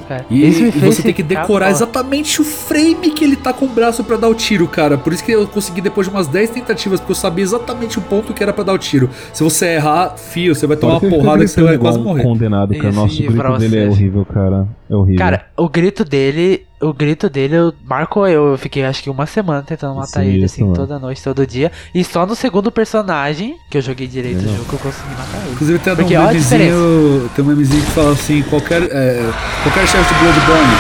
[0.10, 0.26] Cara.
[0.30, 3.66] E, Isso me e você tem que decorar exatamente o frame que ele tá com
[3.66, 4.98] o braço pra dar o tiro, cara.
[4.98, 8.02] Por isso que eu consegui depois de umas 10 tentativas, porque eu sabia exatamente o
[8.02, 9.10] ponto que era pra dar o tiro.
[9.32, 12.24] Se você errar, fio, você vai tomar uma porrada que você vai quase morrer.
[12.24, 12.92] Condenado, cara.
[12.92, 14.68] Nossa, o grito dele é horrível, cara.
[14.90, 15.20] É horrível.
[15.20, 18.52] Cara, o grito dele, o grito dele eu- marcou eu.
[18.52, 20.76] Eu fiquei acho que uma semana tentando matar Sim, ele, assim, mano.
[20.76, 21.72] toda noite, todo dia.
[21.94, 24.56] E só no segundo personagem, que eu joguei direito o Legal.
[24.56, 25.52] jogo, que eu consegui matar ele.
[25.54, 26.56] Inclusive tem até um Porque diferença.
[26.76, 29.32] memezinho, tem um memezinho que fala assim, qualquer, é,
[29.64, 30.74] qualquer chefe de Bloodborne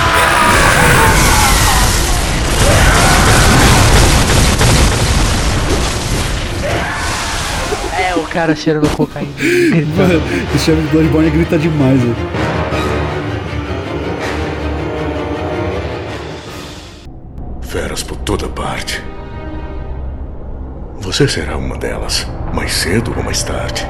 [7.97, 9.31] É, o cara cheirando cocaína.
[9.37, 10.21] gritando.
[10.55, 12.15] O chefe de Bloodborne grita demais, velho.
[18.29, 19.03] Toda parte.
[20.99, 23.87] Você será uma delas, mais cedo ou mais tarde.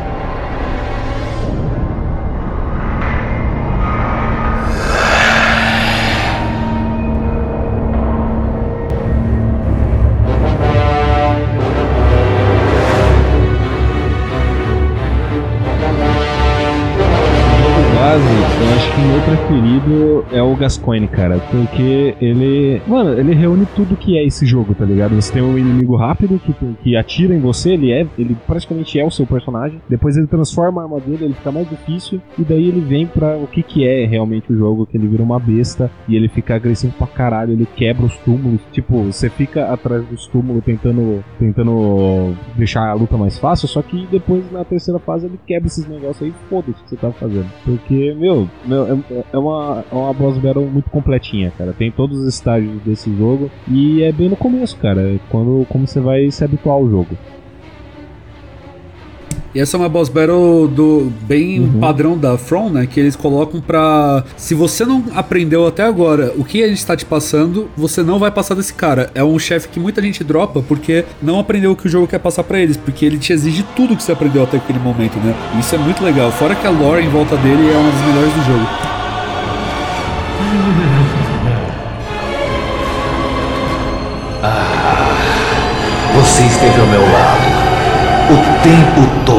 [18.89, 21.39] Que o meu preferido é o Gascoigne, cara.
[21.51, 22.81] Porque ele.
[22.87, 25.15] Mano, ele reúne tudo que é esse jogo, tá ligado?
[25.15, 26.53] Você tem um inimigo rápido que,
[26.83, 28.05] que atira em você, ele é.
[28.17, 29.81] Ele praticamente é o seu personagem.
[29.89, 32.21] Depois ele transforma a arma dele, ele fica mais difícil.
[32.37, 35.23] E daí ele vem pra o que, que é realmente o jogo, que ele vira
[35.23, 38.61] uma besta e ele fica agressivo pra caralho, ele quebra os túmulos.
[38.71, 44.07] Tipo, você fica atrás dos túmulos tentando, tentando deixar a luta mais fácil, só que
[44.11, 47.47] depois na terceira fase ele quebra esses negócios aí, foda-se o que você tá fazendo.
[47.63, 51.73] Porque, meu, meu é, é uma, é uma boss battle muito completinha, cara.
[51.73, 55.01] Tem todos os estágios desse jogo e é bem no começo, cara.
[55.01, 57.17] é Quando como você vai se habituar ao jogo.
[59.53, 61.79] E essa é uma boss battle do bem Uhum.
[61.79, 62.85] padrão da From, né?
[62.85, 64.23] Que eles colocam pra.
[64.37, 68.19] Se você não aprendeu até agora o que a gente tá te passando, você não
[68.19, 69.09] vai passar desse cara.
[69.15, 72.19] É um chefe que muita gente dropa porque não aprendeu o que o jogo quer
[72.19, 72.77] passar pra eles.
[72.77, 75.33] Porque ele te exige tudo que você aprendeu até aquele momento, né?
[75.55, 76.31] E isso é muito legal.
[76.31, 78.67] Fora que a lore em volta dele é uma das melhores do jogo.
[86.15, 87.59] Você esteve ao meu lado
[88.31, 89.38] o tempo todo.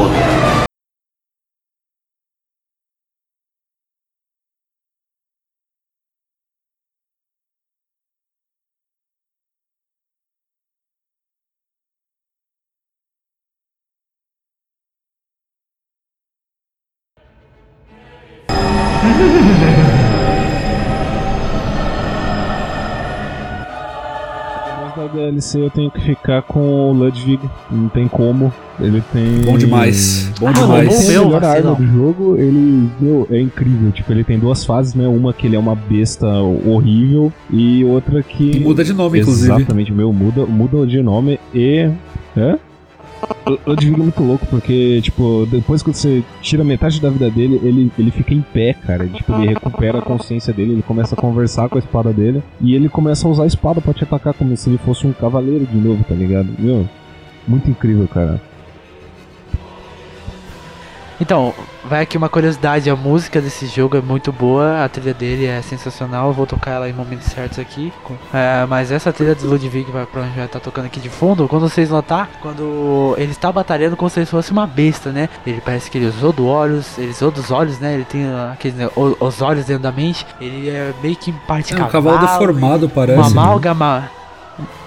[25.11, 27.39] DLC eu tenho que ficar com o Ludwig,
[27.71, 28.51] não tem como.
[28.79, 29.41] Ele tem.
[29.45, 30.31] Bom demais.
[30.39, 30.89] Bom Ele demais.
[30.89, 31.71] tem a Meu, melhor vacilão.
[31.73, 33.91] arma do jogo, ele, meu, é incrível.
[33.91, 35.07] Tipo, ele tem duas fases, né?
[35.07, 38.57] Uma que ele é uma besta horrível e outra que.
[38.57, 39.53] E muda de nome, inclusive.
[39.53, 41.89] Exatamente, meu, muda, muda de nome e.
[42.35, 42.57] É?
[43.45, 47.59] O Ludwig é muito louco, porque, tipo, depois que você tira metade da vida dele,
[47.63, 49.07] ele, ele fica em pé, cara.
[49.07, 52.43] Tipo, ele recupera a consciência dele, ele começa a conversar com a espada dele.
[52.59, 55.13] E ele começa a usar a espada pra te atacar como se ele fosse um
[55.13, 56.49] cavaleiro de novo, tá ligado?
[56.59, 56.87] Meu,
[57.47, 58.41] muito incrível, cara.
[61.19, 61.53] Então,
[61.83, 65.61] vai aqui uma curiosidade, a música desse jogo é muito boa, a trilha dele é
[65.61, 67.91] sensacional, vou tocar ela em momentos certos aqui.
[68.33, 71.67] É, mas essa trilha do Ludwig vai provavelmente vai estar tocando aqui de fundo, quando
[71.67, 75.29] vocês notar, quando ele está batalhando como se ele fosse uma besta, né?
[75.45, 77.93] Ele parece que ele usou dos olhos, ele usou dos olhos, né?
[77.93, 81.73] Ele tem aqueles, né, os olhos dentro da mente, ele é meio que em parte
[81.73, 83.19] É um cavalo, cavalo deformado, parece.
[83.19, 84.09] uma né?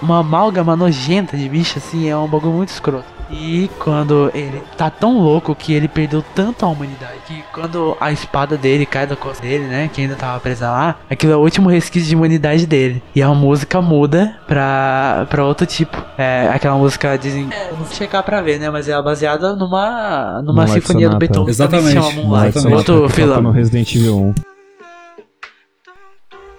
[0.01, 3.15] Uma amálgama nojenta de bicho, assim, é um bagulho muito escroto.
[3.29, 8.11] E quando ele tá tão louco que ele perdeu tanto a humanidade que quando a
[8.11, 9.89] espada dele cai da costa dele, né?
[9.91, 13.01] Que ainda tava presa lá, aquilo é o último resquício de humanidade dele.
[13.15, 15.97] E a música muda pra, pra outro tipo.
[16.17, 17.49] É aquela música dizem.
[17.51, 18.69] É, vou checar pra ver, né?
[18.69, 21.17] Mas é baseada numa, numa Moonlight sinfonia do.
[21.17, 21.45] Beethoven.
[21.53, 22.57] se Exatamente, chama Moonlight.
[22.57, 22.77] exatamente.
[22.77, 23.41] Outro filão.
[23.41, 24.54] no Resident Evil 1.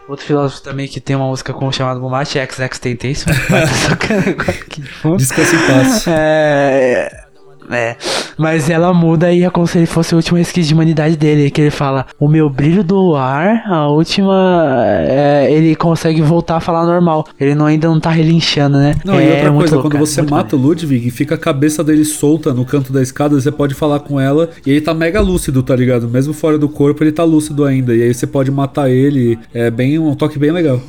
[0.09, 3.31] Outro filósofo também que tem uma música com chamado Moonlight XX Temptation.
[3.49, 5.17] Vai tá tocando agora aqui de fundo.
[5.17, 6.07] Descansa em paz.
[6.07, 7.26] É.
[7.71, 7.97] É.
[8.37, 11.51] Mas ela muda e é como se ele fosse o último resquício de humanidade dele.
[11.51, 14.65] Que ele fala: O meu brilho do luar, a última.
[15.09, 17.27] é, ele consegue voltar a falar normal.
[17.39, 18.95] Ele não, ainda não tá relinchando, né?
[19.05, 21.35] Não, é, e outra muito coisa, louco, quando cara, você mata o Ludwig e fica
[21.35, 24.81] a cabeça dele solta no canto da escada, você pode falar com ela e ele
[24.81, 26.09] tá mega lúcido, tá ligado?
[26.09, 27.95] Mesmo fora do corpo, ele tá lúcido ainda.
[27.95, 29.39] E aí você pode matar ele.
[29.53, 30.81] É bem um toque bem legal.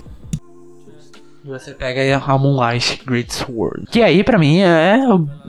[1.48, 3.86] E você pega a Moonlight Great Sword.
[3.90, 4.99] Que aí, pra mim, é,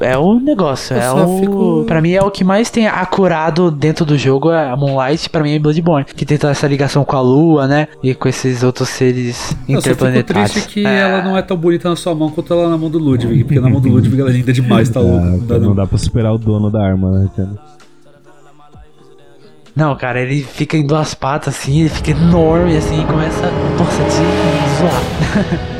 [0.00, 0.94] é o negócio.
[0.94, 1.40] Eu é só o.
[1.40, 4.52] fico- Pra mim, é o que mais tem acurado dentro do jogo.
[4.52, 6.04] É a Moonlight, pra mim, é Bloodborne.
[6.04, 7.88] Que tem toda essa ligação com a lua, né?
[8.00, 10.52] E com esses outros seres Eu só fico interplanetários.
[10.52, 12.98] triste que ela não é tão bonita na sua mão quanto ela na mão do
[13.00, 15.24] Ludwig, porque na mão do Ludwig ela é linda demais, tá louco.
[15.26, 15.74] Não dá não não.
[15.74, 17.50] dá pra superar o dono da arma, né, cara?
[19.74, 24.02] Não, cara, ele fica em duas patas assim, ele fica enorme assim, e começa, nossa,
[24.02, 25.68] a te zoar.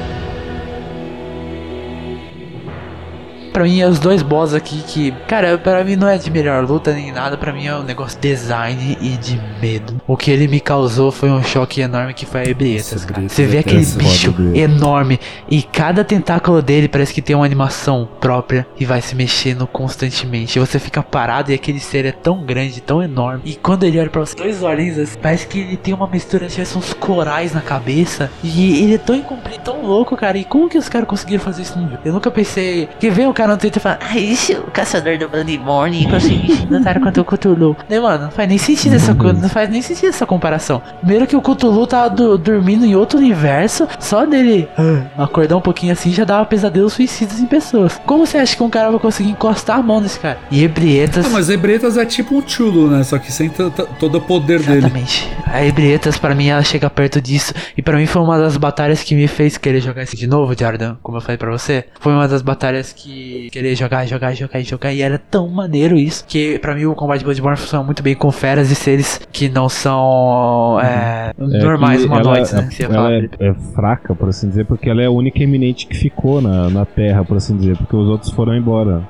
[3.58, 6.64] pra mim, é os dois boss aqui que, cara, pra mim não é de melhor
[6.64, 10.00] luta nem nada, pra mim é um negócio de design e de medo.
[10.06, 13.28] O que ele me causou foi um choque enorme que foi a Ebrietas, cara.
[13.28, 15.18] Você vê aquele bicho enorme
[15.50, 20.56] e cada tentáculo dele parece que tem uma animação própria e vai se mexendo constantemente.
[20.56, 23.42] E você fica parado e aquele ser é tão grande, tão enorme.
[23.44, 26.46] E quando ele olha pra você, dois olhinhos, assim, parece que ele tem uma mistura
[26.46, 28.30] de uns corais na cabeça.
[28.44, 30.38] E ele é tão incomprido, tão louco, cara.
[30.38, 31.76] E como que os caras conseguiram fazer isso?
[32.04, 32.88] Eu nunca pensei.
[33.00, 36.06] Que vem o cara no Twitter e fala, ah, esse é o caçador do Bloodborne
[36.08, 37.76] conseguiu lutar contra o Cthulhu.
[37.88, 40.80] Daí, mano, não faz nem sentido essa coisa, não faz nem sentido essa comparação.
[41.00, 45.60] Primeiro que o Cthulhu tava du- dormindo em outro universo, só dele ah, acordar um
[45.60, 48.00] pouquinho assim já dava pesadelos suicidas em pessoas.
[48.06, 50.38] Como você acha que um cara vai conseguir encostar a mão nesse cara?
[50.50, 51.26] E Ebrietas.
[51.26, 53.02] Ah, mas Ebretas é tipo um chulo, né?
[53.04, 54.78] Só que sem todo o poder dele.
[54.78, 55.28] Exatamente.
[55.46, 57.52] A Ebrietas, pra mim, ela chega perto disso.
[57.76, 60.54] E pra mim foi uma das batalhas que me fez querer jogar isso de novo,
[60.58, 60.96] Jordan.
[61.02, 61.84] Como eu falei pra você.
[62.00, 64.92] Foi uma das batalhas que querer jogar, jogar, jogar e jogar.
[64.92, 66.24] E era tão maneiro isso.
[66.26, 69.48] Que pra mim o combate de Bloodborne funciona muito bem com feras e seres que
[69.48, 72.68] não são é, É normais, humanoides, ela, né?
[72.78, 75.86] Ia ela falar, é, é fraca, por assim dizer, porque ela é a única eminente
[75.86, 79.02] que ficou na, na Terra, por assim dizer, porque os outros foram embora.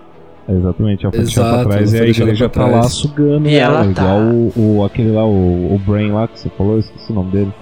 [0.49, 2.85] É, exatamente, ela foi deixada Exato, pra trás e a igreja pra tá trás.
[2.85, 6.27] lá sugando E ela, ela tá- igual o, o- aquele lá, o, o Brain lá
[6.27, 7.53] que você falou, eu esqueci o nome dele.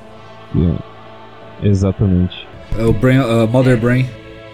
[0.53, 2.47] Que é- Exatamente.
[2.79, 4.07] É o Brain, uh, Mother Brain.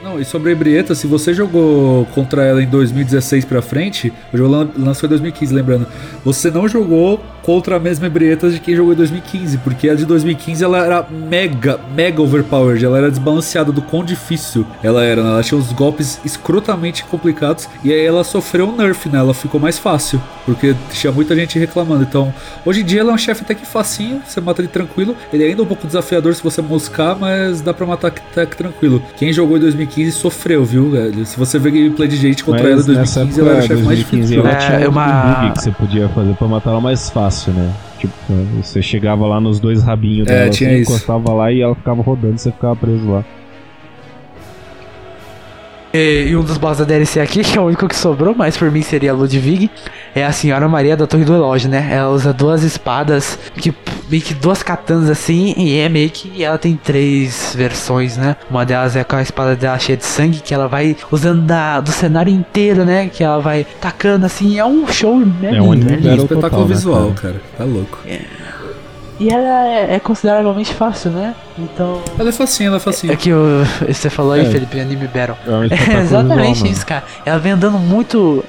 [0.03, 4.37] Não, e sobre a Ebrieta, se você jogou contra ela em 2016 pra frente, o
[4.37, 5.87] jogo lan- lançou em 2015, lembrando.
[6.25, 10.05] Você não jogou contra a mesma Ebrieta de quem jogou em 2015, porque a de
[10.05, 15.31] 2015 ela era mega, mega overpowered, ela era desbalanceada do quão difícil ela era, né?
[15.31, 19.19] Ela tinha uns golpes escrotamente complicados e aí ela sofreu um nerf, né?
[19.19, 22.03] Ela ficou mais fácil, porque tinha muita gente reclamando.
[22.03, 22.33] Então,
[22.65, 25.17] hoje em dia ela é um chefe até que facinho, você mata ele tranquilo.
[25.33, 28.57] Ele é ainda um pouco desafiador se você moscar, mas dá pra matar até que
[28.57, 29.03] tranquilo.
[29.17, 31.25] Quem jogou em 2015 sofreu, viu, velho?
[31.27, 33.65] Se você ver gameplay de gente contra ela em Mas nessa 2015, ela era o
[33.65, 34.41] época, chefe mais 2015, difícil.
[34.41, 37.11] ela É, tinha é uma- um bug que você podia fazer pra matar ela mais
[37.11, 37.73] fácil, né?
[37.99, 38.15] Tipo,
[38.63, 40.91] você chegava lá nos dois rabinhos É, dela, tinha assim, isso.
[40.93, 43.25] encostava lá e ela ficava rodando você ficava preso lá.
[45.93, 48.57] E, e um dos boss da DLC aqui, que é o único que sobrou, mas
[48.57, 49.71] por mim seria a Ludwig,
[50.15, 51.89] é a Senhora Maria da Torre do Relógio, né?
[51.91, 53.75] Ela usa duas espadas, que
[54.09, 58.37] meio que duas katanas assim, e é meio que ela tem três versões, né?
[58.51, 61.81] Uma delas é com a espada dela cheia de sangue, que ela vai usando da,
[61.81, 63.09] do cenário inteiro, né?
[63.13, 65.57] Que ela vai tacando assim, é um show, né?
[65.57, 67.35] É um é Espetáculo total, né, visual, cara?
[67.35, 67.41] cara.
[67.59, 67.99] Tá louco.
[69.23, 71.33] E ela é, é consideravelmente fácil, né?
[71.57, 72.03] Então.
[72.19, 73.13] Ela é facinha, ela é facinha.
[73.13, 74.51] É que o, você falou aí, É.
[74.51, 75.37] Felipe, anime battle.
[75.47, 77.05] É um É espetáculo exatamente isso, cara.
[77.25, 78.45] Ela vem andando muito.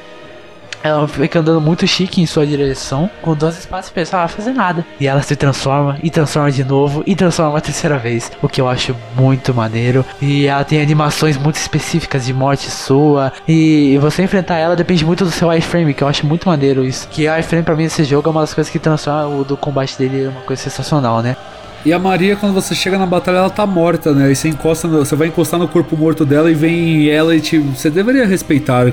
[0.83, 4.51] Ela fica andando muito chique em sua direção, com duas espadas e pensa, ah, fazer
[4.51, 4.85] nada.
[4.99, 8.31] E ela se transforma, e transforma de novo, e transforma uma terceira vez.
[8.41, 10.05] O que eu acho muito maneiro.
[10.21, 13.31] E ela tem animações muito específicas de morte sua.
[13.47, 17.07] E você enfrentar ela depende muito do seu iframe, que eu acho muito maneiro isso.
[17.07, 19.97] Que iframe pra mim nesse jogo é uma das coisas que transforma o do combate
[19.97, 21.37] dele em uma coisa sensacional, né?
[21.85, 24.27] E a Maria, quando você chega na batalha, ela tá morta, né?
[24.27, 27.41] Aí você encosta, no- você vai encostar no corpo morto dela e vem ela e
[27.41, 27.57] te.
[27.57, 28.91] Você deveria respeitar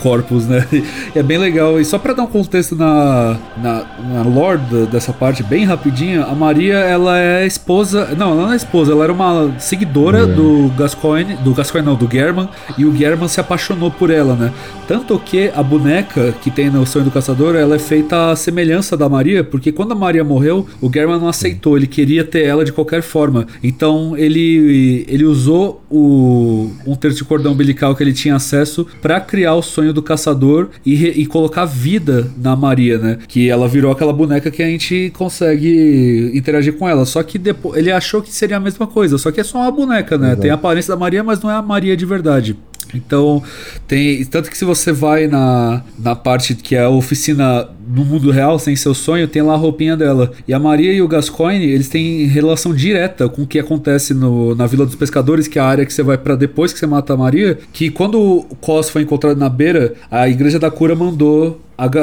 [0.00, 0.66] corpos, né?
[1.14, 1.80] E é bem legal.
[1.80, 3.84] E só pra dar um contexto na, na,
[4.14, 8.14] na lore dessa parte, bem rapidinho, a Maria, ela é esposa.
[8.16, 11.34] Não, ela não é esposa, ela era uma seguidora do Gascoigne.
[11.36, 12.48] Do Gascoigne, não, do German.
[12.78, 14.52] E o German se apaixonou por ela, né?
[14.86, 18.96] Tanto que a boneca que tem no Sonho do Caçador, ela é feita à semelhança
[18.96, 22.64] da Maria, porque quando a Maria morreu, o German não aceitou, ele queria ter ela
[22.64, 23.46] de qualquer forma.
[23.62, 29.20] Então ele, ele usou o, um terço de cordão umbilical que ele tinha acesso pra
[29.20, 33.18] criar o sonho do caçador e, e colocar vida na Maria, né?
[33.26, 37.04] Que ela virou aquela boneca que a gente consegue interagir com ela.
[37.04, 39.70] Só que depois ele achou que seria a mesma coisa, só que é só uma
[39.70, 40.36] boneca, né?
[40.36, 42.56] Tem a aparência da Maria, mas não é a Maria de verdade.
[42.94, 43.42] Então,
[43.86, 44.24] tem.
[44.24, 48.58] Tanto que se você vai na, na parte que é a oficina no mundo real,
[48.58, 50.32] sem seu sonho, tem lá a roupinha dela.
[50.46, 54.54] E a Maria e o Gascoigne, eles têm relação direta com o que acontece no,
[54.54, 56.86] na Vila dos Pescadores, que é a área que você vai pra depois que você
[56.86, 57.58] mata a Maria.
[57.72, 61.60] Que quando o Cos foi encontrado na beira, a Igreja da Cura mandou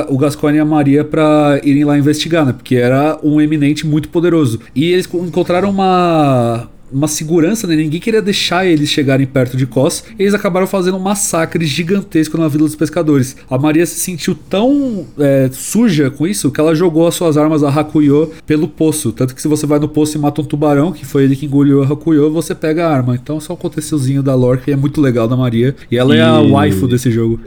[0.10, 2.52] o Gascoigne e a Maria pra irem lá investigar, né?
[2.52, 4.60] Porque era um eminente muito poderoso.
[4.76, 7.76] E eles co- encontraram uma uma segurança, né?
[7.76, 10.04] Ninguém queria deixar eles chegarem perto de Kos.
[10.18, 13.36] E eles acabaram fazendo um massacre gigantesco na Vila dos Pescadores.
[13.50, 17.64] A Maria se sentiu tão é, suja com isso que ela jogou as suas armas
[17.64, 19.12] a Hakuyo pelo poço.
[19.12, 21.46] Tanto que se você vai no poço e mata um tubarão, que foi ele que
[21.46, 23.16] engoliu a Hakuyo, você pega a arma.
[23.16, 25.76] Então, só um aconteceuzinho da lore que é muito legal da Maria.
[25.92, 26.20] E ela e...
[26.20, 27.40] é a waifu desse jogo.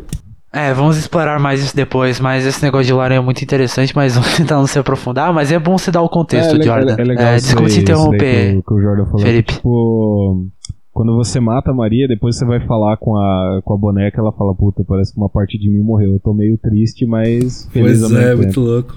[0.52, 4.14] É, vamos explorar mais isso depois, mas esse negócio de lore é muito interessante, mas
[4.14, 6.96] vamos tentar não se aprofundar, mas é bom você dar o contexto, é, Jordan.
[6.98, 9.54] É, é legal é, desculpa te interromper, que, que, o Jordan falou, Felipe.
[9.54, 10.46] tipo,
[10.92, 14.30] quando você mata a Maria, depois você vai falar com a, com a boneca, ela
[14.32, 16.12] fala, puta, parece que uma parte de mim morreu.
[16.12, 18.94] Eu tô meio triste, mas feliz Pois é, muito louco.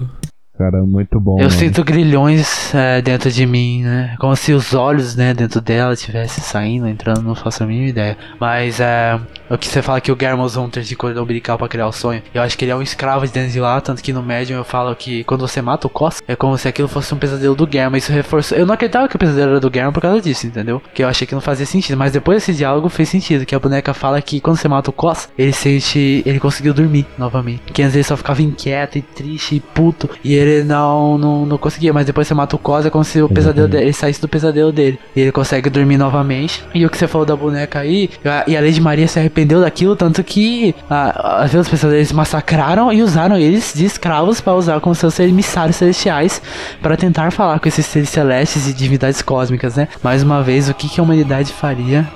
[0.58, 1.34] Cara, muito bom.
[1.34, 1.50] Eu mano.
[1.50, 4.14] sinto grilhões é, dentro de mim, né?
[4.18, 8.16] Como se os olhos, né, dentro dela estivessem saindo, entrando, não faço a mínima ideia.
[8.40, 9.20] Mas é.
[9.48, 12.22] O que você fala que o Germos Hunter de cordão umbilical pra criar o sonho.
[12.34, 14.58] Eu acho que ele é um escravo de dentro de lá, tanto que no Medium
[14.58, 17.54] eu falo que quando você mata o Cos, é como se aquilo fosse um pesadelo
[17.54, 17.96] do Germa.
[17.96, 18.58] Isso reforçou.
[18.58, 20.82] Eu não acreditava que o pesadelo era do Germa por causa disso, entendeu?
[20.92, 21.96] Que eu achei que não fazia sentido.
[21.96, 23.46] Mas depois desse diálogo fez sentido.
[23.46, 26.22] Que a boneca fala que quando você mata o Cos, ele sente.
[26.26, 27.72] Ele conseguiu dormir novamente.
[27.72, 30.10] Que antes ele só ficava inquieto e triste e puto.
[30.24, 31.92] E ele não, não, não conseguia.
[31.92, 34.28] Mas depois você mata o Cos, é como se o pesadelo dele, ele saísse do
[34.28, 34.98] pesadelo dele.
[35.14, 36.64] E ele consegue dormir novamente.
[36.74, 38.10] E o que você falou da boneca aí,
[38.46, 42.12] e a Lady Maria se arrependeu daquilo, tanto que a, às vezes as pessoas eles
[42.12, 46.40] massacraram e usaram eles de escravos para usar como seus emissários celestiais
[46.80, 49.88] para tentar falar com esses seres celestes e divindades cósmicas, né?
[50.02, 52.06] Mais uma vez, o que, que a humanidade faria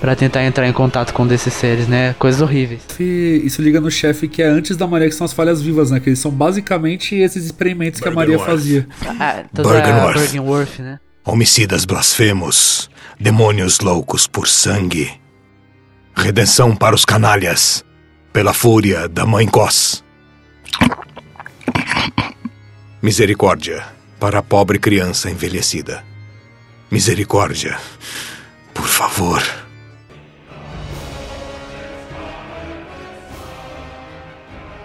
[0.00, 2.14] para tentar entrar em contato com um desses seres, né?
[2.18, 2.80] Coisas horríveis.
[2.98, 6.00] Isso liga no chefe que é antes da Maria, que são as falhas vivas, né?
[6.00, 8.88] Que eles são basicamente esses experimentos que a Maria fazia.
[9.20, 9.44] Ah.
[9.52, 10.98] Bergenworth, né?
[11.24, 12.88] Homicidas blasfemos,
[13.20, 15.12] demônios loucos por sangue.
[16.16, 17.84] Redenção para os canalhas,
[18.32, 20.04] pela fúria da Mãe Cos.
[23.02, 23.84] Misericórdia
[24.18, 26.04] para a pobre criança envelhecida.
[26.90, 27.78] Misericórdia,
[28.74, 29.42] por favor.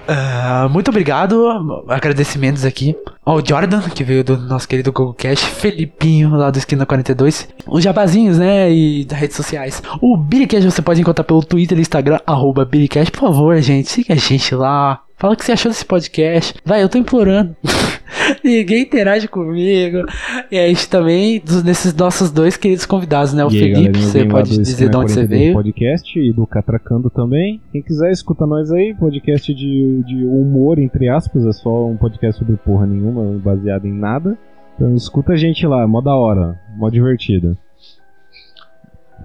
[0.07, 2.95] Uh, muito obrigado, agradecimentos aqui
[3.25, 7.83] ao Jordan, que veio do nosso querido Google Cash, Felipinho, lá do Esquina 42, os
[7.83, 9.81] jabazinhos, né, e das redes sociais.
[9.99, 14.13] O Billycast você pode encontrar pelo Twitter e Instagram, arroba Billycast, por favor, gente, siga
[14.13, 16.55] a gente lá, Fala o que você achou desse podcast.
[16.65, 17.55] Vai, eu tô implorando.
[18.43, 20.05] Ninguém interage comigo.
[20.51, 23.45] E a gente também, dos, desses nossos dois queridos convidados, né?
[23.45, 25.53] O e Felipe, aí, você pode dizer de onde você veio.
[25.53, 27.61] podcast e do Catracando também.
[27.71, 28.93] Quem quiser, escuta nós aí.
[28.93, 31.45] Podcast de, de humor, entre aspas.
[31.45, 34.37] É só um podcast sobre porra nenhuma, baseado em nada.
[34.75, 37.57] Então escuta a gente lá, mó da hora, mó divertido.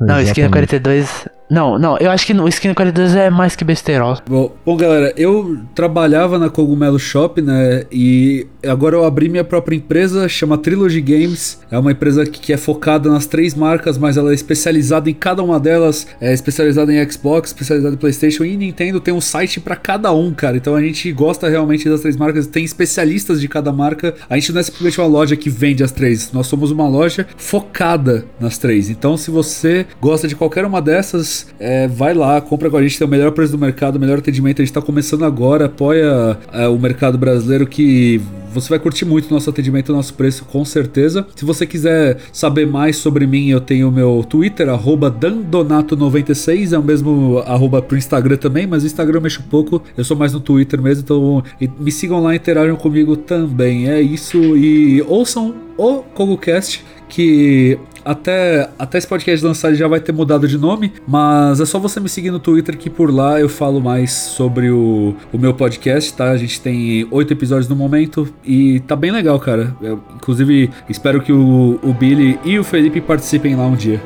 [0.00, 1.28] Não, Esquina 42.
[1.50, 4.18] Não, não, eu acho que o Esquina 42 é mais que besterol.
[4.28, 7.84] Bom, bom, galera, eu trabalhava na Cogumelo Shop, né?
[7.90, 11.58] E agora eu abri minha própria empresa, chama Trilogy Games.
[11.68, 15.14] É uma empresa que, que é focada nas três marcas, mas ela é especializada em
[15.14, 16.06] cada uma delas.
[16.20, 19.00] É especializada em Xbox, especializada em PlayStation e Nintendo.
[19.00, 20.56] Tem um site para cada um, cara.
[20.56, 22.46] Então a gente gosta realmente das três marcas.
[22.46, 24.14] Tem especialistas de cada marca.
[24.28, 26.30] A gente não é simplesmente uma loja que vende as três.
[26.32, 28.88] Nós somos uma loja focada nas três.
[28.88, 32.98] Então se você gosta de qualquer uma dessas, é, vai lá, compra com a gente,
[32.98, 34.60] tem o melhor preço do mercado, o melhor atendimento.
[34.60, 38.20] A gente está começando agora, apoia é, o mercado brasileiro que
[38.52, 41.26] você vai curtir muito nosso atendimento, nosso preço, com certeza.
[41.36, 46.82] Se você quiser saber mais sobre mim, eu tenho o meu Twitter, dandonato96, é o
[46.82, 50.40] mesmo arroba pro Instagram também, mas o Instagram eu mexo pouco, eu sou mais no
[50.40, 51.44] Twitter mesmo, então
[51.78, 53.88] me sigam lá, interajam comigo também.
[53.88, 60.12] É isso, e ouçam o KogoCast, que até, até esse podcast lançar já vai ter
[60.12, 63.48] mudado de nome, mas é só você me seguir no Twitter que por lá eu
[63.48, 66.30] falo mais sobre o, o meu podcast, tá?
[66.30, 69.74] A gente tem oito episódios no momento e tá bem legal, cara.
[69.80, 74.00] Eu, inclusive, espero que o, o Billy e o Felipe participem lá um dia.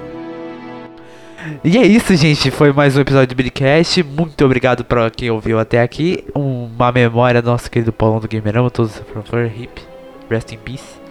[1.63, 2.51] E é isso, gente.
[2.51, 4.03] Foi mais um episódio do Billycast.
[4.03, 6.25] Muito obrigado para quem ouviu até aqui.
[6.35, 8.71] Uma memória nosso querido Paulão do Gamerama.
[8.71, 9.83] Todos, por favor, hip.
[10.31, 11.04] Rest in peace.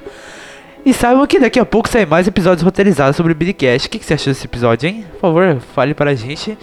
[0.86, 3.88] E saibam que daqui a pouco saem mais episódios roteirizados sobre o Billycast.
[3.88, 5.06] O que, que você achou desse episódio, hein?
[5.14, 6.58] Por favor, fale pra gente.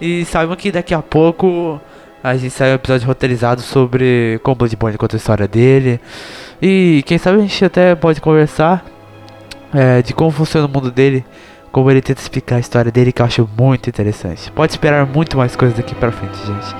[0.00, 1.80] E saibam que daqui a pouco
[2.22, 6.00] a gente sai um episódio roteirizado sobre como Bloodborne conta a história dele.
[6.60, 8.84] E quem sabe a gente até pode conversar
[9.72, 11.24] é, de como funciona o mundo dele.
[11.70, 14.50] Como ele tenta explicar a história dele, que eu acho muito interessante.
[14.50, 16.76] Pode esperar muito mais coisas daqui pra frente, gente.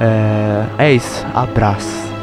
[0.00, 1.24] É, é isso.
[1.32, 2.19] Abraço.